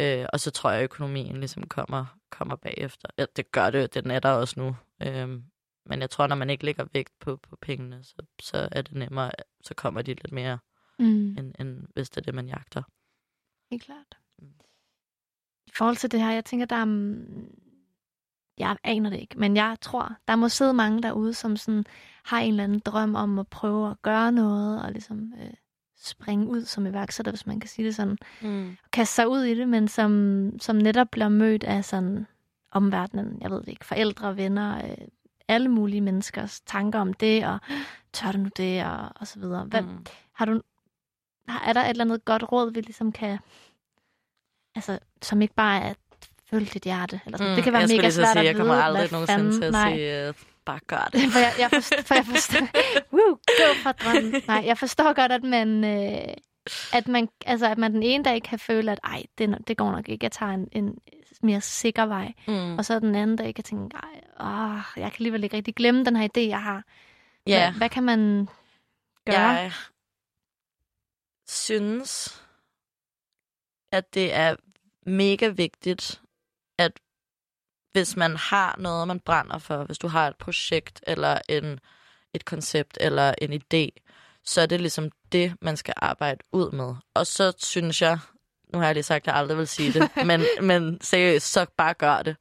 Øh, 0.00 0.26
og 0.32 0.40
så 0.40 0.50
tror 0.50 0.70
jeg, 0.70 0.80
at 0.80 0.84
økonomien 0.84 1.36
ligesom 1.36 1.66
kommer, 1.66 2.06
kommer 2.30 2.56
bagefter. 2.56 3.08
Ja, 3.18 3.26
det 3.36 3.52
gør 3.52 3.70
det, 3.70 3.94
den 3.94 4.10
er 4.10 4.20
der 4.20 4.30
også 4.30 4.60
nu. 4.60 4.76
Øh, 5.02 5.42
men 5.86 6.00
jeg 6.00 6.10
tror, 6.10 6.26
når 6.26 6.36
man 6.36 6.50
ikke 6.50 6.64
lægger 6.64 6.86
vægt 6.92 7.18
på, 7.20 7.36
på 7.36 7.56
pengene, 7.56 8.04
så, 8.04 8.16
så 8.40 8.68
er 8.72 8.82
det 8.82 8.94
nemmere, 8.94 9.32
så 9.60 9.74
kommer 9.74 10.02
de 10.02 10.14
lidt 10.14 10.32
mere 10.32 10.58
mm. 10.98 11.36
end, 11.38 11.54
end 11.58 11.86
hvis 11.94 12.10
det 12.10 12.16
er 12.16 12.24
det, 12.24 12.34
man 12.34 12.48
jagter. 12.48 12.82
Helt 13.70 13.82
klart. 13.82 14.18
Mm. 14.38 14.54
I 15.66 15.70
forhold 15.74 15.96
til 15.96 16.12
det 16.12 16.20
her, 16.20 16.30
jeg 16.30 16.44
tænker, 16.44 16.66
der 16.66 16.76
er... 16.76 16.84
Jeg 18.60 18.76
aner 18.84 19.10
det 19.10 19.20
ikke, 19.20 19.38
men 19.38 19.56
jeg 19.56 19.76
tror, 19.80 20.12
der 20.28 20.36
må 20.36 20.48
sidde 20.48 20.72
mange 20.72 21.02
derude, 21.02 21.34
som 21.34 21.56
sådan 21.56 21.84
har 22.24 22.40
en 22.40 22.50
eller 22.50 22.64
anden 22.64 22.78
drøm 22.78 23.14
om 23.14 23.38
at 23.38 23.48
prøve 23.48 23.90
at 23.90 24.02
gøre 24.02 24.32
noget, 24.32 24.82
og 24.82 24.92
ligesom 24.92 25.32
øh, 25.42 25.50
springe 25.96 26.46
ud 26.46 26.64
som 26.64 26.86
iværksætter, 26.86 27.32
hvis 27.32 27.46
man 27.46 27.60
kan 27.60 27.68
sige 27.68 27.86
det 27.86 27.94
sådan. 27.94 28.18
Mm. 28.42 28.76
Og 28.84 28.90
kaste 28.90 29.14
sig 29.14 29.28
ud 29.28 29.42
i 29.42 29.54
det, 29.54 29.68
men 29.68 29.88
som, 29.88 30.52
som 30.60 30.76
netop 30.76 31.08
bliver 31.10 31.28
mødt 31.28 31.64
af 31.64 31.84
sådan 31.84 32.26
omverdenen, 32.72 33.38
jeg 33.40 33.50
ved 33.50 33.60
det 33.60 33.68
ikke, 33.68 33.84
forældre, 33.84 34.36
venner, 34.36 34.84
øh, 34.84 35.06
alle 35.48 35.68
mulige 35.68 36.00
menneskers 36.00 36.60
tanker 36.60 36.98
om 36.98 37.14
det, 37.14 37.46
og 37.46 37.58
tør 38.12 38.32
du 38.32 38.38
nu 38.38 38.48
det, 38.56 38.84
og, 38.84 39.08
og 39.14 39.26
så 39.26 39.40
videre. 39.40 39.64
Hvad, 39.64 39.82
mm. 39.82 40.06
Har 40.32 40.44
du 40.44 40.60
er 41.66 41.72
der 41.72 41.80
et 41.80 41.90
eller 41.90 42.04
andet 42.04 42.24
godt 42.24 42.52
råd, 42.52 42.72
vi 42.72 42.80
ligesom 42.80 43.12
kan... 43.12 43.38
Altså, 44.74 44.98
som 45.22 45.42
ikke 45.42 45.54
bare 45.54 45.80
er 45.80 45.94
følge 46.50 46.66
dit 46.66 46.84
hjerte. 46.84 47.20
Eller 47.26 47.38
sådan. 47.38 47.50
Mm, 47.50 47.54
det 47.54 47.64
kan 47.64 47.72
være 47.72 47.86
mega 47.86 48.10
svært 48.10 48.12
sige, 48.12 48.30
at 48.30 48.36
vide, 48.36 48.46
Jeg 48.46 48.56
kommer 48.56 48.74
aldrig 48.74 49.12
nogensinde 49.12 49.52
til 49.58 49.64
at 49.64 49.72
nej. 49.72 49.96
sige, 49.96 50.28
uh, 50.28 50.34
bare 50.64 50.80
gør 50.86 51.08
det. 51.12 51.20
for 51.32 51.38
jeg, 51.38 51.52
jeg, 51.58 51.70
forstår, 51.70 52.02
for 52.02 52.14
jeg 52.14 52.24
forstår, 52.24 52.68
woo, 53.16 53.38
go 53.58 53.74
for 53.82 53.92
drømmen. 53.92 54.42
Nej, 54.46 54.62
jeg 54.66 54.78
forstår 54.78 55.12
godt, 55.12 55.32
at 55.32 55.42
man, 55.42 55.84
øh, 55.84 56.34
at 56.92 57.08
man, 57.08 57.28
altså, 57.46 57.66
at 57.66 57.78
man 57.78 57.94
den 57.94 58.02
ene 58.02 58.24
dag 58.24 58.42
kan 58.42 58.58
føle, 58.58 58.92
at 58.92 59.00
ej, 59.04 59.22
det, 59.38 59.58
det 59.68 59.76
går 59.76 59.90
nok 59.90 60.08
ikke. 60.08 60.24
Jeg 60.24 60.32
tager 60.32 60.52
en, 60.52 60.68
en 60.72 60.98
mere 61.42 61.60
sikker 61.60 62.06
vej. 62.06 62.32
Mm. 62.48 62.78
Og 62.78 62.84
så 62.84 62.98
den 62.98 63.14
anden 63.14 63.36
dag 63.36 63.54
kan 63.54 63.64
tænke, 63.64 63.96
ej, 63.96 64.20
åh, 64.40 64.80
jeg 64.96 65.12
kan 65.12 65.16
alligevel 65.18 65.44
ikke 65.44 65.56
rigtig 65.56 65.74
glemme 65.74 66.04
den 66.04 66.16
her 66.16 66.28
idé, 66.28 66.40
jeg 66.40 66.62
har. 66.62 66.84
Yeah. 67.48 67.70
Hvad, 67.70 67.78
hvad 67.78 67.88
kan 67.88 68.02
man 68.02 68.48
gøre? 69.26 69.40
Jeg 69.40 69.72
synes, 71.48 72.42
at 73.92 74.14
det 74.14 74.34
er 74.34 74.56
mega 75.06 75.48
vigtigt, 75.48 76.22
at 76.80 76.92
hvis 77.92 78.16
man 78.16 78.36
har 78.36 78.76
noget, 78.78 79.08
man 79.08 79.20
brænder 79.20 79.58
for, 79.58 79.84
hvis 79.84 79.98
du 79.98 80.08
har 80.08 80.28
et 80.28 80.36
projekt 80.36 81.04
eller 81.06 81.38
en, 81.48 81.80
et 82.34 82.44
koncept 82.44 82.98
eller 83.00 83.34
en 83.42 83.52
idé, 83.52 83.88
så 84.44 84.60
er 84.60 84.66
det 84.66 84.80
ligesom 84.80 85.10
det, 85.32 85.54
man 85.60 85.76
skal 85.76 85.94
arbejde 85.96 86.44
ud 86.52 86.70
med. 86.70 86.94
Og 87.14 87.26
så 87.26 87.52
synes 87.58 88.02
jeg, 88.02 88.18
nu 88.72 88.78
har 88.78 88.86
jeg 88.86 88.94
lige 88.94 89.02
sagt, 89.02 89.22
at 89.22 89.26
jeg 89.26 89.34
aldrig 89.34 89.58
vil 89.58 89.68
sige 89.68 89.92
det, 89.92 90.10
men, 90.26 90.44
men 90.62 91.00
seriøst, 91.00 91.52
så 91.52 91.66
bare 91.76 91.94
gør 91.94 92.22
det. 92.22 92.36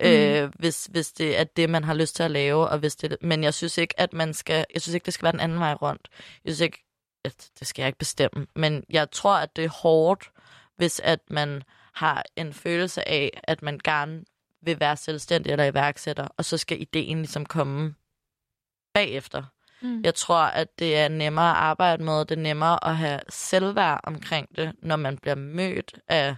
Mm. 0.00 0.06
Øh, 0.06 0.50
hvis, 0.58 0.88
hvis 0.90 1.12
det 1.12 1.38
er 1.38 1.44
det, 1.44 1.70
man 1.70 1.84
har 1.84 1.94
lyst 1.94 2.16
til 2.16 2.22
at 2.22 2.30
lave. 2.30 2.68
Og 2.68 2.78
hvis 2.78 2.96
det, 2.96 3.16
men 3.20 3.44
jeg 3.44 3.54
synes 3.54 3.78
ikke, 3.78 4.00
at 4.00 4.12
man 4.12 4.34
skal, 4.34 4.64
jeg 4.74 4.82
synes 4.82 4.94
ikke, 4.94 5.06
det 5.06 5.14
skal 5.14 5.24
være 5.24 5.32
den 5.32 5.40
anden 5.40 5.58
vej 5.58 5.74
rundt. 5.74 6.08
Jeg 6.44 6.54
synes 6.54 6.60
ikke, 6.60 6.84
at 7.24 7.50
det 7.58 7.66
skal 7.66 7.82
jeg 7.82 7.86
ikke 7.86 7.98
bestemme, 7.98 8.46
men 8.56 8.84
jeg 8.90 9.10
tror, 9.10 9.34
at 9.34 9.56
det 9.56 9.64
er 9.64 9.68
hårdt, 9.68 10.30
hvis 10.76 11.00
at 11.04 11.20
man 11.30 11.62
har 11.96 12.24
en 12.36 12.52
følelse 12.52 13.08
af, 13.08 13.40
at 13.42 13.62
man 13.62 13.80
gerne 13.84 14.24
vil 14.60 14.80
være 14.80 14.96
selvstændig 14.96 15.52
eller 15.52 15.64
iværksætter, 15.64 16.28
og 16.36 16.44
så 16.44 16.58
skal 16.58 16.80
ideen 16.80 17.18
ligesom 17.18 17.46
komme 17.46 17.94
bagefter. 18.94 19.42
Mm. 19.82 20.02
Jeg 20.04 20.14
tror, 20.14 20.42
at 20.42 20.78
det 20.78 20.96
er 20.96 21.08
nemmere 21.08 21.50
at 21.50 21.56
arbejde 21.56 22.04
med, 22.04 22.24
det 22.24 22.38
er 22.38 22.42
nemmere 22.42 22.88
at 22.88 22.96
have 22.96 23.20
selvværd 23.28 24.00
omkring 24.04 24.56
det, 24.56 24.72
når 24.82 24.96
man 24.96 25.18
bliver 25.18 25.34
mødt 25.34 25.98
af, 26.08 26.36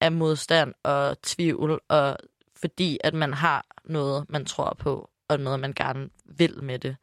af 0.00 0.12
modstand 0.12 0.74
og 0.82 1.22
tvivl, 1.22 1.80
og 1.88 2.16
fordi 2.56 2.98
at 3.04 3.14
man 3.14 3.34
har 3.34 3.66
noget, 3.84 4.26
man 4.28 4.44
tror 4.44 4.74
på, 4.78 5.10
og 5.28 5.40
noget, 5.40 5.60
man 5.60 5.72
gerne 5.72 6.10
vil 6.24 6.64
med 6.64 6.78
det. 6.78 6.96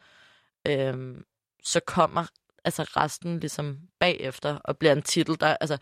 Øhm, 0.68 1.26
så 1.64 1.80
kommer 1.80 2.26
altså 2.66 2.84
resten 2.84 3.40
ligesom 3.40 3.80
bagefter, 4.00 4.56
og 4.56 4.78
bliver 4.78 4.92
en 4.92 5.02
titel, 5.02 5.40
der, 5.40 5.58
altså, 5.62 5.78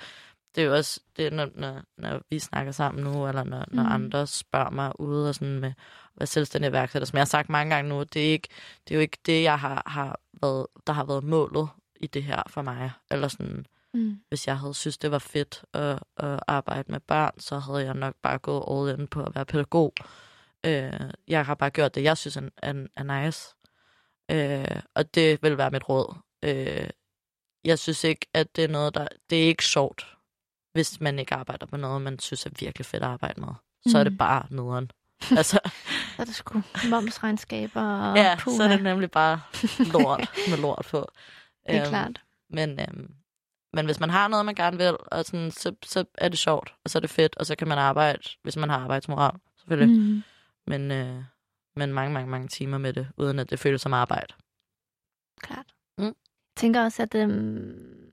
det 0.57 0.63
er 0.63 0.67
jo 0.67 0.75
også, 0.75 0.99
det, 1.17 1.33
når, 1.33 1.49
når, 1.55 1.81
når 1.97 2.21
vi 2.29 2.39
snakker 2.39 2.71
sammen 2.71 3.03
nu, 3.03 3.27
eller 3.27 3.43
når, 3.43 3.65
når 3.67 3.83
mm. 3.83 3.91
andre 3.91 4.27
spørger 4.27 4.69
mig 4.69 4.99
ude 4.99 5.29
og 5.29 5.35
sådan 5.35 5.59
med 5.59 5.69
at 5.69 5.75
være 6.19 6.27
selvstændig 6.27 6.69
iværksætter, 6.69 7.05
som 7.05 7.17
jeg 7.17 7.21
har 7.21 7.25
sagt 7.25 7.49
mange 7.49 7.75
gange 7.75 7.89
nu, 7.89 8.03
det 8.03 8.27
er, 8.27 8.31
ikke, 8.31 8.47
det 8.87 8.93
er 8.93 8.95
jo 8.95 9.01
ikke 9.01 9.17
det, 9.25 9.43
jeg 9.43 9.59
har, 9.59 9.83
har 9.85 10.19
været, 10.41 10.67
der 10.87 10.93
har 10.93 11.05
været 11.05 11.23
målet 11.23 11.69
i 11.99 12.07
det 12.07 12.23
her 12.23 12.43
for 12.47 12.61
mig. 12.61 12.91
Eller 13.11 13.27
sådan, 13.27 13.65
mm. 13.93 14.19
hvis 14.29 14.47
jeg 14.47 14.59
havde 14.59 14.73
synes, 14.73 14.97
det 14.97 15.11
var 15.11 15.19
fedt 15.19 15.65
at, 15.73 15.99
at 16.17 16.39
arbejde 16.47 16.91
med 16.91 16.99
børn, 16.99 17.39
så 17.39 17.59
havde 17.59 17.85
jeg 17.85 17.93
nok 17.93 18.15
bare 18.21 18.37
gået 18.37 18.91
all 18.91 18.99
in 18.99 19.07
på 19.07 19.23
at 19.23 19.35
være 19.35 19.45
pædagog. 19.45 19.93
Øh, 20.65 21.11
jeg 21.27 21.45
har 21.45 21.55
bare 21.55 21.69
gjort 21.69 21.95
det, 21.95 22.03
jeg 22.03 22.17
synes 22.17 22.37
er, 22.37 22.49
er, 22.57 22.73
er 22.95 23.23
nice. 23.23 23.55
Øh, 24.31 24.81
og 24.95 25.15
det 25.15 25.43
vil 25.43 25.57
være 25.57 25.71
mit 25.71 25.89
råd. 25.89 26.15
Øh, 26.43 26.89
jeg 27.63 27.79
synes 27.79 28.03
ikke, 28.03 28.27
at 28.33 28.55
det 28.55 28.63
er 28.63 28.67
noget, 28.67 28.95
der... 28.95 29.07
Det 29.29 29.43
er 29.43 29.47
ikke 29.47 29.65
sjovt, 29.65 30.16
hvis 30.77 31.01
man 31.01 31.19
ikke 31.19 31.35
arbejder 31.35 31.65
på 31.65 31.77
noget, 31.77 32.01
man 32.01 32.19
synes 32.19 32.45
er 32.45 32.49
virkelig 32.59 32.85
fedt 32.85 33.03
at 33.03 33.09
arbejde 33.09 33.41
med. 33.41 33.49
Mm. 33.49 33.91
Så 33.91 33.97
er 33.97 34.03
det 34.03 34.13
mm. 34.13 34.17
bare 34.17 34.45
nederen. 34.49 34.91
Altså, 35.37 35.59
så 36.15 36.21
er 36.21 36.25
det 36.25 36.35
sgu 36.35 36.61
momsregnskaber 36.89 37.81
og 37.81 38.17
Ja, 38.17 38.35
puha. 38.39 38.57
så 38.57 38.63
er 38.63 38.67
det 38.67 38.83
nemlig 38.83 39.11
bare 39.11 39.41
lort 39.93 40.29
med 40.49 40.57
lort 40.57 40.87
på. 40.91 41.11
Det 41.67 41.75
er 41.75 41.81
um, 41.81 41.89
klart. 41.89 42.21
Men, 42.49 42.79
um, 42.79 43.09
men 43.73 43.85
hvis 43.85 43.99
man 43.99 44.09
har 44.09 44.27
noget, 44.27 44.45
man 44.45 44.55
gerne 44.55 44.77
vil, 44.77 44.97
og 45.11 45.25
sådan, 45.25 45.51
så, 45.51 45.75
så 45.85 46.05
er 46.17 46.29
det 46.29 46.39
sjovt, 46.39 46.73
og 46.83 46.89
så 46.89 46.97
er 46.97 46.99
det 46.99 47.09
fedt, 47.09 47.37
og 47.37 47.45
så 47.45 47.55
kan 47.55 47.67
man 47.67 47.77
arbejde, 47.77 48.19
hvis 48.43 48.57
man 48.57 48.69
har 48.69 48.77
arbejdsmoral, 48.77 49.39
selvfølgelig. 49.57 49.99
Mm. 49.99 50.23
Men, 50.67 50.91
øh, 50.91 51.23
men 51.75 51.93
mange, 51.93 52.13
mange, 52.13 52.29
mange 52.29 52.47
timer 52.47 52.77
med 52.77 52.93
det, 52.93 53.07
uden 53.17 53.39
at 53.39 53.49
det 53.49 53.59
føles 53.59 53.81
som 53.81 53.93
arbejde. 53.93 54.33
Klart. 55.41 55.65
Mm. 55.97 56.05
Jeg 56.05 56.13
tænker 56.57 56.83
også, 56.83 57.03
at 57.03 57.15
øhm, 57.15 58.06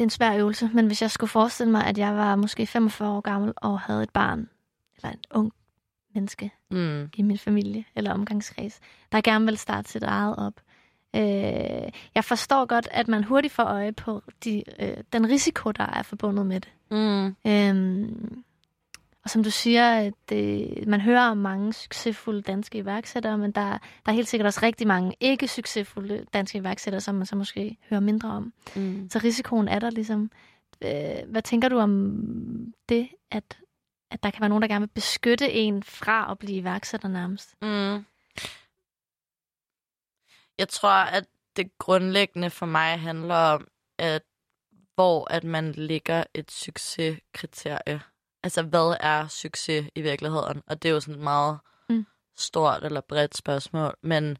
det 0.00 0.04
er 0.04 0.06
en 0.06 0.10
svær 0.10 0.38
øvelse, 0.38 0.70
men 0.74 0.86
hvis 0.86 1.02
jeg 1.02 1.10
skulle 1.10 1.30
forestille 1.30 1.72
mig, 1.72 1.86
at 1.86 1.98
jeg 1.98 2.16
var 2.16 2.36
måske 2.36 2.66
45 2.66 3.10
år 3.10 3.20
gammel 3.20 3.52
og 3.56 3.80
havde 3.80 4.02
et 4.02 4.10
barn, 4.10 4.48
eller 4.96 5.10
en 5.10 5.18
ung 5.30 5.52
menneske 6.14 6.50
mm. 6.70 7.10
i 7.16 7.22
min 7.22 7.38
familie 7.38 7.84
eller 7.94 8.12
omgangskreds, 8.12 8.80
der 9.12 9.20
gerne 9.20 9.44
vil 9.44 9.58
starte 9.58 9.90
sit 9.90 10.02
eget 10.02 10.36
op. 10.36 10.52
Øh, 11.16 11.90
jeg 12.14 12.24
forstår 12.24 12.66
godt, 12.66 12.88
at 12.90 13.08
man 13.08 13.24
hurtigt 13.24 13.54
får 13.54 13.62
øje 13.62 13.92
på 13.92 14.22
de, 14.44 14.62
øh, 14.78 14.96
den 15.12 15.28
risiko, 15.28 15.70
der 15.70 15.86
er 15.86 16.02
forbundet 16.02 16.46
med 16.46 16.60
det. 16.60 16.72
Mm. 16.90 17.26
Øh, 17.46 18.08
og 18.32 18.49
som 19.30 19.44
du 19.44 19.50
siger, 19.50 20.10
det, 20.28 20.88
man 20.88 21.00
hører 21.00 21.30
om 21.30 21.36
mange 21.36 21.72
succesfulde 21.72 22.42
danske 22.42 22.78
iværksættere, 22.78 23.38
men 23.38 23.52
der, 23.52 23.68
der 23.70 23.78
er 24.06 24.12
helt 24.12 24.28
sikkert 24.28 24.46
også 24.46 24.60
rigtig 24.62 24.86
mange 24.86 25.16
ikke 25.20 25.48
succesfulde 25.48 26.26
danske 26.32 26.58
iværksættere, 26.58 27.00
som 27.00 27.14
man 27.14 27.26
så 27.26 27.36
måske 27.36 27.76
hører 27.90 28.00
mindre 28.00 28.28
om. 28.28 28.52
Mm. 28.76 29.08
Så 29.10 29.20
risikoen 29.24 29.68
er 29.68 29.78
der 29.78 29.90
ligesom. 29.90 30.30
Øh, 30.82 31.30
hvad 31.30 31.42
tænker 31.42 31.68
du 31.68 31.78
om 31.78 32.74
det, 32.88 33.08
at, 33.30 33.58
at 34.10 34.22
der 34.22 34.30
kan 34.30 34.40
være 34.40 34.48
nogen, 34.48 34.62
der 34.62 34.68
gerne 34.68 34.82
vil 34.82 34.94
beskytte 34.94 35.52
en 35.52 35.82
fra 35.82 36.30
at 36.30 36.38
blive 36.38 36.56
iværksætter 36.56 37.08
nærmest? 37.08 37.56
Mm. 37.62 38.04
Jeg 40.58 40.68
tror, 40.68 40.90
at 40.90 41.26
det 41.56 41.78
grundlæggende 41.78 42.50
for 42.50 42.66
mig 42.66 43.00
handler 43.00 43.34
om, 43.34 43.68
at 43.98 44.22
hvor 44.94 45.32
at 45.32 45.44
man 45.44 45.72
ligger 45.72 46.24
et 46.34 46.50
succeskriterie 46.50 48.00
altså, 48.42 48.62
hvad 48.62 48.96
er 49.00 49.28
succes 49.28 49.90
i 49.94 50.00
virkeligheden? 50.00 50.62
Og 50.66 50.82
det 50.82 50.88
er 50.88 50.92
jo 50.92 51.00
sådan 51.00 51.14
et 51.14 51.20
meget 51.20 51.58
mm. 51.88 52.06
stort 52.36 52.84
eller 52.84 53.00
bredt 53.00 53.36
spørgsmål. 53.36 53.96
Men 54.02 54.38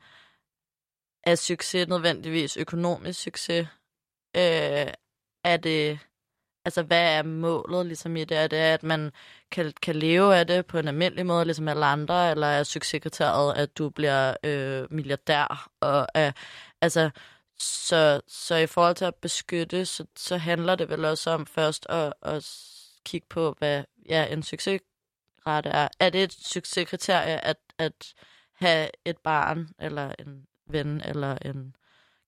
er 1.25 1.35
succes 1.35 1.89
nødvendigvis 1.89 2.57
økonomisk 2.57 3.23
succes? 3.23 3.69
Øh, 4.37 4.93
er 5.45 5.57
det... 5.63 5.99
Altså, 6.65 6.83
hvad 6.83 7.19
er 7.19 7.23
målet 7.23 7.87
ligesom 7.87 8.17
i 8.17 8.25
det? 8.25 8.39
Er 8.39 8.47
det, 8.47 8.57
at 8.57 8.83
man 8.83 9.13
kan, 9.51 9.73
kan 9.83 9.97
leve 9.97 10.37
af 10.37 10.47
det 10.47 10.67
på 10.67 10.79
en 10.79 10.89
almindelig 10.89 11.27
måde, 11.27 11.45
ligesom 11.45 11.69
alle 11.69 11.87
andre? 11.87 12.31
Eller 12.31 12.47
er 12.47 12.63
succeskriteriet, 12.63 13.55
at 13.55 13.79
du 13.79 13.91
bliver 13.91 14.35
øh, 14.45 14.87
milliardær? 14.93 15.71
Og, 15.81 16.07
øh, 16.17 16.33
altså, 16.81 17.11
så, 17.59 18.21
så 18.29 18.55
i 18.57 18.67
forhold 18.67 18.95
til 18.95 19.05
at 19.05 19.15
beskytte, 19.15 19.87
så, 19.87 20.07
så 20.17 20.37
handler 20.37 20.75
det 20.75 20.89
vel 20.89 21.05
også 21.05 21.31
om 21.31 21.47
først 21.47 21.87
at, 21.89 22.13
at 22.23 22.45
kigge 23.05 23.27
på, 23.31 23.55
hvad 23.59 23.85
ja, 24.09 24.27
en 24.33 24.43
succesrate 24.43 25.69
er. 25.69 25.89
Er 26.01 26.11
det 26.11 26.23
et 26.23 26.33
succeskriterie 26.33 27.45
at, 27.45 27.57
at 27.79 28.15
have 28.55 28.91
et 29.05 29.19
barn, 29.19 29.69
eller 29.79 30.15
en 30.19 30.47
ven, 30.67 31.01
eller 31.01 31.39
en 31.45 31.77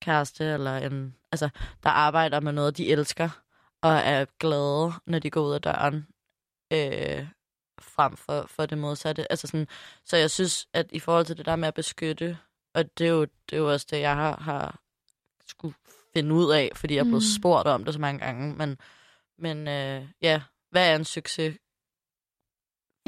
kæreste, 0.00 0.44
eller 0.44 0.76
en, 0.76 1.16
altså, 1.32 1.48
der 1.82 1.90
arbejder 1.90 2.40
med 2.40 2.52
noget, 2.52 2.76
de 2.76 2.90
elsker, 2.90 3.28
og 3.82 3.92
er 3.92 4.24
glade, 4.38 4.92
når 5.06 5.18
de 5.18 5.30
går 5.30 5.40
ud 5.40 5.54
af 5.54 5.62
døren, 5.62 6.06
øh, 6.72 7.26
frem 7.80 8.16
for, 8.16 8.46
for 8.46 8.66
det 8.66 8.78
modsatte. 8.78 9.32
Altså 9.32 9.46
sådan, 9.46 9.68
så 10.04 10.16
jeg 10.16 10.30
synes, 10.30 10.68
at 10.72 10.86
i 10.92 10.98
forhold 10.98 11.26
til 11.26 11.36
det 11.36 11.46
der 11.46 11.56
med 11.56 11.68
at 11.68 11.74
beskytte, 11.74 12.38
og 12.74 12.98
det 12.98 13.06
er 13.06 13.10
jo, 13.10 13.20
det 13.20 13.56
er 13.56 13.56
jo 13.56 13.72
også 13.72 13.86
det, 13.90 14.00
jeg 14.00 14.16
har, 14.16 14.40
har 14.40 14.80
skulle 15.46 15.74
finde 16.14 16.34
ud 16.34 16.52
af, 16.52 16.70
fordi 16.74 16.94
jeg 16.94 17.00
er 17.00 17.04
blevet 17.04 17.22
mm. 17.22 17.40
spurgt 17.40 17.68
om 17.68 17.84
det 17.84 17.94
så 17.94 18.00
mange 18.00 18.18
gange, 18.18 18.54
men, 18.54 18.78
men 19.38 19.68
øh, 19.68 20.06
ja, 20.22 20.42
hvad 20.72 20.90
er 20.90 20.96
en 20.96 21.04
succes 21.04 21.58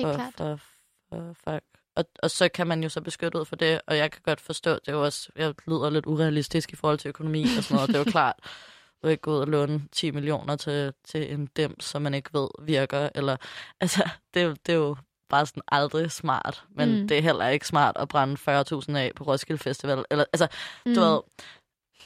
for, 0.00 0.32
for, 0.36 0.60
for 1.08 1.34
folk? 1.44 1.64
Og, 1.96 2.04
og 2.22 2.30
så 2.30 2.48
kan 2.48 2.66
man 2.66 2.82
jo 2.82 2.88
så 2.88 3.00
beskytte 3.00 3.38
ud 3.38 3.44
for 3.44 3.56
det, 3.56 3.80
og 3.86 3.96
jeg 3.96 4.10
kan 4.10 4.22
godt 4.24 4.40
forstå, 4.40 4.74
det 4.74 4.88
er 4.88 4.92
jo 4.92 5.04
også, 5.04 5.28
jeg 5.36 5.54
lyder 5.66 5.90
lidt 5.90 6.06
urealistisk 6.06 6.72
i 6.72 6.76
forhold 6.76 6.98
til 6.98 7.08
økonomi 7.08 7.42
og 7.58 7.64
sådan 7.64 7.74
noget, 7.74 7.88
det 7.88 7.94
er 7.94 7.98
jo 7.98 8.10
klart, 8.18 8.36
du 9.02 9.08
ikke 9.08 9.20
gå 9.20 9.34
ud 9.34 9.38
og 9.40 9.46
låne 9.46 9.82
10 9.92 10.10
millioner 10.10 10.56
til, 10.56 10.92
til 11.04 11.32
en 11.32 11.46
dem, 11.56 11.80
som 11.80 12.02
man 12.02 12.14
ikke 12.14 12.30
ved 12.32 12.48
virker, 12.62 13.08
eller, 13.14 13.36
altså, 13.80 14.08
det, 14.34 14.42
er, 14.42 14.54
det 14.66 14.72
er 14.72 14.76
jo 14.76 14.96
bare 15.28 15.46
sådan 15.46 15.62
aldrig 15.68 16.10
smart, 16.10 16.64
men 16.70 17.00
mm. 17.00 17.08
det 17.08 17.18
er 17.18 17.22
heller 17.22 17.48
ikke 17.48 17.66
smart 17.66 17.96
at 17.96 18.08
brænde 18.08 18.60
40.000 18.90 18.96
af 18.96 19.12
på 19.16 19.24
Roskilde 19.24 19.62
Festival, 19.62 20.04
eller, 20.10 20.24
altså, 20.32 20.48
mm. 20.86 20.94
du 20.94 21.00
ved, 21.00 21.20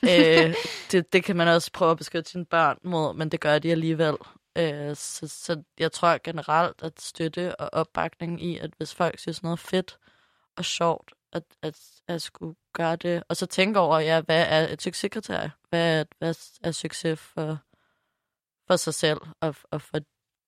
øh, 0.03 0.55
det, 0.93 1.13
det 1.13 1.25
kan 1.25 1.37
man 1.37 1.49
også 1.49 1.73
prøve 1.73 1.91
at 1.91 1.97
beskytte 1.97 2.31
sine 2.31 2.45
børn 2.45 2.79
mod, 2.83 3.15
men 3.15 3.29
det 3.29 3.41
gør 3.41 3.59
de 3.59 3.71
alligevel. 3.71 4.17
Øh, 4.59 4.97
så, 4.97 5.29
så 5.29 5.63
jeg 5.79 5.93
tror 5.93 6.19
generelt, 6.25 6.83
at 6.83 7.01
støtte 7.01 7.57
og 7.57 7.71
opbakning 7.73 8.43
i, 8.43 8.59
at 8.59 8.71
hvis 8.77 8.95
folk 8.95 9.19
synes 9.19 9.43
noget 9.43 9.59
fedt 9.59 9.99
og 10.57 10.65
sjovt, 10.65 11.13
at, 11.33 11.43
at, 11.63 12.01
at 12.09 12.23
skulle 12.23 12.57
gøre 12.73 12.97
det. 12.97 13.23
Og 13.29 13.37
så 13.37 13.47
tænke 13.47 13.81
over, 13.81 13.99
ja, 13.99 14.21
hvad 14.21 14.47
er 14.49 14.69
et 14.69 14.83
succeskriterie? 14.83 15.53
Hvad 15.69 16.01
er, 16.01 16.05
hvad 16.19 16.35
er 16.65 16.71
succes 16.71 17.21
for, 17.21 17.59
for 18.67 18.77
sig 18.77 18.95
selv? 18.95 19.21
Og, 19.41 19.55
og 19.71 19.83
for, 19.83 19.99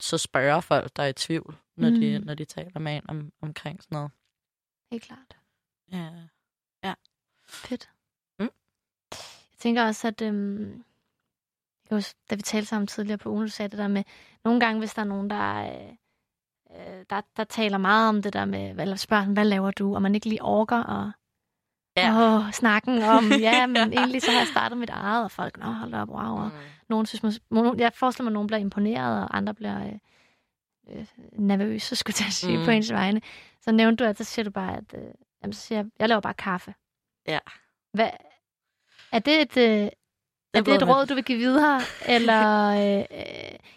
så 0.01 0.19
spørger 0.19 0.61
folk, 0.61 0.97
der 0.97 1.03
er 1.03 1.07
i 1.07 1.13
tvivl, 1.13 1.57
når, 1.77 1.91
mm. 1.91 2.01
de, 2.01 2.19
når 2.19 2.35
de 2.35 2.45
taler 2.45 2.79
med 2.79 2.97
en 2.97 3.11
om, 3.11 3.33
omkring 3.41 3.83
sådan 3.83 3.97
noget. 3.97 4.11
Helt 4.91 5.03
klart. 5.03 5.37
Ja. 5.93 6.13
ja. 6.85 6.95
Fedt. 7.45 7.91
Mm. 8.39 8.51
Jeg 9.13 9.59
tænker 9.59 9.85
også, 9.85 10.09
at 10.09 10.23
øhm, 10.23 10.85
huske, 11.97 12.19
da 12.31 12.35
vi 12.35 12.43
talte 12.43 12.69
sammen 12.69 12.87
tidligere 12.87 13.19
på 13.19 13.31
ugen, 13.31 13.45
du 13.45 13.51
sagde 13.51 13.69
det 13.69 13.79
der 13.79 13.89
med, 13.89 14.03
nogle 14.45 14.61
gange, 14.61 14.79
hvis 14.79 14.95
der 14.95 15.03
er 15.03 15.07
nogen, 15.07 15.31
der, 15.31 15.63
øh, 15.63 15.91
øh, 16.71 17.05
der, 17.11 17.21
der 17.37 17.45
taler 17.45 17.79
meget 17.79 18.09
om 18.09 18.23
det 18.23 18.33
der 18.33 18.45
med, 18.45 18.81
eller 18.81 18.97
spørger, 18.97 19.25
hvad 19.25 19.45
laver 19.45 19.71
du, 19.71 19.95
og 19.95 20.03
man 20.03 20.15
ikke 20.15 20.29
lige 20.29 20.43
orker 20.43 20.83
og 20.83 21.13
ja. 21.97 22.37
åh, 22.37 22.53
snakken 22.53 23.03
om, 23.03 23.25
ja, 23.49 23.67
men 23.67 23.93
ja. 23.93 23.99
egentlig 23.99 24.23
så 24.23 24.31
har 24.31 24.39
jeg 24.39 24.49
startet 24.49 24.79
mit 24.79 24.91
eget, 24.91 25.25
og 25.25 25.31
folk, 25.31 25.59
nå, 25.59 25.67
hold 25.67 25.95
op, 25.95 26.09
wow. 26.09 26.37
Og 26.37 26.47
mm. 26.47 26.59
nogen 26.89 27.07
synes, 27.07 27.41
man, 27.51 27.79
jeg 27.79 27.93
forestiller 27.95 28.25
mig, 28.25 28.31
at 28.31 28.35
nogen 28.35 28.47
bliver 28.47 28.61
imponeret, 28.61 29.23
og 29.23 29.37
andre 29.37 29.55
bliver 29.55 29.87
øh, 29.87 29.99
øh, 30.89 31.07
nervøse, 31.33 31.97
skulle 31.97 32.17
jeg 32.21 32.33
sige, 32.33 32.59
mm. 32.59 32.65
på 32.65 32.71
ens 32.71 32.93
vegne. 32.93 33.21
Så 33.61 33.73
nævnte 33.73 34.05
du, 34.05 34.09
at 34.09 34.19
så 34.19 34.25
siger 34.25 34.45
du 34.45 34.51
bare, 34.51 34.77
at 34.77 34.95
øh, 34.95 35.11
jamen, 35.43 35.53
så 35.53 35.61
siger 35.61 35.79
jeg, 35.79 35.87
jeg 35.99 36.09
laver 36.09 36.21
bare 36.21 36.35
kaffe. 36.35 36.75
Ja. 37.27 37.39
Hvad, 37.93 38.11
er 39.13 39.19
det 39.19 39.41
et, 39.41 39.57
øh, 39.57 39.89
er 40.55 40.63
det 40.63 40.75
et 40.75 40.89
råd, 40.89 41.07
du 41.07 41.15
vil 41.15 41.25
give 41.25 41.39
videre? 41.39 41.81
Eller, 42.17 42.69
øh, 42.69 43.05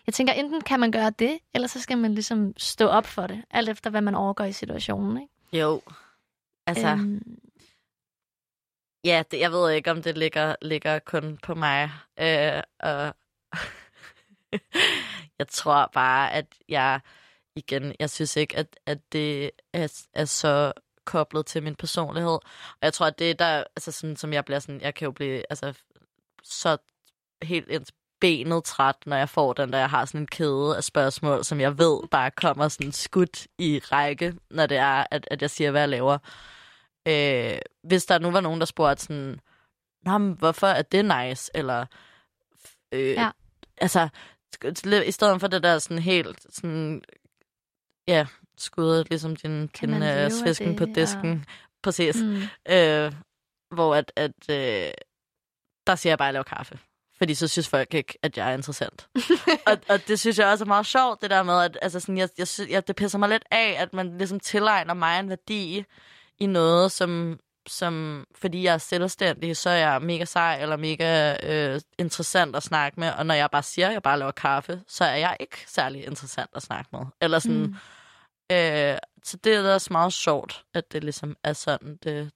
jeg 0.07 0.13
tænker, 0.13 0.33
enten 0.33 0.61
kan 0.61 0.79
man 0.79 0.91
gøre 0.91 1.09
det, 1.19 1.39
eller 1.53 1.67
så 1.67 1.81
skal 1.81 1.97
man 1.97 2.13
ligesom 2.13 2.53
stå 2.57 2.87
op 2.87 3.05
for 3.05 3.27
det, 3.27 3.43
alt 3.51 3.69
efter 3.69 3.89
hvad 3.89 4.01
man 4.01 4.15
overgår 4.15 4.43
i 4.43 4.51
situationen, 4.51 5.21
ikke? 5.21 5.59
Jo. 5.65 5.81
Altså, 6.67 6.87
øhm. 6.87 7.39
ja, 9.03 9.23
det, 9.31 9.39
jeg 9.39 9.51
ved 9.51 9.71
ikke, 9.71 9.91
om 9.91 10.01
det 10.01 10.17
ligger, 10.17 10.55
ligger 10.61 10.99
kun 10.99 11.37
på 11.43 11.55
mig. 11.55 11.91
Øh, 12.19 12.61
og 12.79 13.15
jeg 15.39 15.47
tror 15.47 15.89
bare, 15.93 16.33
at 16.33 16.45
jeg, 16.69 16.99
igen, 17.55 17.95
jeg 17.99 18.09
synes 18.09 18.35
ikke, 18.35 18.57
at, 18.57 18.79
at 18.85 18.99
det 19.11 19.51
er, 19.73 20.03
er 20.13 20.25
så 20.25 20.73
koblet 21.05 21.45
til 21.45 21.63
min 21.63 21.75
personlighed. 21.75 22.31
Og 22.31 22.81
jeg 22.81 22.93
tror, 22.93 23.05
at 23.05 23.19
det 23.19 23.39
der, 23.39 23.63
altså 23.75 23.91
sådan, 23.91 24.15
som 24.15 24.33
jeg 24.33 24.45
bliver 24.45 24.59
sådan, 24.59 24.81
jeg 24.81 24.95
kan 24.95 25.05
jo 25.05 25.11
blive, 25.11 25.43
altså 25.49 25.73
så 26.43 26.77
helt 27.43 27.69
ind 27.69 27.85
benet 28.21 28.63
træt, 28.63 28.95
når 29.05 29.15
jeg 29.15 29.29
får 29.29 29.53
den, 29.53 29.73
der 29.73 29.77
jeg 29.77 29.89
har 29.89 30.05
sådan 30.05 30.21
en 30.21 30.27
kæde 30.27 30.77
af 30.77 30.83
spørgsmål, 30.83 31.43
som 31.43 31.59
jeg 31.59 31.77
ved 31.77 31.99
bare 32.11 32.31
kommer 32.31 32.67
sådan 32.67 32.91
skudt 32.91 33.47
i 33.57 33.79
række, 33.79 34.35
når 34.49 34.65
det 34.65 34.77
er, 34.77 35.05
at, 35.11 35.27
at 35.31 35.41
jeg 35.41 35.49
siger, 35.49 35.71
hvad 35.71 35.81
jeg 35.81 35.89
laver. 35.89 36.17
Øh, 37.07 37.57
hvis 37.83 38.05
der 38.05 38.19
nu 38.19 38.31
var 38.31 38.41
nogen, 38.41 38.59
der 38.59 38.65
spurgte 38.65 39.03
sådan, 39.03 39.39
Nå, 40.05 40.17
men 40.17 40.33
hvorfor 40.33 40.67
er 40.67 40.81
det 40.81 41.05
nice? 41.05 41.51
Eller, 41.53 41.85
øh, 42.91 43.11
ja. 43.11 43.31
altså, 43.77 44.09
i 45.05 45.11
stedet 45.11 45.39
for 45.39 45.47
det 45.47 45.63
der 45.63 45.79
sådan 45.79 45.99
helt, 45.99 46.45
sådan, 46.49 47.01
ja, 48.07 48.27
skuddet, 48.57 49.09
ligesom 49.09 49.35
din, 49.35 49.67
din 49.67 49.93
uh, 49.93 50.31
svisken 50.31 50.75
på 50.75 50.85
disken. 50.85 51.33
Ja. 51.33 51.53
Præcis. 51.83 52.15
Mm. 52.15 52.41
Øh, 52.69 53.13
hvor 53.71 53.95
at, 53.95 54.11
at 54.15 54.49
øh, 54.49 54.91
der 55.87 55.95
siger 55.95 56.11
jeg 56.11 56.17
bare, 56.17 56.25
at 56.25 56.27
jeg 56.27 56.33
laver 56.33 56.43
kaffe. 56.43 56.79
Fordi 57.17 57.33
så 57.33 57.47
synes 57.47 57.67
folk 57.67 57.93
ikke, 57.93 58.17
at 58.21 58.37
jeg 58.37 58.49
er 58.49 58.53
interessant. 58.53 59.07
og, 59.67 59.77
og 59.89 60.07
det 60.07 60.19
synes 60.19 60.39
jeg 60.39 60.47
også 60.47 60.63
er 60.63 60.67
meget 60.67 60.85
sjovt, 60.85 61.21
det 61.21 61.29
der 61.29 61.43
med, 61.43 61.61
at 61.61 61.77
altså 61.81 61.99
sådan, 61.99 62.17
jeg, 62.17 62.29
jeg, 62.37 62.47
jeg, 62.69 62.87
det 62.87 62.95
pisser 62.95 63.19
mig 63.19 63.29
lidt 63.29 63.45
af, 63.51 63.75
at 63.79 63.93
man 63.93 64.17
ligesom 64.17 64.39
tilegner 64.39 64.93
mig 64.93 65.19
en 65.19 65.29
værdi 65.29 65.85
i 66.39 66.45
noget, 66.45 66.91
som, 66.91 67.39
som 67.67 68.25
fordi 68.35 68.63
jeg 68.63 68.73
er 68.73 68.77
selvstændig, 68.77 69.57
så 69.57 69.69
er 69.69 69.75
jeg 69.75 70.01
mega 70.01 70.25
sej 70.25 70.61
eller 70.61 70.77
mega 70.77 71.35
øh, 71.43 71.81
interessant 71.99 72.55
at 72.55 72.63
snakke 72.63 72.99
med. 72.99 73.11
Og 73.11 73.25
når 73.25 73.33
jeg 73.33 73.49
bare 73.51 73.63
siger, 73.63 73.87
at 73.87 73.93
jeg 73.93 74.03
bare 74.03 74.19
laver 74.19 74.31
kaffe, 74.31 74.81
så 74.87 75.03
er 75.03 75.15
jeg 75.15 75.37
ikke 75.39 75.63
særlig 75.67 76.05
interessant 76.05 76.49
at 76.55 76.61
snakke 76.61 76.89
med. 76.93 77.05
Eller 77.21 77.39
sådan, 77.39 77.57
mm. 77.57 77.75
øh, 78.51 78.97
så 79.23 79.37
det 79.43 79.55
er 79.55 79.73
også 79.73 79.87
meget 79.91 80.13
sjovt, 80.13 80.63
at 80.73 80.91
det 80.91 81.03
ligesom 81.03 81.35
er 81.43 81.53
sådan, 81.53 81.97
det, 82.03 82.31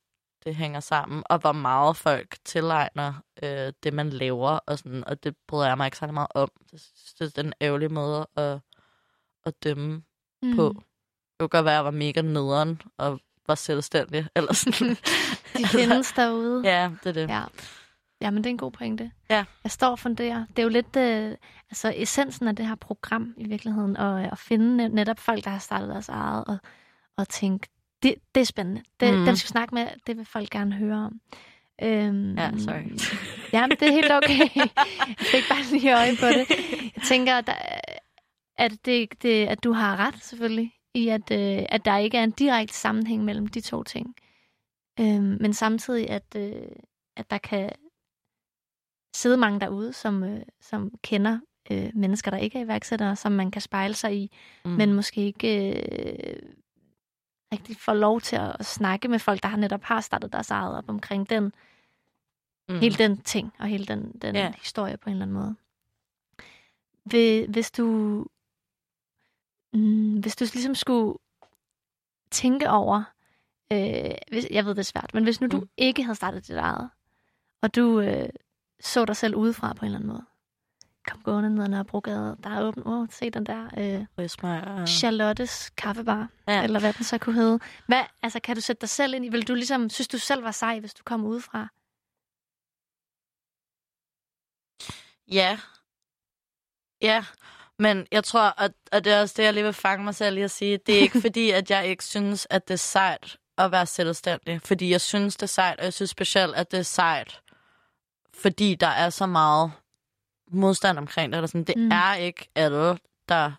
det 0.48 0.56
hænger 0.56 0.80
sammen, 0.80 1.24
og 1.26 1.38
hvor 1.38 1.52
meget 1.52 1.98
folk 1.98 2.38
tilegner 2.46 3.14
øh, 3.44 3.74
det, 3.84 3.94
man 3.94 4.10
laver, 4.10 4.50
og, 4.50 4.78
sådan, 4.78 5.04
og 5.08 5.24
det 5.24 5.36
bryder 5.48 5.68
jeg 5.68 5.78
mig 5.78 5.88
ikke 5.88 5.98
særlig 5.98 6.14
meget 6.14 6.28
om. 6.36 6.50
Det, 6.72 6.82
det 7.20 7.26
er 7.38 7.42
den 7.44 7.54
ærgerlige 7.62 7.90
måde 7.90 8.28
at, 8.36 8.60
at 9.46 9.64
dømme 9.64 10.04
mm. 10.42 10.56
på. 10.56 10.74
Det 10.74 11.40
kunne 11.40 11.50
godt 11.50 11.66
være, 11.66 11.74
at 11.74 11.78
jeg 11.78 11.86
var 11.86 11.92
mega 11.92 12.22
nederen, 12.22 12.82
og 12.98 13.20
var 13.48 13.56
selvstændig, 13.56 14.28
eller 14.36 14.54
sådan. 14.54 14.98
De 15.58 15.68
findes 15.68 16.12
derude. 16.12 16.62
Ja, 16.66 16.92
det 17.04 17.10
er 17.10 17.14
det. 17.14 17.30
Ja. 17.30 17.44
Ja, 18.22 18.32
men 18.32 18.38
det 18.38 18.46
er 18.46 18.52
en 18.52 18.58
god 18.58 18.72
pointe. 18.72 19.12
Ja. 19.30 19.46
Jeg 19.64 19.72
står 19.72 19.90
og 19.90 20.00
funderer. 20.00 20.46
Det 20.50 20.60
er 20.60 20.64
jo 20.64 20.70
lidt 20.70 20.96
øh, 20.96 21.36
altså 21.70 21.94
essensen 21.96 22.48
af 22.48 22.56
det 22.56 22.68
her 22.68 22.76
program 22.76 23.34
i 23.38 23.48
virkeligheden, 23.48 23.98
og 23.98 24.22
at 24.22 24.38
finde 24.38 24.90
netop 24.90 25.20
folk, 25.20 25.44
der 25.44 25.50
har 25.50 25.60
startet 25.60 25.90
deres 25.90 26.10
eget, 26.10 26.46
og, 26.46 26.58
og 27.18 27.30
tænke, 27.30 27.68
det, 28.04 28.16
det 28.36 28.42
er 28.42 28.46
spændende. 28.46 28.84
Det, 29.00 29.14
mm. 29.14 29.26
Den 29.26 29.36
skal 29.36 29.50
snakke 29.50 29.76
med, 29.76 29.88
det 30.08 30.18
vil 30.18 30.26
folk 30.26 30.50
gerne 30.50 30.74
høre 30.74 30.98
om. 30.98 31.22
Øhm, 31.82 32.38
ja, 32.38 32.52
sorry. 32.58 32.84
Ja, 33.54 33.68
det 33.70 33.82
er 33.82 33.92
helt 33.92 34.12
okay. 34.12 34.40
jeg 34.56 34.70
fik 35.20 35.44
bare 35.50 35.72
lige 35.72 35.98
øje 35.98 36.16
på 36.20 36.26
det. 36.26 36.50
Jeg 36.96 37.04
tænker, 37.04 37.42
der, 37.42 37.54
at, 38.58 38.72
det, 38.86 39.22
det, 39.22 39.46
at 39.46 39.64
du 39.64 39.72
har 39.72 39.98
ret, 39.98 40.24
selvfølgelig, 40.24 40.74
i 40.94 41.08
at, 41.08 41.32
øh, 41.32 41.66
at 41.70 41.86
der 41.86 41.98
ikke 41.98 42.18
er 42.18 42.24
en 42.24 42.32
direkte 42.32 42.76
sammenhæng 42.76 43.26
mellem 43.26 43.48
de 43.48 43.62
to 43.62 43.84
ting. 43.84 44.16
Øhm, 45.00 45.38
men 45.42 45.54
samtidig, 45.54 46.10
at, 46.10 46.36
øh, 46.36 46.68
at 47.16 47.32
der 47.32 47.38
kan 47.38 47.72
sidde 49.16 49.38
mange 49.38 49.60
derude, 49.60 49.94
som, 49.94 50.24
øh, 50.24 50.42
som 50.62 50.92
kender 51.04 51.40
øh, 51.72 51.90
mennesker, 51.94 52.32
der 52.32 52.38
ikke 52.38 52.60
er 52.60 52.64
iværksættere, 52.64 53.16
som 53.16 53.32
man 53.32 53.52
kan 53.52 53.62
spejle 53.62 53.94
sig 53.94 54.16
i, 54.16 54.32
mm. 54.66 54.72
men 54.72 54.94
måske 54.94 55.22
ikke 55.22 55.72
øh, 55.72 56.40
rigtig 57.52 57.78
får 57.78 57.94
lov 57.94 58.22
til 58.22 58.36
at 58.36 58.66
snakke 58.66 59.08
med 59.08 59.20
folk, 59.20 59.44
der 59.44 59.50
har 59.50 59.58
netop 59.58 59.84
har 59.84 60.02
startet 60.02 60.34
deres 60.34 60.52
eget 60.52 60.78
op 60.78 60.90
omkring 60.90 61.30
den, 61.30 61.54
mm. 62.70 62.80
hele 62.80 62.96
den 62.96 63.22
ting, 63.22 63.54
og 63.60 63.68
hele 63.68 63.86
den, 63.86 64.12
den 64.22 64.36
yeah. 64.36 64.54
historie 64.54 64.98
på 64.98 65.10
en 65.10 65.16
eller 65.16 65.26
anden 65.26 65.38
måde. 65.38 65.56
Hvis 67.52 67.72
du, 67.72 67.86
mm, 69.74 70.20
hvis 70.20 70.36
du 70.36 70.46
ligesom 70.54 70.76
skulle 70.76 71.18
tænke 72.32 72.70
over, 72.70 73.04
øh, 73.72 74.12
hvis, 74.30 74.48
jeg 74.52 74.66
ved 74.66 74.76
det 74.76 74.80
er 74.80 74.84
svært, 74.84 75.14
men 75.14 75.24
hvis 75.24 75.42
nu 75.42 75.46
mm. 75.46 75.52
du 75.52 75.68
ikke 75.78 76.04
havde 76.04 76.16
startet 76.16 76.48
dit 76.48 76.58
eget, 76.58 76.90
og 77.62 77.76
du 77.76 78.00
øh, 78.00 78.30
så 78.80 79.06
dig 79.06 79.16
selv 79.16 79.36
udefra 79.36 79.74
på 79.74 79.86
en 79.86 79.86
eller 79.86 79.98
anden 79.98 80.10
måde. 80.10 80.26
Kom 81.08 81.22
gående 81.22 81.50
ned 81.50 81.64
ad 81.64 81.70
Nørrebrogade. 81.70 82.38
Der 82.44 82.50
er 82.50 82.64
åben. 82.64 82.84
Åh, 82.86 83.00
oh, 83.00 83.08
se 83.12 83.30
den 83.30 83.46
der 83.46 83.70
øh, 83.78 84.28
Charlottes 84.88 85.70
kaffebar. 85.70 86.30
Ja. 86.48 86.64
Eller 86.64 86.80
hvad 86.80 86.94
den 86.94 87.04
så 87.04 87.18
kunne 87.18 87.36
hedde. 87.36 87.60
Hvad, 87.88 88.04
altså, 88.22 88.40
kan 88.40 88.56
du 88.56 88.62
sætte 88.62 88.82
dig 88.82 88.90
selv 88.90 89.14
ind 89.14 89.26
i? 89.26 89.30
Vil 89.30 89.48
du 89.48 89.54
ligesom, 89.54 89.90
synes 89.90 90.08
du 90.08 90.18
selv 90.18 90.44
var 90.44 90.52
sej, 90.52 90.80
hvis 90.80 90.94
du 90.94 91.04
kom 91.04 91.26
udefra? 91.26 91.68
Ja. 95.28 95.60
Ja. 97.02 97.26
Men 97.80 98.08
jeg 98.12 98.24
tror, 98.24 98.62
at, 98.62 98.72
at 98.92 99.06
det 99.06 99.14
er 99.14 99.22
også 99.22 99.36
det, 99.38 99.44
jeg 99.44 99.54
lige 99.54 99.64
vil 99.64 99.74
fange 99.74 100.04
mig 100.04 100.16
selv 100.16 100.38
i 100.38 100.42
at 100.42 100.52
sige. 100.52 100.78
Det 100.78 100.96
er 100.96 101.00
ikke 101.00 101.22
fordi, 101.28 101.52
at 101.52 101.72
jeg 101.72 101.88
ikke 101.88 102.04
synes, 102.04 102.48
at 102.50 102.68
det 102.68 102.74
er 102.74 102.78
sejt 102.78 103.38
at 103.58 103.72
være 103.72 103.86
selvstændig. 103.86 104.62
Fordi 104.62 104.90
jeg 104.90 105.02
synes, 105.02 105.36
det 105.36 105.44
er 105.44 105.48
sejt, 105.48 105.80
og 105.80 105.84
jeg 105.86 105.94
synes 105.94 106.10
specielt, 106.10 106.56
at 106.56 106.72
det 106.72 106.80
er 106.80 106.84
sejt 106.84 107.42
fordi 108.42 108.76
der 108.76 108.88
er 108.88 109.10
så 109.10 109.26
meget 109.26 109.72
modstand 110.52 110.98
omkring 110.98 111.32
det. 111.32 111.38
Eller 111.38 111.48
sådan. 111.48 111.64
Det 111.64 111.78
mm. 111.78 111.92
er 111.92 112.16
ikke 112.16 112.50
alle, 112.56 112.98
der... 113.30 113.52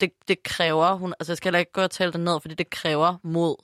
Det, 0.00 0.10
det 0.28 0.42
kræver... 0.42 0.94
Hun, 0.94 1.14
altså, 1.20 1.32
jeg 1.32 1.36
skal 1.36 1.48
heller 1.48 1.58
ikke 1.58 1.72
gå 1.72 1.82
og 1.82 1.90
tale 1.90 2.12
det 2.12 2.20
ned, 2.20 2.40
fordi 2.40 2.54
det 2.54 2.70
kræver 2.70 3.16
mod. 3.22 3.56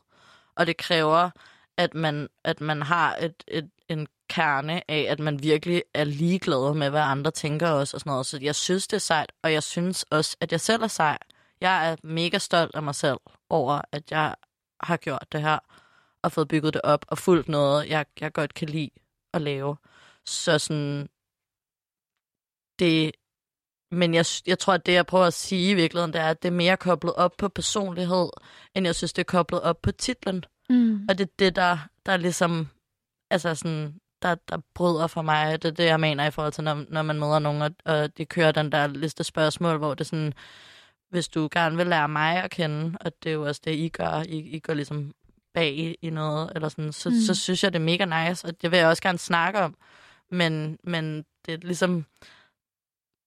Og 0.57 0.67
det 0.67 0.77
kræver, 0.77 1.31
at 1.77 1.95
man, 1.95 2.29
at 2.45 2.61
man 2.61 2.83
har 2.83 3.17
et, 3.17 3.45
et, 3.49 3.71
en 3.89 4.07
kerne 4.29 4.91
af, 4.91 5.07
at 5.09 5.19
man 5.19 5.43
virkelig 5.43 5.83
er 5.95 6.05
ligeglad 6.05 6.75
med, 6.75 6.91
hvad 6.91 7.01
andre 7.01 7.31
tænker 7.31 7.69
også 7.69 7.97
og 7.97 8.01
sådan 8.01 8.11
noget. 8.11 8.27
Så 8.27 8.39
jeg 8.43 8.55
synes, 8.55 8.89
det 8.89 8.97
er 8.97 9.01
sejt, 9.01 9.33
og 9.43 9.53
jeg 9.53 9.63
synes 9.63 10.03
også, 10.03 10.37
at 10.41 10.53
jeg 10.53 10.61
selv 10.61 10.83
er 10.83 10.89
sej. 10.89 11.19
Jeg 11.61 11.91
er 11.91 11.97
mega 12.03 12.39
stolt 12.39 12.75
af 12.75 12.83
mig 12.83 12.95
selv 12.95 13.19
over, 13.49 13.81
at 13.93 14.11
jeg 14.11 14.35
har 14.81 14.97
gjort 14.97 15.27
det 15.33 15.43
her, 15.43 15.59
og 16.23 16.33
fået 16.33 16.49
bygget 16.49 16.75
det 16.75 16.83
op, 16.85 17.05
og 17.09 17.19
fuldt 17.19 17.49
noget, 17.49 17.89
jeg, 17.89 18.07
jeg 18.21 18.33
godt 18.33 18.55
kan 18.55 18.69
lide 18.69 18.91
at 19.35 19.43
lave. 19.43 19.77
Så 20.27 20.59
sådan, 20.59 21.09
det, 22.81 23.13
men 23.91 24.15
jeg, 24.15 24.25
jeg 24.47 24.59
tror, 24.59 24.73
at 24.73 24.87
det, 24.87 24.93
jeg 24.93 25.07
prøver 25.07 25.27
at 25.27 25.35
sige 25.35 25.71
i 25.71 25.75
virkeligheden, 25.75 26.13
det 26.13 26.21
er, 26.21 26.29
at 26.29 26.43
det 26.43 26.49
er 26.49 26.53
mere 26.53 26.77
koblet 26.77 27.15
op 27.15 27.33
på 27.39 27.49
personlighed, 27.49 28.29
end 28.75 28.87
jeg 28.87 28.95
synes, 28.95 29.13
det 29.13 29.23
er 29.23 29.33
koblet 29.33 29.63
op 29.63 29.83
på 29.83 29.93
titlen. 29.93 30.45
Mm. 30.71 31.07
Og 31.09 31.19
det 31.19 31.25
er 31.25 31.33
det, 31.39 31.57
der, 31.57 31.79
der 32.07 32.13
er 32.13 32.17
ligesom, 32.17 32.69
altså 33.31 33.55
sådan, 33.55 33.95
der, 34.23 34.35
der 34.35 34.59
bryder 34.75 35.07
for 35.07 35.23
mig. 35.23 35.63
Det 35.63 35.69
er 35.69 35.73
det, 35.73 35.85
jeg 35.85 36.01
mener 36.01 36.27
i 36.27 36.31
forhold 36.31 36.53
til, 36.53 36.65
når, 36.65 36.85
når 36.89 37.03
man 37.03 37.19
møder 37.19 37.39
nogen, 37.39 37.63
og, 37.63 37.71
og 37.85 38.19
de 38.19 38.27
kører 38.27 38.53
den 38.53 38.73
der 38.73 38.87
liste 38.87 39.25
spørgsmål, 39.25 39.79
hvor 39.79 39.95
det 39.95 40.01
er 40.01 40.05
sådan, 40.05 40.33
hvis 41.11 41.29
du 41.29 41.49
gerne 41.53 41.77
vil 41.77 41.87
lære 41.87 42.09
mig 42.09 42.43
at 42.43 42.51
kende, 42.51 42.99
og 43.01 43.13
det 43.23 43.31
er 43.31 43.35
jo 43.35 43.47
også 43.47 43.61
det, 43.65 43.75
I 43.75 43.89
gør, 43.89 44.23
I, 44.29 44.39
I 44.39 44.59
går 44.59 44.75
ligesom 44.75 45.13
bag 45.55 45.97
i 46.03 46.11
noget, 46.11 46.53
eller 46.55 46.69
sådan, 46.69 46.93
så, 46.93 47.11
mm. 47.11 47.17
så 47.17 47.35
synes 47.35 47.65
jeg, 47.65 47.73
det 47.73 47.79
er 47.79 47.85
mega 47.85 48.29
nice, 48.29 48.47
og 48.47 48.63
det 48.63 48.71
vil 48.71 48.79
jeg 48.79 48.89
også 48.89 49.03
gerne 49.03 49.19
snakke 49.19 49.61
om. 49.61 49.77
Men, 50.31 50.79
men 50.85 51.25
det 51.47 51.55
er 51.55 51.59
ligesom, 51.59 52.07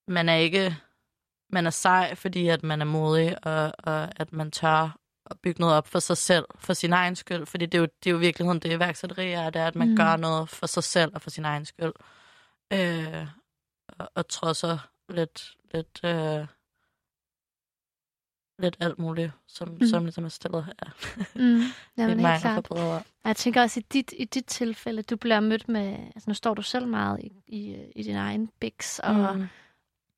man 0.07 0.29
er 0.29 0.35
ikke, 0.35 0.77
man 1.49 1.65
er 1.65 1.69
sej, 1.69 2.15
fordi 2.15 2.47
at 2.47 2.63
man 2.63 2.81
er 2.81 2.85
modig, 2.85 3.47
og, 3.47 3.71
og 3.77 4.19
at 4.21 4.33
man 4.33 4.51
tør 4.51 4.97
at 5.25 5.39
bygge 5.39 5.61
noget 5.61 5.75
op 5.75 5.87
for 5.87 5.99
sig 5.99 6.17
selv, 6.17 6.45
for 6.55 6.73
sin 6.73 6.93
egen 6.93 7.15
skyld. 7.15 7.45
Fordi 7.45 7.65
det 7.65 7.77
er 7.77 7.79
jo, 7.79 7.87
det 8.03 8.09
er 8.09 8.11
jo 8.11 8.17
virkeligheden, 8.17 8.59
det 8.59 8.71
iværksætteri 8.71 9.31
er, 9.31 9.49
det 9.49 9.61
er, 9.61 9.67
at 9.67 9.75
man 9.75 9.89
mm. 9.89 9.95
gør 9.95 10.15
noget 10.15 10.49
for 10.49 10.67
sig 10.67 10.83
selv 10.83 11.11
og 11.15 11.21
for 11.21 11.29
sin 11.29 11.45
egen 11.45 11.65
skyld. 11.65 11.93
Øh, 12.73 13.27
og, 13.87 14.11
og 14.15 14.27
trodser 14.27 14.77
lidt, 15.09 15.55
lidt 15.73 15.99
øh, 16.03 16.47
lidt 18.59 18.77
alt 18.79 18.99
muligt, 18.99 19.31
som, 19.47 19.69
mm. 19.69 19.87
som 19.87 20.03
ligesom 20.03 20.25
er 20.25 20.29
stillet 20.29 20.65
her. 20.65 20.93
Mm. 21.35 21.61
Jamen, 21.97 22.19
helt 22.25 22.41
klart. 22.41 22.71
Og 22.71 23.01
jeg 23.25 23.35
tænker 23.35 23.61
også, 23.61 23.79
i 23.79 23.83
dit, 23.93 24.13
i 24.17 24.25
dit 24.25 24.45
tilfælde, 24.45 25.03
du 25.03 25.15
bliver 25.15 25.39
mødt 25.39 25.69
med, 25.69 25.97
altså 26.15 26.23
nu 26.29 26.33
står 26.33 26.53
du 26.53 26.61
selv 26.61 26.87
meget 26.87 27.19
i, 27.19 27.31
i, 27.47 27.77
i 27.95 28.03
din 28.03 28.15
egen 28.15 28.49
biks, 28.59 28.99
og, 28.99 29.37
mm. 29.37 29.47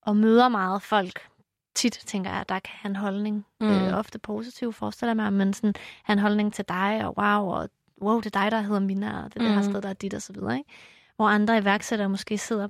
Og 0.05 0.17
møder 0.17 0.49
meget 0.49 0.81
folk. 0.81 1.27
Tit 1.75 1.99
tænker 2.05 2.29
jeg, 2.31 2.39
at 2.39 2.49
der 2.49 2.59
kan 2.59 2.73
have 2.75 2.89
en 2.89 2.95
holdning, 2.95 3.45
mm. 3.59 3.67
øh, 3.67 3.97
ofte 3.97 4.19
positiv, 4.19 4.73
forestiller 4.73 5.13
mig, 5.13 5.33
men 5.33 5.53
sådan 5.53 5.73
en 6.09 6.19
holdning 6.19 6.53
til 6.53 6.65
dig, 6.67 7.05
og 7.05 7.17
wow, 7.17 7.51
og 7.51 7.69
wow, 8.01 8.17
det 8.17 8.35
er 8.35 8.41
dig, 8.41 8.51
der 8.51 8.61
hedder 8.61 8.79
Mina, 8.79 9.23
og 9.23 9.33
det 9.33 9.35
er 9.35 9.39
mm. 9.39 9.45
det 9.45 9.55
her 9.55 9.71
sted, 9.71 9.81
der 9.81 9.89
er 9.89 9.93
dit, 9.93 10.13
og 10.13 10.21
så 10.21 10.33
videre, 10.33 10.57
ikke? 10.57 10.69
Hvor 11.15 11.27
andre 11.27 11.57
iværksættere 11.57 12.09
måske 12.09 12.37
sidder 12.37 12.67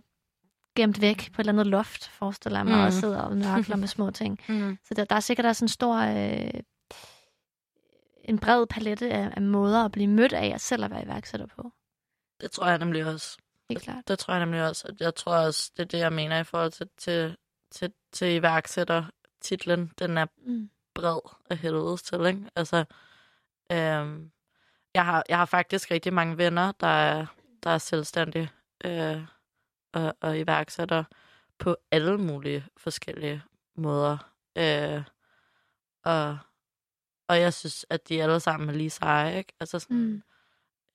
gemt 0.75 1.01
væk 1.01 1.31
på 1.33 1.41
et 1.41 1.43
eller 1.43 1.53
andet 1.53 1.67
loft, 1.67 2.07
forestiller 2.09 2.59
jeg 2.59 2.65
mig, 2.65 2.77
mm. 2.77 2.83
og 2.85 2.93
sidder 2.93 3.21
og 3.21 3.37
nørkler 3.37 3.75
med 3.75 3.87
små 3.87 4.11
ting. 4.11 4.39
Mm. 4.49 4.77
Så 4.85 4.93
der, 4.93 5.05
der 5.05 5.15
er 5.15 5.19
sikkert 5.19 5.45
også 5.45 5.65
en 5.65 5.69
stor... 5.69 5.95
Øh, 5.95 6.61
en 8.27 8.39
bred 8.39 8.65
palette 8.67 9.09
af, 9.09 9.33
af 9.35 9.41
måder 9.41 9.85
at 9.85 9.91
blive 9.91 10.07
mødt 10.07 10.33
af, 10.33 10.51
og 10.53 10.61
selv 10.61 10.83
at 10.83 10.91
være 10.91 11.03
iværksætter 11.03 11.47
på. 11.55 11.71
Det 12.41 12.51
tror 12.51 12.67
jeg 12.67 12.77
nemlig 12.77 13.05
også. 13.05 13.37
Helt 13.69 13.81
klart. 13.81 14.07
Det, 14.07 14.19
tror 14.19 14.33
jeg 14.33 14.45
nemlig 14.45 14.67
også. 14.67 14.95
Jeg 14.99 15.15
tror 15.15 15.35
også, 15.35 15.71
det 15.77 15.83
er 15.83 15.87
det, 15.87 15.97
jeg 15.97 16.13
mener 16.13 16.39
i 16.39 16.43
forhold 16.43 16.71
til, 16.71 16.89
til, 16.97 17.37
til, 17.71 17.93
til 18.11 18.35
iværksætter. 18.35 19.05
Titlen, 19.41 19.91
den 19.99 20.17
er 20.17 20.25
mm. 20.37 20.69
bred 20.93 21.19
af 21.49 21.57
helvedes 21.57 22.03
til, 22.03 22.25
ikke? 22.25 22.49
Altså, 22.55 22.85
øhm, 23.71 24.31
jeg, 24.93 25.05
har, 25.05 25.23
jeg 25.29 25.37
har 25.37 25.45
faktisk 25.45 25.91
rigtig 25.91 26.13
mange 26.13 26.37
venner, 26.37 26.71
der 26.71 26.87
er, 26.87 27.25
der 27.63 27.69
er 27.69 27.77
selvstændige. 27.77 28.51
Øh, 28.85 29.21
og, 29.93 30.17
og 30.21 30.39
iværksætter 30.39 31.03
på 31.59 31.77
alle 31.91 32.17
mulige 32.17 32.65
forskellige 32.77 33.43
måder. 33.75 34.17
Øh, 34.57 35.03
og, 36.03 36.37
og 37.27 37.39
jeg 37.39 37.53
synes, 37.53 37.85
at 37.89 38.09
de 38.09 38.23
alle 38.23 38.39
sammen 38.39 38.69
er 38.69 38.73
lige 38.73 38.89
seje, 38.89 39.37
ikke? 39.37 39.53
Altså 39.59 39.79
sådan, 39.79 39.97
mm. 39.97 40.23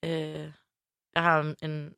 øh, 0.04 0.52
jeg 1.14 1.22
har 1.22 1.54
en, 1.62 1.94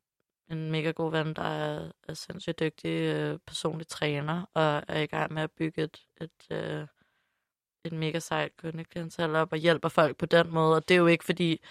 en 0.51 0.71
mega 0.71 0.91
god 0.91 1.11
ven, 1.11 1.33
der 1.33 1.43
er, 1.43 1.91
er 2.07 2.13
sindssygt 2.13 2.59
dygtig 2.59 2.89
øh, 2.89 3.39
personlig 3.47 3.87
træner, 3.87 4.45
og 4.53 4.83
er 4.87 4.99
i 4.99 5.05
gang 5.05 5.33
med 5.33 5.41
at 5.41 5.51
bygge 5.51 5.83
et, 5.83 6.05
et, 6.21 6.47
øh, 6.51 6.87
et 7.85 7.93
mega 7.93 8.19
sejt 8.19 8.57
kundeklientel 8.57 9.35
op, 9.35 9.51
og 9.51 9.57
hjælper 9.57 9.89
folk 9.89 10.17
på 10.17 10.25
den 10.25 10.51
måde. 10.51 10.75
Og 10.75 10.87
det 10.87 10.95
er 10.95 10.99
jo 10.99 11.07
ikke 11.07 11.25
fordi, 11.25 11.61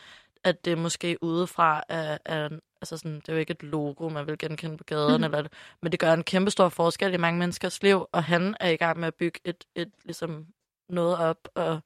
at 0.44 0.64
det 0.64 0.78
måske 0.78 1.18
udefra 1.22 1.82
er, 1.88 2.18
er 2.24 2.48
altså 2.80 2.96
sådan, 2.96 3.14
det 3.14 3.28
er 3.28 3.32
jo 3.32 3.38
ikke 3.38 3.50
et 3.50 3.62
logo, 3.62 4.08
man 4.08 4.26
vil 4.26 4.38
genkende 4.38 4.76
på 4.76 4.84
gaden, 4.84 5.18
mm. 5.18 5.24
eller, 5.24 5.48
men 5.82 5.92
det 5.92 6.00
gør 6.00 6.12
en 6.12 6.24
kæmpe 6.24 6.50
stor 6.50 6.68
forskel 6.68 7.14
i 7.14 7.16
mange 7.16 7.38
menneskers 7.38 7.82
liv, 7.82 8.06
og 8.12 8.24
han 8.24 8.56
er 8.60 8.68
i 8.68 8.76
gang 8.76 9.00
med 9.00 9.08
at 9.08 9.14
bygge 9.14 9.40
et, 9.44 9.64
et 9.74 9.90
ligesom 10.04 10.46
noget 10.88 11.18
op, 11.18 11.48
og, 11.54 11.80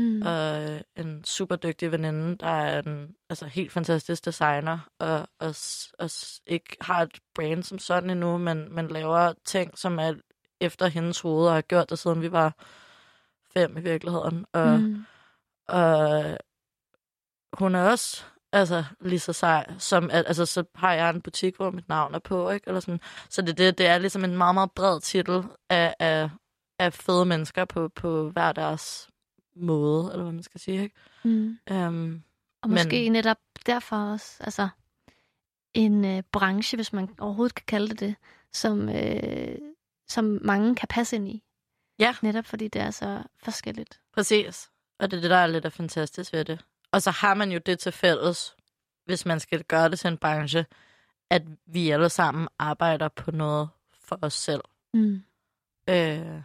mm. 0.00 0.22
og 0.26 0.80
en 0.96 1.24
super 1.24 1.56
dygtig 1.56 1.92
veninde, 1.92 2.36
der 2.36 2.46
er 2.46 2.82
en 2.82 3.14
altså, 3.30 3.46
helt 3.46 3.72
fantastisk 3.72 4.24
designer, 4.24 4.78
og, 4.98 5.28
og, 5.38 5.54
og 5.98 6.10
ikke 6.46 6.76
har 6.80 7.02
et 7.02 7.18
brand 7.34 7.62
som 7.62 7.78
sådan 7.78 8.10
endnu, 8.10 8.38
men, 8.38 8.74
men 8.74 8.88
laver 8.88 9.32
ting, 9.44 9.78
som 9.78 9.98
er 9.98 10.14
efter 10.60 10.86
hendes 10.86 11.20
hoved, 11.20 11.46
og 11.46 11.54
har 11.54 11.60
gjort 11.60 11.90
det, 11.90 11.98
siden 11.98 12.22
vi 12.22 12.32
var 12.32 12.54
fem 13.52 13.76
i 13.76 13.80
virkeligheden. 13.80 14.46
Og, 14.52 14.80
mm. 14.80 15.04
og 15.68 16.38
hun 17.52 17.74
er 17.74 17.90
også 17.90 18.24
altså 18.52 18.84
lige 19.00 19.18
så 19.20 19.32
sej, 19.32 19.72
som 19.78 20.10
at, 20.12 20.24
altså 20.26 20.46
så 20.46 20.64
har 20.74 20.92
jeg 20.92 21.10
en 21.10 21.22
butik, 21.22 21.56
hvor 21.56 21.70
mit 21.70 21.88
navn 21.88 22.14
er 22.14 22.18
på, 22.18 22.50
ikke? 22.50 22.68
Eller 22.68 22.80
sådan. 22.80 23.00
Så 23.28 23.42
det, 23.42 23.58
det, 23.58 23.78
det 23.78 23.86
er 23.86 23.98
ligesom 23.98 24.24
en 24.24 24.36
meget, 24.36 24.54
meget 24.54 24.72
bred 24.72 25.00
titel 25.00 25.44
af, 25.70 25.94
af, 25.98 26.30
af 26.78 26.92
fede 26.92 27.26
mennesker 27.26 27.64
på, 27.64 27.88
på 27.88 28.30
hver 28.30 28.52
deres 28.52 29.10
måde, 29.60 30.12
eller 30.12 30.22
hvad 30.22 30.32
man 30.32 30.42
skal 30.42 30.60
sige, 30.60 30.82
ikke? 30.82 30.96
Mm. 31.24 31.58
Um, 31.70 32.22
Og 32.62 32.70
måske 32.70 33.02
men... 33.02 33.12
netop 33.12 33.36
derfor 33.66 33.96
også, 33.96 34.36
altså 34.40 34.68
en 35.74 36.04
øh, 36.04 36.22
branche, 36.32 36.76
hvis 36.76 36.92
man 36.92 37.08
overhovedet 37.18 37.54
kan 37.54 37.64
kalde 37.66 37.88
det 37.88 38.00
det, 38.00 38.14
som, 38.52 38.88
øh, 38.88 39.58
som 40.08 40.38
mange 40.42 40.74
kan 40.74 40.88
passe 40.88 41.16
ind 41.16 41.28
i. 41.28 41.42
Ja. 41.98 42.14
Netop 42.22 42.46
fordi 42.46 42.68
det 42.68 42.82
er 42.82 42.90
så 42.90 43.22
forskelligt. 43.42 44.00
Præcis. 44.14 44.70
Og 44.98 45.10
det 45.10 45.16
er 45.16 45.20
det, 45.20 45.30
der 45.30 45.36
er 45.36 45.46
lidt 45.46 45.64
af 45.64 45.72
fantastisk 45.72 46.32
ved 46.32 46.44
det. 46.44 46.64
Og 46.92 47.02
så 47.02 47.10
har 47.10 47.34
man 47.34 47.52
jo 47.52 47.58
det 47.66 47.78
til 47.78 47.92
fælles, 47.92 48.56
hvis 49.04 49.26
man 49.26 49.40
skal 49.40 49.64
gøre 49.64 49.88
det 49.88 49.98
til 49.98 50.08
en 50.08 50.18
branche, 50.18 50.66
at 51.30 51.42
vi 51.66 51.90
alle 51.90 52.08
sammen 52.08 52.48
arbejder 52.58 53.08
på 53.08 53.30
noget 53.30 53.68
for 54.00 54.18
os 54.22 54.34
selv. 54.34 54.60
Mm. 54.94 55.22
Øh, 55.88 56.42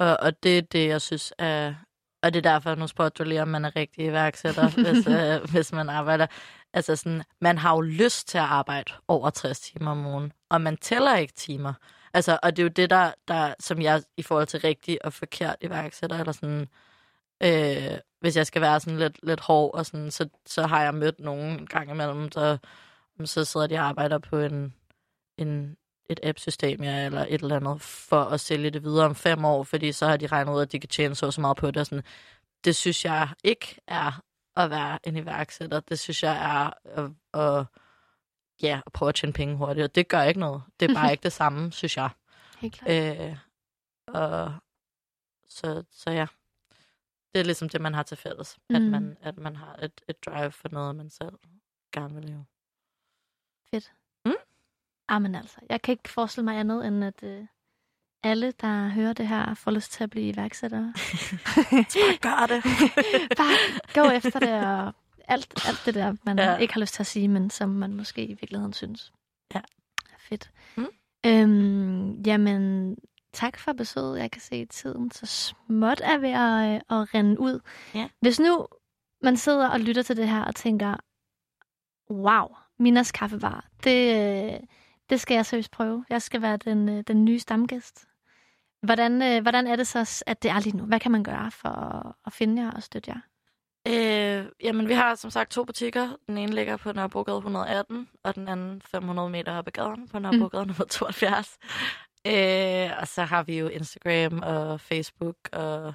og, 0.00 0.16
og 0.20 0.42
det 0.42 0.58
er 0.58 0.62
det, 0.62 0.88
jeg 0.88 1.00
synes 1.00 1.32
er... 1.38 1.74
Og 2.22 2.34
det 2.34 2.46
er 2.46 2.52
derfor, 2.52 2.74
nu 2.74 2.86
spurgte 2.86 3.24
du 3.24 3.28
lige, 3.28 3.42
om 3.42 3.48
man 3.48 3.64
er 3.64 3.76
rigtig 3.76 4.04
iværksætter, 4.04 4.68
hvis, 4.82 5.06
øh, 5.06 5.50
hvis 5.52 5.72
man 5.72 5.88
arbejder. 5.88 6.26
Altså 6.72 6.96
sådan, 6.96 7.22
man 7.40 7.58
har 7.58 7.74
jo 7.74 7.80
lyst 7.80 8.28
til 8.28 8.38
at 8.38 8.44
arbejde 8.44 8.92
over 9.08 9.30
60 9.30 9.60
timer 9.60 9.90
om 9.90 10.06
ugen, 10.06 10.32
og 10.50 10.60
man 10.60 10.76
tæller 10.76 11.16
ikke 11.16 11.32
timer. 11.32 11.74
Altså, 12.14 12.38
og 12.42 12.56
det 12.56 12.62
er 12.62 12.64
jo 12.64 12.68
det, 12.76 12.90
der, 12.90 13.12
der 13.28 13.54
som 13.60 13.82
jeg 13.82 14.02
i 14.16 14.22
forhold 14.22 14.46
til 14.46 14.60
rigtig 14.60 15.04
og 15.04 15.12
forkert 15.12 15.56
iværksætter, 15.60 16.18
eller 16.18 16.32
sådan, 16.32 16.68
øh, 17.42 17.98
hvis 18.20 18.36
jeg 18.36 18.46
skal 18.46 18.62
være 18.62 18.80
sådan 18.80 18.98
lidt, 18.98 19.18
lidt 19.22 19.40
hård, 19.40 19.74
og 19.74 19.86
sådan, 19.86 20.10
så, 20.10 20.28
så 20.46 20.66
har 20.66 20.82
jeg 20.82 20.94
mødt 20.94 21.20
nogen 21.20 21.58
en 21.58 21.66
gang 21.66 21.90
imellem, 21.90 22.32
så, 22.32 22.58
så 23.24 23.44
sidder 23.44 23.66
de 23.66 23.74
og 23.74 23.84
arbejder 23.84 24.18
på 24.18 24.38
en, 24.38 24.74
en, 25.38 25.76
et 26.10 26.20
app-system 26.22 26.82
ja, 26.82 27.06
eller 27.06 27.26
et 27.28 27.42
eller 27.42 27.56
andet, 27.56 27.80
for 27.82 28.24
at 28.24 28.40
sælge 28.40 28.70
det 28.70 28.82
videre 28.82 29.06
om 29.06 29.14
fem 29.14 29.44
år, 29.44 29.62
fordi 29.62 29.92
så 29.92 30.06
har 30.06 30.16
de 30.16 30.26
regnet 30.26 30.52
ud, 30.52 30.62
at 30.62 30.72
de 30.72 30.80
kan 30.80 30.88
tjene 30.88 31.14
så, 31.14 31.30
så 31.30 31.40
meget 31.40 31.56
på 31.56 31.66
det. 31.66 31.76
Og 31.76 31.86
sådan. 31.86 32.04
Det 32.64 32.76
synes 32.76 33.04
jeg 33.04 33.28
ikke 33.44 33.80
er 33.86 34.22
at 34.56 34.70
være 34.70 34.98
en 35.04 35.16
iværksætter. 35.16 35.80
Det 35.80 35.98
synes 35.98 36.22
jeg 36.22 36.36
er 36.36 36.70
at, 36.84 37.10
at, 37.40 37.66
ja, 38.62 38.80
at 38.86 38.92
prøve 38.92 39.08
at 39.08 39.14
tjene 39.14 39.32
penge 39.32 39.56
hurtigt, 39.56 39.84
og 39.84 39.94
det 39.94 40.08
gør 40.08 40.22
ikke 40.22 40.40
noget. 40.40 40.62
Det 40.80 40.90
er 40.90 40.94
bare 40.94 41.10
ikke 41.14 41.22
det 41.22 41.32
samme, 41.32 41.72
synes 41.72 41.96
jeg. 41.96 42.10
Helt 42.58 42.74
klart. 42.74 43.20
Øh, 43.20 43.36
og, 44.06 44.54
så, 45.48 45.84
så 45.90 46.10
ja, 46.10 46.26
det 47.34 47.40
er 47.40 47.44
ligesom 47.44 47.68
det, 47.68 47.80
man 47.80 47.94
har 47.94 48.02
til 48.02 48.16
fælles. 48.16 48.58
Mm. 48.70 48.76
At, 48.76 48.82
man, 48.82 49.16
at 49.20 49.38
man 49.38 49.56
har 49.56 49.76
et, 49.82 50.00
et 50.08 50.24
drive 50.26 50.52
for 50.52 50.68
noget, 50.72 50.96
man 50.96 51.10
selv 51.10 51.38
gerne 51.92 52.14
vil 52.14 52.24
leve. 52.24 52.44
Fedt. 53.70 53.92
Amen 55.10 55.34
altså, 55.34 55.56
jeg 55.68 55.82
kan 55.82 55.92
ikke 55.92 56.08
forestille 56.08 56.44
mig 56.44 56.58
andet, 56.58 56.86
end 56.86 57.04
at 57.04 57.22
øh, 57.22 57.46
alle, 58.22 58.52
der 58.60 58.88
hører 58.88 59.12
det 59.12 59.28
her, 59.28 59.54
får 59.54 59.70
lyst 59.70 59.92
til 59.92 60.04
at 60.04 60.10
blive 60.10 60.32
iværksættere. 60.32 60.94
bare 61.94 62.18
gør 62.20 62.46
det. 62.46 62.62
bare 63.40 63.80
gå 63.94 64.10
efter 64.10 64.38
det, 64.38 64.66
og 64.66 64.94
alt, 65.28 65.66
alt 65.68 65.82
det 65.86 65.94
der, 65.94 66.14
man 66.24 66.38
ja. 66.38 66.56
ikke 66.56 66.74
har 66.74 66.80
lyst 66.80 66.94
til 66.94 67.02
at 67.02 67.06
sige, 67.06 67.28
men 67.28 67.50
som 67.50 67.68
man 67.68 67.94
måske 67.94 68.24
i 68.24 68.34
virkeligheden 68.34 68.72
synes. 68.72 69.12
Ja. 69.54 69.60
Fedt. 70.18 70.50
Mm. 70.76 70.86
Øhm, 71.26 72.22
jamen, 72.22 72.96
tak 73.32 73.58
for 73.58 73.72
besøget. 73.72 74.18
Jeg 74.18 74.30
kan 74.30 74.40
se, 74.40 74.54
at 74.54 74.68
tiden 74.68 75.10
så 75.10 75.26
småt 75.26 76.00
er 76.04 76.18
ved 76.18 76.30
at, 76.30 76.74
øh, 76.74 77.00
at 77.00 77.14
rende 77.14 77.40
ud. 77.40 77.60
Ja. 77.94 78.08
Hvis 78.20 78.40
nu 78.40 78.66
man 79.22 79.36
sidder 79.36 79.68
og 79.68 79.80
lytter 79.80 80.02
til 80.02 80.16
det 80.16 80.28
her 80.28 80.44
og 80.44 80.54
tænker, 80.54 80.96
wow, 82.10 82.48
Minas 82.78 83.12
kaffebar, 83.12 83.68
det, 83.84 84.14
øh, 84.54 84.60
det 85.10 85.20
skal 85.20 85.34
jeg 85.34 85.46
seriøst 85.46 85.70
prøve. 85.70 86.04
Jeg 86.10 86.22
skal 86.22 86.42
være 86.42 86.56
den, 86.56 86.88
øh, 86.88 87.04
den 87.06 87.24
nye 87.24 87.38
stamgæst. 87.38 88.06
Hvordan, 88.82 89.42
hvordan 89.42 89.66
er 89.66 89.76
det 89.76 89.86
så, 89.86 90.24
at 90.26 90.42
det 90.42 90.50
er 90.50 90.60
lige 90.60 90.76
nu? 90.76 90.84
Hvad 90.84 91.00
kan 91.00 91.12
man 91.12 91.24
gøre 91.24 91.50
for 91.50 91.68
at 92.26 92.32
finde 92.32 92.62
jer 92.62 92.70
og 92.70 92.82
støtte 92.82 93.10
jer? 93.10 93.20
Øh, 93.88 94.46
jamen, 94.62 94.88
vi 94.88 94.92
har 94.92 95.14
som 95.14 95.30
sagt 95.30 95.50
to 95.50 95.64
butikker. 95.64 96.16
Den 96.26 96.38
ene 96.38 96.52
ligger 96.52 96.76
på 96.76 96.92
Nørrebrogade 96.92 97.36
118, 97.36 98.08
og 98.22 98.34
den 98.34 98.48
anden 98.48 98.82
500 98.82 99.30
meter 99.30 99.58
op 99.58 99.66
ad 99.66 99.72
gaden 99.72 100.08
på 100.08 100.18
Nørrebrogade 100.18 100.62
mm. 100.62 100.68
nummer 100.68 100.84
72. 100.84 101.58
Øh, 102.26 102.90
og 103.00 103.08
så 103.08 103.22
har 103.22 103.42
vi 103.42 103.58
jo 103.58 103.68
Instagram 103.68 104.42
og 104.42 104.80
Facebook, 104.80 105.36
og, 105.52 105.94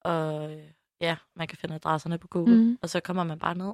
og 0.00 0.50
ja, 1.00 1.16
man 1.36 1.48
kan 1.48 1.58
finde 1.58 1.74
adresserne 1.74 2.18
på 2.18 2.28
Google. 2.28 2.56
Mm. 2.56 2.78
Og 2.82 2.90
så 2.90 3.00
kommer 3.00 3.24
man 3.24 3.38
bare 3.38 3.54
ned 3.54 3.72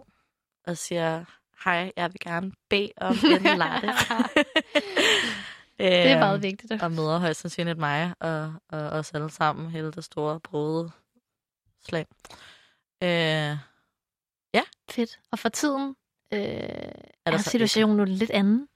og 0.66 0.76
siger, 0.76 1.24
hej, 1.64 1.92
jeg 1.96 2.12
vil 2.12 2.20
gerne 2.20 2.52
bede 2.70 2.92
om 2.96 3.16
en 3.34 3.58
latte. 3.58 3.88
det 5.78 6.10
er 6.10 6.18
meget 6.18 6.42
vigtigt. 6.42 6.82
Og 6.82 6.92
møder 6.92 7.18
højst 7.18 7.40
sandsynligt 7.40 7.78
mig 7.78 8.14
og, 8.20 8.54
og 8.68 8.80
os 8.80 9.14
alle 9.14 9.30
sammen, 9.30 9.70
hele 9.70 9.92
det 9.92 10.04
store 10.04 10.40
brode 10.40 10.90
slag. 11.88 12.06
Øh, 13.02 13.58
ja. 14.54 14.62
Fedt. 14.90 15.20
Og 15.32 15.38
for 15.38 15.48
tiden 15.48 15.96
øh, 16.32 16.40
er, 16.40 17.32
er 17.32 17.36
situationen 17.36 17.96
nu 17.96 18.04
lidt 18.04 18.30
anden. 18.30 18.68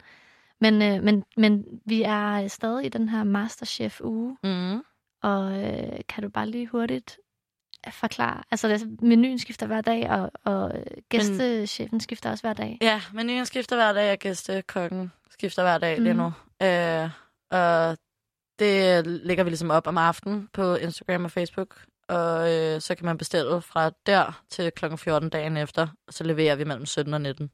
Men, 0.61 0.83
øh, 0.83 1.03
men, 1.03 1.25
men 1.37 1.65
vi 1.87 2.03
er 2.03 2.49
stadig 2.49 2.87
i 2.87 2.89
den 2.89 3.09
her 3.09 3.25
Masterchef-uge. 3.25 4.37
Mm. 4.45 4.83
Og 5.23 5.65
øh, 5.65 6.01
kan 6.09 6.23
du 6.23 6.29
bare 6.29 6.47
lige 6.47 6.67
hurtigt 6.67 7.19
forklare? 7.91 8.43
Altså, 8.51 8.69
altså 8.69 8.87
menuen 9.03 9.39
skifter 9.39 9.67
hver 9.67 9.81
dag, 9.81 10.11
og, 10.11 10.31
og 10.45 10.73
gæstechefen 11.09 11.95
men, 11.95 12.01
skifter 12.01 12.31
også 12.31 12.43
hver 12.43 12.53
dag. 12.53 12.79
Ja, 12.81 13.01
menuen 13.13 13.47
skifter 13.47 13.77
hver 13.77 13.93
dag, 13.93 14.13
og 14.13 14.19
gæstekokken 14.19 15.13
skifter 15.31 15.63
hver 15.63 15.79
dag 15.79 15.99
mm. 15.99 16.05
lige 16.05 16.15
nu. 16.15 16.33
Øh, 16.63 17.11
og 17.51 17.99
det 18.59 19.07
lægger 19.07 19.45
vi 19.45 19.51
ligesom 19.51 19.71
op 19.71 19.87
om 19.87 19.99
aftenen 19.99 20.49
på 20.53 20.75
Instagram 20.75 21.25
og 21.25 21.31
Facebook 21.31 21.77
og 22.11 22.53
øh, 22.53 22.81
så 22.81 22.95
kan 22.95 23.07
man 23.07 23.19
bestille 23.19 23.61
fra 23.63 23.91
der 24.07 24.43
til 24.51 24.73
kl. 24.73 24.97
14 24.97 25.29
dagen 25.29 25.57
efter, 25.57 25.87
og 26.07 26.15
så 26.15 26.25
leverer 26.25 26.57
vi 26.57 26.65
mellem 26.65 26.87
17 26.87 27.15
og 27.15 27.21
19. 27.21 27.51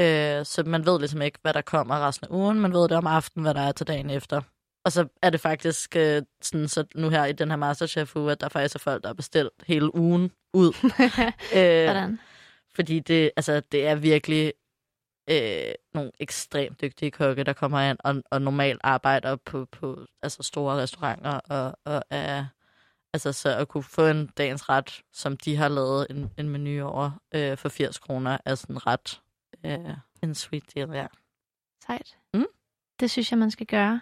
Øh, 0.00 0.44
så 0.44 0.62
man 0.66 0.86
ved 0.86 0.98
ligesom 0.98 1.22
ikke, 1.22 1.38
hvad 1.42 1.54
der 1.54 1.60
kommer 1.60 2.08
resten 2.08 2.26
af 2.26 2.34
ugen, 2.34 2.60
man 2.60 2.72
ved 2.72 2.88
det 2.88 2.92
om 2.92 3.06
aftenen, 3.06 3.42
hvad 3.44 3.54
der 3.54 3.60
er 3.60 3.72
til 3.72 3.86
dagen 3.86 4.10
efter. 4.10 4.40
Og 4.84 4.92
så 4.92 5.08
er 5.22 5.30
det 5.30 5.40
faktisk 5.40 5.96
øh, 5.96 6.22
sådan, 6.42 6.68
så 6.68 6.84
nu 6.94 7.08
her 7.08 7.24
i 7.24 7.32
den 7.32 7.50
her 7.50 7.56
Masterchef-uge, 7.56 8.32
at 8.32 8.40
der 8.40 8.48
faktisk 8.48 8.74
er 8.74 8.78
folk, 8.78 9.02
der 9.02 9.08
har 9.08 9.14
bestilt 9.14 9.50
hele 9.66 9.94
ugen 9.94 10.32
ud. 10.52 10.72
øh, 11.58 11.88
Sådan. 11.88 12.18
Fordi 12.74 13.00
det, 13.00 13.30
altså, 13.36 13.60
det 13.72 13.86
er 13.86 13.94
virkelig 13.94 14.52
øh, 15.30 15.74
nogle 15.94 16.10
ekstremt 16.20 16.80
dygtige 16.80 17.10
kokke, 17.10 17.44
der 17.44 17.52
kommer 17.52 17.80
ind 17.80 17.98
og, 18.04 18.22
og 18.30 18.42
normalt 18.42 18.80
arbejder 18.84 19.36
på, 19.36 19.64
på 19.72 20.06
altså 20.22 20.42
store 20.42 20.76
restauranter 20.76 21.30
og, 21.30 21.78
og 21.84 22.02
er 22.10 22.44
Altså 23.14 23.32
så 23.32 23.56
at 23.56 23.68
kunne 23.68 23.82
få 23.82 24.06
en 24.06 24.26
dagens 24.26 24.68
ret, 24.68 25.02
som 25.12 25.36
de 25.36 25.56
har 25.56 25.68
lavet 25.68 26.06
en, 26.10 26.30
en 26.38 26.48
menu 26.48 26.86
over 26.86 27.10
øh, 27.34 27.56
for 27.58 27.68
80 27.68 27.98
kroner, 27.98 28.38
er 28.44 28.54
sådan 28.54 28.86
ret 28.86 29.20
øh, 29.66 29.96
en 30.22 30.34
sweet 30.34 30.74
deal, 30.74 30.90
ja. 30.90 31.06
Sejt. 31.86 32.18
Mm? 32.34 32.46
Det 33.00 33.10
synes 33.10 33.30
jeg, 33.30 33.38
man 33.38 33.50
skal 33.50 33.66
gøre. 33.66 34.00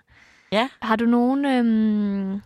Ja. 0.52 0.68
Har 0.82 0.96
du 0.96 1.04
nogen 1.04 1.44
øhm, 1.44 2.42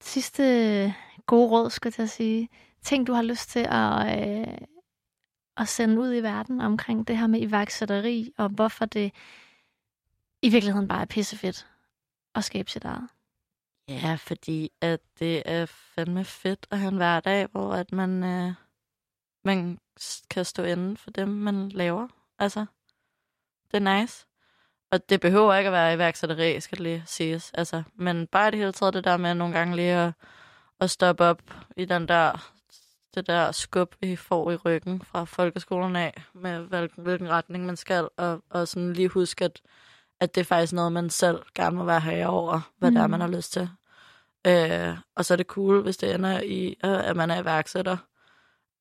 sidste 0.00 0.94
gode 1.26 1.50
råd, 1.50 1.70
skal 1.70 1.94
jeg 1.98 2.08
sige? 2.08 2.48
Ting, 2.82 3.06
du 3.06 3.12
har 3.12 3.22
lyst 3.22 3.50
til 3.50 3.66
at, 3.70 4.20
øh, 4.20 4.58
at 5.56 5.68
sende 5.68 6.00
ud 6.00 6.14
i 6.14 6.22
verden 6.22 6.60
omkring 6.60 7.08
det 7.08 7.18
her 7.18 7.26
med 7.26 7.40
iværksætteri, 7.40 8.32
og 8.38 8.48
hvorfor 8.48 8.84
det 8.84 9.12
i 10.42 10.48
virkeligheden 10.48 10.88
bare 10.88 11.00
er 11.00 11.06
pissefedt 11.06 11.66
at 12.34 12.44
skabe 12.44 12.70
sit 12.70 12.84
eget? 12.84 13.08
Ja, 13.88 14.14
fordi 14.14 14.70
at 14.80 15.00
det 15.18 15.42
er 15.44 15.66
fandme 15.66 16.24
fedt 16.24 16.66
at 16.70 16.78
have 16.78 16.88
en 16.88 16.96
hverdag, 16.96 17.46
hvor 17.46 17.72
at 17.72 17.92
man, 17.92 18.24
øh, 18.24 18.52
man 19.44 19.78
kan 20.30 20.44
stå 20.44 20.62
inden 20.62 20.96
for 20.96 21.10
dem, 21.10 21.28
man 21.28 21.68
laver. 21.68 22.08
Altså, 22.38 22.66
det 23.70 23.86
er 23.86 24.00
nice. 24.00 24.26
Og 24.90 25.08
det 25.08 25.20
behøver 25.20 25.54
ikke 25.54 25.68
at 25.68 25.72
være 25.72 25.94
iværksætteri, 25.94 26.60
skal 26.60 26.78
det 26.78 26.82
lige 26.82 27.02
siges. 27.06 27.50
Altså, 27.54 27.82
men 27.94 28.26
bare 28.26 28.50
det 28.50 28.58
hele 28.58 28.72
taget 28.72 28.94
det 28.94 29.04
der 29.04 29.16
med 29.16 29.34
nogle 29.34 29.54
gange 29.58 29.76
lige 29.76 29.94
at, 29.94 30.12
at 30.80 30.90
stoppe 30.90 31.24
op 31.24 31.42
i 31.76 31.84
den 31.84 32.08
der, 32.08 32.52
det 33.14 33.26
der 33.26 33.52
skub, 33.52 33.94
vi 34.00 34.16
får 34.16 34.50
i 34.50 34.56
ryggen 34.56 35.02
fra 35.02 35.24
folkeskolen 35.24 35.96
af, 35.96 36.22
med 36.34 36.58
hvilken, 36.58 37.02
hvilken 37.02 37.28
retning 37.28 37.66
man 37.66 37.76
skal, 37.76 38.08
og, 38.16 38.42
og 38.50 38.68
sådan 38.68 38.92
lige 38.92 39.08
huske, 39.08 39.44
at 39.44 39.60
at 40.20 40.34
det 40.34 40.40
er 40.40 40.44
faktisk 40.44 40.72
noget, 40.72 40.92
man 40.92 41.10
selv 41.10 41.42
gerne 41.54 41.76
må 41.76 41.84
være 41.84 42.00
herre 42.00 42.26
over, 42.26 42.72
hvad 42.78 42.90
mm. 42.90 42.94
det 42.94 43.02
er, 43.02 43.06
man 43.06 43.20
har 43.20 43.28
lyst 43.28 43.52
til. 43.52 43.68
Øh, 44.46 44.98
og 45.14 45.24
så 45.24 45.34
er 45.34 45.36
det 45.36 45.46
cool, 45.46 45.82
hvis 45.82 45.96
det 45.96 46.14
ender 46.14 46.40
i, 46.40 46.68
øh, 46.84 47.08
at 47.08 47.16
man 47.16 47.30
er 47.30 47.42
iværksætter. 47.42 47.96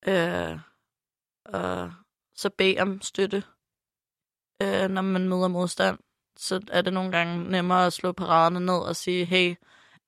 Øh, 0.08 0.60
og 1.46 1.92
så 2.36 2.50
bed 2.50 2.80
om 2.80 3.02
støtte, 3.02 3.44
øh, 4.62 4.90
når 4.90 5.02
man 5.02 5.30
møder 5.30 5.48
modstand. 5.48 5.98
Så 6.38 6.62
er 6.72 6.82
det 6.82 6.94
nogle 6.94 7.12
gange 7.12 7.44
nemmere 7.52 7.86
at 7.86 7.94
slå 7.94 8.12
paraderne 8.12 8.66
ned 8.66 8.80
og 8.80 8.96
sige, 8.96 9.26
hey, 9.26 9.56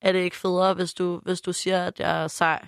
er 0.00 0.12
det 0.12 0.18
ikke 0.18 0.36
federe, 0.36 0.74
hvis 0.74 0.94
du, 0.94 1.20
hvis 1.24 1.40
du 1.40 1.52
siger, 1.52 1.84
at 1.84 2.00
jeg 2.00 2.22
er 2.22 2.28
sej, 2.28 2.66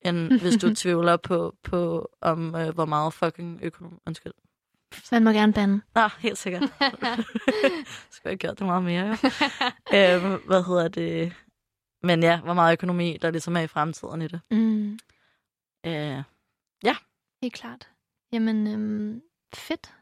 end 0.00 0.32
hvis 0.42 0.56
du 0.56 0.74
tvivler 0.74 1.16
på, 1.16 1.54
på 1.62 2.10
om 2.20 2.54
øh, 2.54 2.74
hvor 2.74 2.84
meget 2.84 3.14
fucking 3.14 3.60
økonomi... 3.62 3.96
Undskyld. 4.06 4.32
Man 5.12 5.24
må 5.24 5.30
gerne 5.30 5.52
bande. 5.52 5.80
Nå, 5.94 6.08
helt 6.18 6.38
sikkert. 6.38 6.62
Skal 8.10 8.28
jeg 8.28 8.38
gjort 8.38 8.58
det 8.58 8.66
meget 8.66 8.82
mere, 8.82 9.06
jo. 9.06 9.12
øhm, 9.96 10.42
hvad 10.46 10.64
hedder 10.64 10.88
det? 10.88 11.32
Men 12.02 12.22
ja, 12.22 12.40
hvor 12.40 12.54
meget 12.54 12.72
økonomi, 12.72 13.18
der 13.22 13.30
ligesom 13.30 13.56
er 13.56 13.60
i 13.60 13.66
fremtiden 13.66 14.22
i 14.22 14.28
det. 14.28 14.40
Mm. 14.50 14.98
Øh, 15.86 16.22
ja. 16.84 16.96
Helt 17.42 17.54
klart. 17.54 17.88
Jamen, 18.32 18.66
øhm, 18.66 19.22
fedt. 19.54 19.94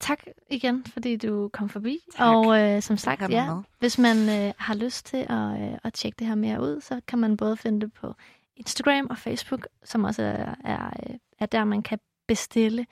Tak 0.00 0.20
igen, 0.50 0.84
fordi 0.86 1.16
du 1.16 1.50
kom 1.52 1.68
forbi. 1.68 1.98
Tak. 2.16 2.36
Og 2.36 2.60
øh, 2.60 2.82
som 2.82 2.96
sagt, 2.96 3.30
ja, 3.30 3.54
med. 3.54 3.62
hvis 3.78 3.98
man 3.98 4.16
øh, 4.28 4.52
har 4.58 4.74
lyst 4.74 5.06
til 5.06 5.16
at, 5.16 5.62
øh, 5.72 5.78
at 5.84 5.94
tjekke 5.94 6.16
det 6.18 6.26
her 6.26 6.34
mere 6.34 6.60
ud, 6.60 6.80
så 6.80 7.00
kan 7.08 7.18
man 7.18 7.36
både 7.36 7.56
finde 7.56 7.80
det 7.80 7.92
på 7.92 8.14
Instagram 8.56 9.06
og 9.10 9.18
Facebook, 9.18 9.66
som 9.84 10.04
også 10.04 10.22
er, 10.22 10.54
er, 10.64 10.86
øh, 10.86 11.16
er 11.38 11.46
der, 11.46 11.64
man 11.64 11.82
kan 11.82 11.98
bestille 12.28 12.86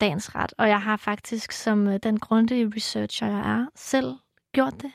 dagens 0.00 0.34
ret. 0.34 0.54
Og 0.58 0.68
jeg 0.68 0.82
har 0.82 0.96
faktisk, 0.96 1.52
som 1.52 1.86
øh, 1.88 1.98
den 2.02 2.20
grundige 2.20 2.72
researcher 2.76 3.26
jeg 3.26 3.38
er, 3.60 3.66
selv 3.74 4.14
gjort 4.52 4.82
det. 4.82 4.92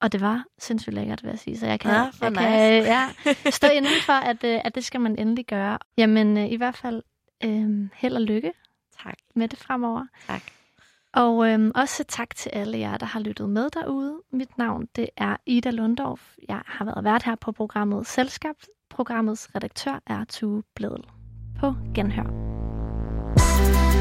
Og 0.00 0.12
det 0.12 0.20
var 0.20 0.44
sindssygt 0.58 0.94
lækkert, 0.94 1.22
vil 1.22 1.28
jeg 1.30 1.38
sige. 1.38 1.58
Så 1.58 1.66
jeg 1.66 1.80
kan, 1.80 1.90
Ja, 1.90 1.96
jeg 2.00 2.12
hvor 2.18 2.30
kan 2.30 2.50
nice. 2.52 2.90
øh, 2.90 2.96
ja, 3.44 3.50
stå 3.50 3.66
inden 3.68 3.92
for, 4.06 4.12
at, 4.12 4.44
øh, 4.44 4.60
at 4.64 4.74
det 4.74 4.84
skal 4.84 5.00
man 5.00 5.18
endelig 5.18 5.46
gøre. 5.46 5.78
Jamen, 5.96 6.36
øh, 6.38 6.46
i 6.52 6.56
hvert 6.56 6.76
fald 6.76 7.02
øh, 7.44 7.88
held 7.94 8.14
og 8.16 8.22
lykke 8.22 8.52
Tak. 9.02 9.14
med 9.34 9.48
det 9.48 9.58
fremover. 9.58 10.06
Tak. 10.26 10.42
Og 11.14 11.48
øhm, 11.48 11.72
også 11.74 12.04
tak 12.08 12.36
til 12.36 12.50
alle 12.50 12.78
jer, 12.78 12.96
der 12.96 13.06
har 13.06 13.20
lyttet 13.20 13.48
med 13.48 13.70
derude. 13.70 14.20
Mit 14.32 14.58
navn 14.58 14.86
det 14.96 15.08
er 15.16 15.36
Ida 15.46 15.70
Lundorf. 15.70 16.34
Jeg 16.48 16.62
har 16.66 16.84
været 16.84 17.04
vært 17.04 17.22
her 17.22 17.34
på 17.34 17.52
programmet 17.52 18.06
Selskab. 18.06 18.54
Programmets 18.90 19.54
redaktør 19.54 19.98
er 20.06 20.24
Tue 20.28 20.62
Bledel. 20.74 21.04
På 21.60 21.74
genhør. 21.94 22.22
Det 23.34 23.97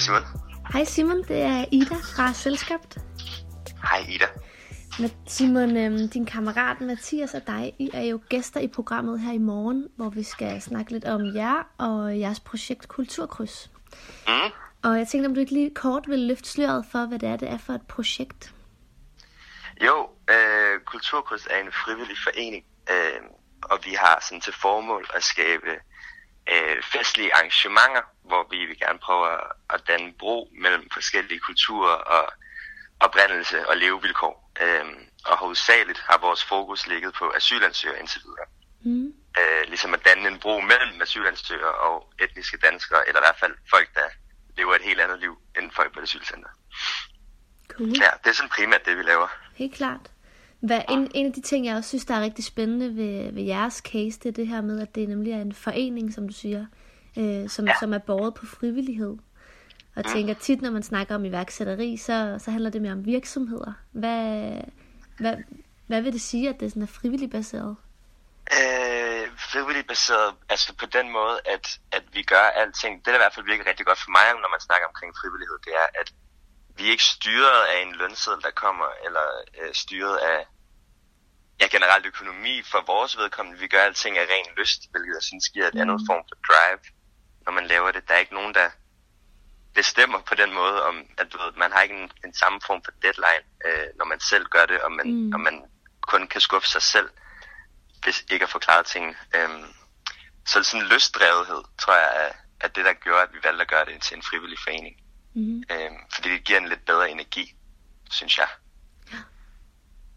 er 0.00 0.04
Simon. 0.04 0.22
Hej 0.72 0.84
Simon, 0.84 1.22
det 1.22 1.42
er 1.42 1.64
Ida 1.72 1.94
fra 1.94 2.32
Selskab. 2.32 2.80
Hej 3.82 4.06
Ida. 4.08 4.26
Simon, 5.26 5.76
øhm, 5.76 6.08
din 6.08 6.26
kammerat 6.26 6.80
Mathias 6.80 7.34
og 7.34 7.46
dig, 7.46 7.72
I 7.78 7.90
er 7.92 8.02
jo 8.02 8.20
gæster 8.28 8.60
i 8.60 8.68
programmet 8.68 9.20
her 9.20 9.32
i 9.32 9.38
morgen, 9.38 9.88
hvor 9.96 10.08
vi 10.08 10.22
skal 10.22 10.62
snakke 10.62 10.92
lidt 10.92 11.04
om 11.04 11.34
jer 11.34 11.66
og 11.78 12.18
jeres 12.18 12.40
projekt 12.40 12.88
Kulturkryds. 12.88 13.70
Mm. 14.28 14.50
Og 14.82 14.98
jeg 14.98 15.08
tænkte, 15.08 15.26
om 15.26 15.34
du 15.34 15.40
ikke 15.40 15.52
lige 15.52 15.74
kort 15.74 16.08
vil 16.08 16.18
løfte 16.18 16.48
sløret 16.48 16.84
for, 16.92 17.06
hvad 17.06 17.18
det 17.18 17.28
er, 17.28 17.36
det 17.36 17.50
er 17.50 17.58
for 17.58 17.72
et 17.72 17.86
projekt. 17.88 18.54
Jo, 19.86 20.08
øh, 20.30 20.80
Kulturkryds 20.86 21.46
er 21.50 21.58
en 21.58 21.72
frivillig 21.72 22.16
forening, 22.24 22.64
øh, 22.90 23.20
og 23.62 23.78
vi 23.84 23.90
har 23.90 24.24
sådan 24.28 24.40
til 24.40 24.54
formål 24.62 25.06
at 25.14 25.22
skabe 25.22 25.70
øh, 26.48 26.82
festlige 26.82 27.34
arrangementer, 27.34 28.02
hvor 28.24 28.46
vi 28.50 28.64
vil 28.66 28.78
gerne 28.78 28.98
prøve 28.98 29.32
at, 29.32 29.40
at 29.74 29.80
danne 29.88 30.12
bro 30.18 30.48
mellem 30.52 30.90
forskellige 30.92 31.40
kulturer 31.40 31.94
og 31.94 32.32
oprindelse 33.00 33.68
og 33.68 33.76
levevilkår. 33.76 34.50
Øh, 34.62 34.84
og 35.26 35.38
hovedsageligt 35.38 35.98
har 35.98 36.18
vores 36.18 36.44
fokus 36.44 36.86
ligget 36.86 37.14
på 37.14 37.32
asylansøgere 37.36 37.98
indtil 38.00 38.22
videre. 38.24 38.46
Mm. 38.84 39.14
Øh, 39.38 39.68
ligesom 39.68 39.94
at 39.94 40.04
danne 40.04 40.28
en 40.28 40.38
bro 40.38 40.60
mellem 40.60 41.02
asylansøgere 41.02 41.72
og 41.72 42.12
etniske 42.20 42.56
danskere, 42.56 43.08
eller 43.08 43.20
i 43.20 43.26
hvert 43.26 43.40
fald 43.40 43.54
folk, 43.70 43.94
der 43.94 44.08
lever 44.56 44.74
et 44.74 44.82
helt 44.82 45.00
andet 45.00 45.20
liv 45.20 45.38
end 45.58 45.70
folk 45.70 45.92
på 45.92 45.98
et 45.98 46.02
asylcenter. 46.02 46.48
Cool. 47.68 47.88
Ja, 47.88 48.10
det 48.24 48.30
er 48.30 48.34
sådan 48.34 48.48
primært 48.48 48.86
det, 48.86 48.98
vi 48.98 49.02
laver. 49.02 49.28
Helt 49.54 49.74
klart. 49.74 50.10
Hvad, 50.60 50.80
en, 50.88 51.10
en 51.14 51.26
af 51.26 51.32
de 51.32 51.40
ting, 51.40 51.66
jeg 51.66 51.76
også 51.76 51.88
synes, 51.88 52.04
der 52.04 52.14
er 52.14 52.20
rigtig 52.20 52.44
spændende 52.44 52.96
ved, 52.96 53.32
ved 53.32 53.42
jeres 53.42 53.74
case, 53.74 54.18
det 54.18 54.26
er 54.26 54.32
det 54.32 54.46
her 54.46 54.60
med, 54.60 54.80
at 54.80 54.94
det 54.94 55.08
nemlig 55.08 55.32
er 55.32 55.40
en 55.40 55.52
forening, 55.52 56.14
som 56.14 56.28
du 56.28 56.34
siger, 56.34 56.66
øh, 57.16 57.48
som, 57.48 57.66
ja. 57.66 57.74
Som 57.80 57.92
er 57.92 57.98
båret 57.98 58.34
på 58.34 58.46
frivillighed. 58.46 59.16
Og 59.94 60.02
jeg 60.04 60.12
tænker 60.12 60.34
tit, 60.34 60.62
når 60.62 60.70
man 60.70 60.82
snakker 60.82 61.14
om 61.14 61.24
iværksætteri, 61.24 61.96
så, 61.96 62.36
så 62.38 62.50
handler 62.50 62.70
det 62.70 62.82
mere 62.82 62.92
om 62.92 63.06
virksomheder. 63.06 63.72
Hvad, 63.92 64.52
hvad, 65.18 65.36
hvad 65.86 66.00
vil 66.02 66.12
det 66.12 66.20
sige, 66.20 66.48
at 66.48 66.60
det 66.60 66.70
sådan 66.70 66.82
er 66.82 66.86
frivilligt 66.86 67.32
baseret? 67.32 67.76
Øh, 68.58 69.24
frivilligt 69.52 69.88
baseret, 69.88 70.34
altså 70.48 70.74
på 70.82 70.86
den 70.86 71.06
måde, 71.18 71.36
at, 71.54 71.80
at 71.92 72.04
vi 72.12 72.22
gør 72.22 72.46
alting. 72.62 72.94
Det, 72.98 73.06
der 73.06 73.18
i 73.20 73.24
hvert 73.24 73.34
fald 73.34 73.46
virker 73.46 73.66
rigtig 73.70 73.86
godt 73.86 74.00
for 74.04 74.10
mig, 74.18 74.26
når 74.42 74.50
man 74.54 74.60
snakker 74.68 74.86
omkring 74.86 75.10
frivillighed, 75.20 75.58
det 75.66 75.72
er, 75.82 75.88
at 76.00 76.08
vi 76.80 76.86
er 76.86 76.90
ikke 76.90 77.04
styret 77.04 77.62
af 77.72 77.82
en 77.82 77.92
lønseddel, 77.94 78.42
der 78.42 78.50
kommer, 78.50 78.88
eller 79.06 79.26
øh, 79.60 79.74
styret 79.74 80.16
af 80.16 80.46
ja, 81.60 81.66
generelt 81.66 82.06
økonomi 82.06 82.62
for 82.62 82.80
vores 82.86 83.16
vedkommende. 83.18 83.58
Vi 83.60 83.68
gør 83.68 83.82
alting 83.82 84.18
af 84.18 84.26
ren 84.32 84.54
lyst, 84.56 84.80
hvilket 84.90 85.14
jeg 85.14 85.22
synes 85.22 85.48
giver 85.48 85.66
et 85.68 85.74
Mm. 85.74 85.80
andet 85.80 86.00
form 86.08 86.22
for 86.28 86.36
drive, 86.48 86.80
når 87.44 87.52
man 87.52 87.66
laver 87.66 87.90
det. 87.90 88.08
Der 88.08 88.14
er 88.14 88.18
ikke 88.18 88.34
nogen, 88.34 88.54
der 88.54 88.70
bestemmer 89.74 90.20
på 90.20 90.34
den 90.34 90.52
måde, 90.54 90.82
om 90.84 90.96
at 91.18 91.32
du 91.32 91.38
ved, 91.38 91.52
man 91.56 91.72
har 91.72 91.82
ikke 91.82 91.94
en, 92.02 92.10
en 92.24 92.34
samme 92.34 92.60
form 92.66 92.80
for 92.84 92.92
deadline, 93.02 93.44
øh, 93.66 93.86
når 93.98 94.04
man 94.04 94.20
selv 94.20 94.44
gør 94.46 94.66
det, 94.66 94.80
og 94.80 94.92
man, 94.92 95.06
Mm. 95.14 95.32
og 95.34 95.40
man 95.40 95.64
kun 96.02 96.26
kan 96.28 96.40
skuffe 96.40 96.68
sig 96.68 96.82
selv, 96.82 97.08
hvis 98.02 98.24
ikke 98.30 98.42
at 98.42 98.50
forklare 98.50 98.82
tingene. 98.82 99.16
Øhm, 99.34 99.64
så 100.46 100.62
sådan 100.62 100.86
lystdrevethed, 100.86 101.62
tror 101.78 101.94
jeg, 101.94 102.10
er, 102.26 102.32
er 102.60 102.68
det, 102.68 102.84
der 102.84 102.92
gjorde, 102.92 103.22
at 103.22 103.32
vi 103.32 103.38
valgte 103.44 103.62
at 103.62 103.68
gøre 103.68 103.84
det 103.84 104.02
til 104.02 104.16
en 104.16 104.22
frivillig 104.22 104.58
forening. 104.64 104.96
Mm-hmm. 105.34 105.62
Øhm, 105.72 105.96
fordi 106.14 106.30
det 106.30 106.44
giver 106.44 106.58
en 106.58 106.68
lidt 106.68 106.84
bedre 106.86 107.10
energi, 107.10 107.54
synes 108.10 108.38
jeg. 108.38 108.46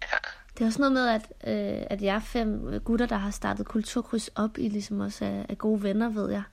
Ja. 0.02 0.18
Det 0.58 0.62
er 0.62 0.66
også 0.66 0.80
noget 0.80 0.94
med, 0.94 1.08
at, 1.08 1.22
øh, 1.48 1.88
at 1.90 2.02
jeg 2.02 2.16
er 2.16 2.20
fem 2.20 2.80
gutter, 2.86 3.06
der 3.06 3.18
har 3.18 3.32
startet 3.32 3.66
Kulturkryds 3.66 4.28
op 4.28 4.58
i 4.58 4.70
ligesom 4.70 5.00
også 5.00 5.26
er, 5.26 5.46
er 5.50 5.56
gode 5.56 5.84
venner, 5.84 6.10
ved 6.10 6.32
jeg. 6.32 6.44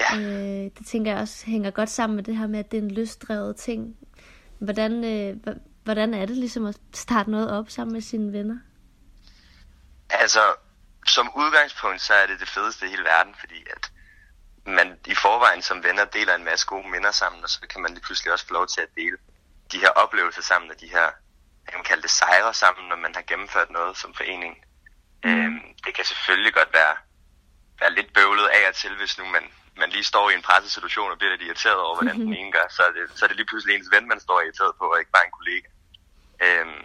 Ja. 0.00 0.18
Øh, 0.18 0.70
det 0.78 0.86
tænker 0.86 1.12
jeg 1.12 1.20
også 1.20 1.46
hænger 1.46 1.70
godt 1.70 1.90
sammen 1.90 2.16
med 2.16 2.24
det 2.24 2.36
her 2.36 2.46
med, 2.46 2.58
at 2.58 2.70
det 2.70 2.78
er 2.78 2.82
en 2.82 2.90
lystdrevet 2.90 3.56
ting. 3.56 3.96
Hvordan, 4.58 5.04
øh, 5.04 5.54
hvordan 5.84 6.14
er 6.14 6.26
det 6.26 6.36
ligesom 6.36 6.66
at 6.66 6.78
starte 6.94 7.30
noget 7.30 7.50
op 7.50 7.70
sammen 7.70 7.92
med 7.92 8.00
sine 8.00 8.32
venner? 8.32 8.58
Altså, 10.10 10.40
som 11.06 11.30
udgangspunkt, 11.36 12.00
så 12.00 12.12
er 12.14 12.26
det 12.26 12.40
det 12.40 12.48
fedeste 12.48 12.86
i 12.86 12.88
hele 12.88 13.04
verden, 13.04 13.34
fordi 13.40 13.64
at 13.76 13.91
man 14.66 14.98
i 15.06 15.14
forvejen 15.14 15.62
som 15.62 15.84
venner 15.84 16.04
deler 16.04 16.34
en 16.34 16.44
masse 16.44 16.66
gode 16.66 16.88
minder 16.88 17.10
sammen, 17.10 17.42
og 17.44 17.50
så 17.50 17.60
kan 17.70 17.82
man 17.82 17.92
lige 17.92 18.04
pludselig 18.04 18.32
også 18.32 18.46
få 18.46 18.54
lov 18.54 18.66
til 18.66 18.80
at 18.80 18.94
dele 18.96 19.16
de 19.72 19.78
her 19.78 19.90
oplevelser 19.90 20.42
sammen, 20.42 20.70
og 20.70 20.80
de 20.80 20.88
her, 20.88 21.10
kan 21.68 21.84
kalde 21.84 22.02
det 22.02 22.10
sejre 22.10 22.54
sammen, 22.54 22.88
når 22.88 22.96
man 22.96 23.14
har 23.14 23.22
gennemført 23.22 23.70
noget 23.70 23.96
som 23.96 24.14
forening. 24.14 24.64
Mm. 25.24 25.30
Øhm, 25.30 25.60
det 25.84 25.94
kan 25.94 26.04
selvfølgelig 26.04 26.54
godt 26.54 26.72
være, 26.72 26.96
være 27.80 27.92
lidt 27.94 28.14
bøvlet 28.14 28.46
af 28.46 28.68
og 28.68 28.74
til, 28.74 28.96
hvis 28.96 29.18
nu 29.18 29.24
man, 29.24 29.44
man 29.76 29.90
lige 29.90 30.04
står 30.04 30.30
i 30.30 30.34
en 30.34 30.42
pressesituation 30.42 31.10
og 31.10 31.18
bliver 31.18 31.30
lidt 31.30 31.42
irriteret 31.42 31.80
over, 31.86 31.94
hvordan 31.96 32.20
den 32.20 32.34
ene 32.34 32.52
gør, 32.52 32.66
så 32.70 32.82
er, 32.82 32.92
det, 32.92 33.18
så 33.18 33.24
er 33.24 33.28
det 33.28 33.36
lige 33.36 33.46
pludselig 33.46 33.76
ens 33.76 33.92
ven, 33.94 34.08
man 34.08 34.20
står 34.20 34.40
irriteret 34.40 34.72
på, 34.78 34.84
og 34.92 34.98
ikke 34.98 35.10
bare 35.10 35.26
en 35.26 35.38
kollega. 35.38 35.68
Øhm, 36.44 36.82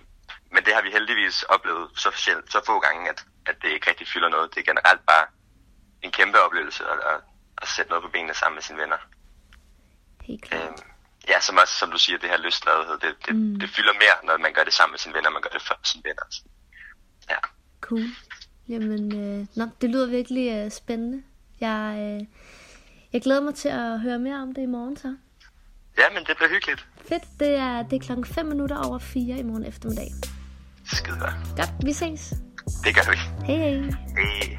men 0.51 0.65
det 0.65 0.73
har 0.73 0.81
vi 0.81 0.91
heldigvis 0.91 1.43
oplevet 1.43 1.89
så, 1.95 2.09
så 2.49 2.61
få 2.65 2.79
gange, 2.79 3.09
at, 3.09 3.25
at 3.45 3.55
det 3.61 3.69
ikke 3.69 3.89
rigtig 3.89 4.07
fylder 4.07 4.29
noget. 4.29 4.55
Det 4.55 4.59
er 4.59 4.71
generelt 4.71 5.05
bare 5.05 5.25
en 6.01 6.11
kæmpe 6.11 6.41
oplevelse 6.41 6.83
at, 6.85 6.99
at, 7.11 7.19
at 7.61 7.67
sætte 7.67 7.89
noget 7.91 8.03
på 8.03 8.09
benene 8.13 8.33
sammen 8.33 8.55
med 8.55 8.63
sine 8.63 8.77
venner. 8.83 8.97
Helt 10.23 10.41
klart. 10.41 10.61
Øhm, 10.63 10.75
ja, 11.27 11.39
som 11.41 11.57
også, 11.61 11.73
som 11.81 11.91
du 11.91 11.97
siger, 11.97 12.17
det 12.19 12.29
her 12.29 12.37
lystladighed, 12.37 12.97
det, 13.03 13.15
det, 13.25 13.35
Mm. 13.35 13.59
det 13.59 13.69
fylder 13.69 13.93
mere, 13.93 14.15
når 14.27 14.37
man 14.37 14.53
gør 14.53 14.63
det 14.63 14.73
sammen 14.73 14.93
med 14.93 14.99
sine 14.99 15.13
venner, 15.13 15.29
man 15.29 15.41
gør 15.41 15.49
det 15.49 15.61
for 15.61 15.75
sine 15.83 16.03
venner. 16.05 16.23
Ja. 17.29 17.39
Cool. 17.81 18.05
Jamen, 18.69 19.03
øh, 19.21 19.45
nå, 19.55 19.65
det 19.81 19.89
lyder 19.89 20.07
virkelig 20.07 20.45
øh, 20.65 20.71
spændende. 20.71 21.23
Jeg, 21.59 21.95
øh, 21.99 22.27
jeg 23.13 23.21
glæder 23.21 23.41
mig 23.41 23.55
til 23.55 23.69
at 23.69 23.99
høre 23.99 24.19
mere 24.19 24.41
om 24.41 24.53
det 24.53 24.61
i 24.61 24.65
morgen 24.65 24.97
så. 24.97 25.15
ja, 25.97 26.03
men 26.13 26.23
det 26.25 26.37
bliver 26.37 26.49
hyggeligt. 26.49 26.87
Fedt, 27.09 27.23
det 27.39 27.55
er, 27.55 27.83
det 27.83 27.95
er 27.95 28.05
klokken 28.05 28.25
5 28.25 28.45
minutter 28.45 28.77
over 28.87 28.99
4 28.99 29.37
i 29.37 29.43
morgen 29.43 29.65
eftermiddag. 29.65 30.11
Skide 30.93 31.19
godt. 31.19 31.33
Godt, 31.55 31.85
vi 31.85 31.93
ses. 31.93 32.33
Det 32.83 32.95
gør 32.95 33.11
vi. 33.11 33.17
Hej 33.45 33.57
hej. 33.57 33.91
Hej. 34.17 34.57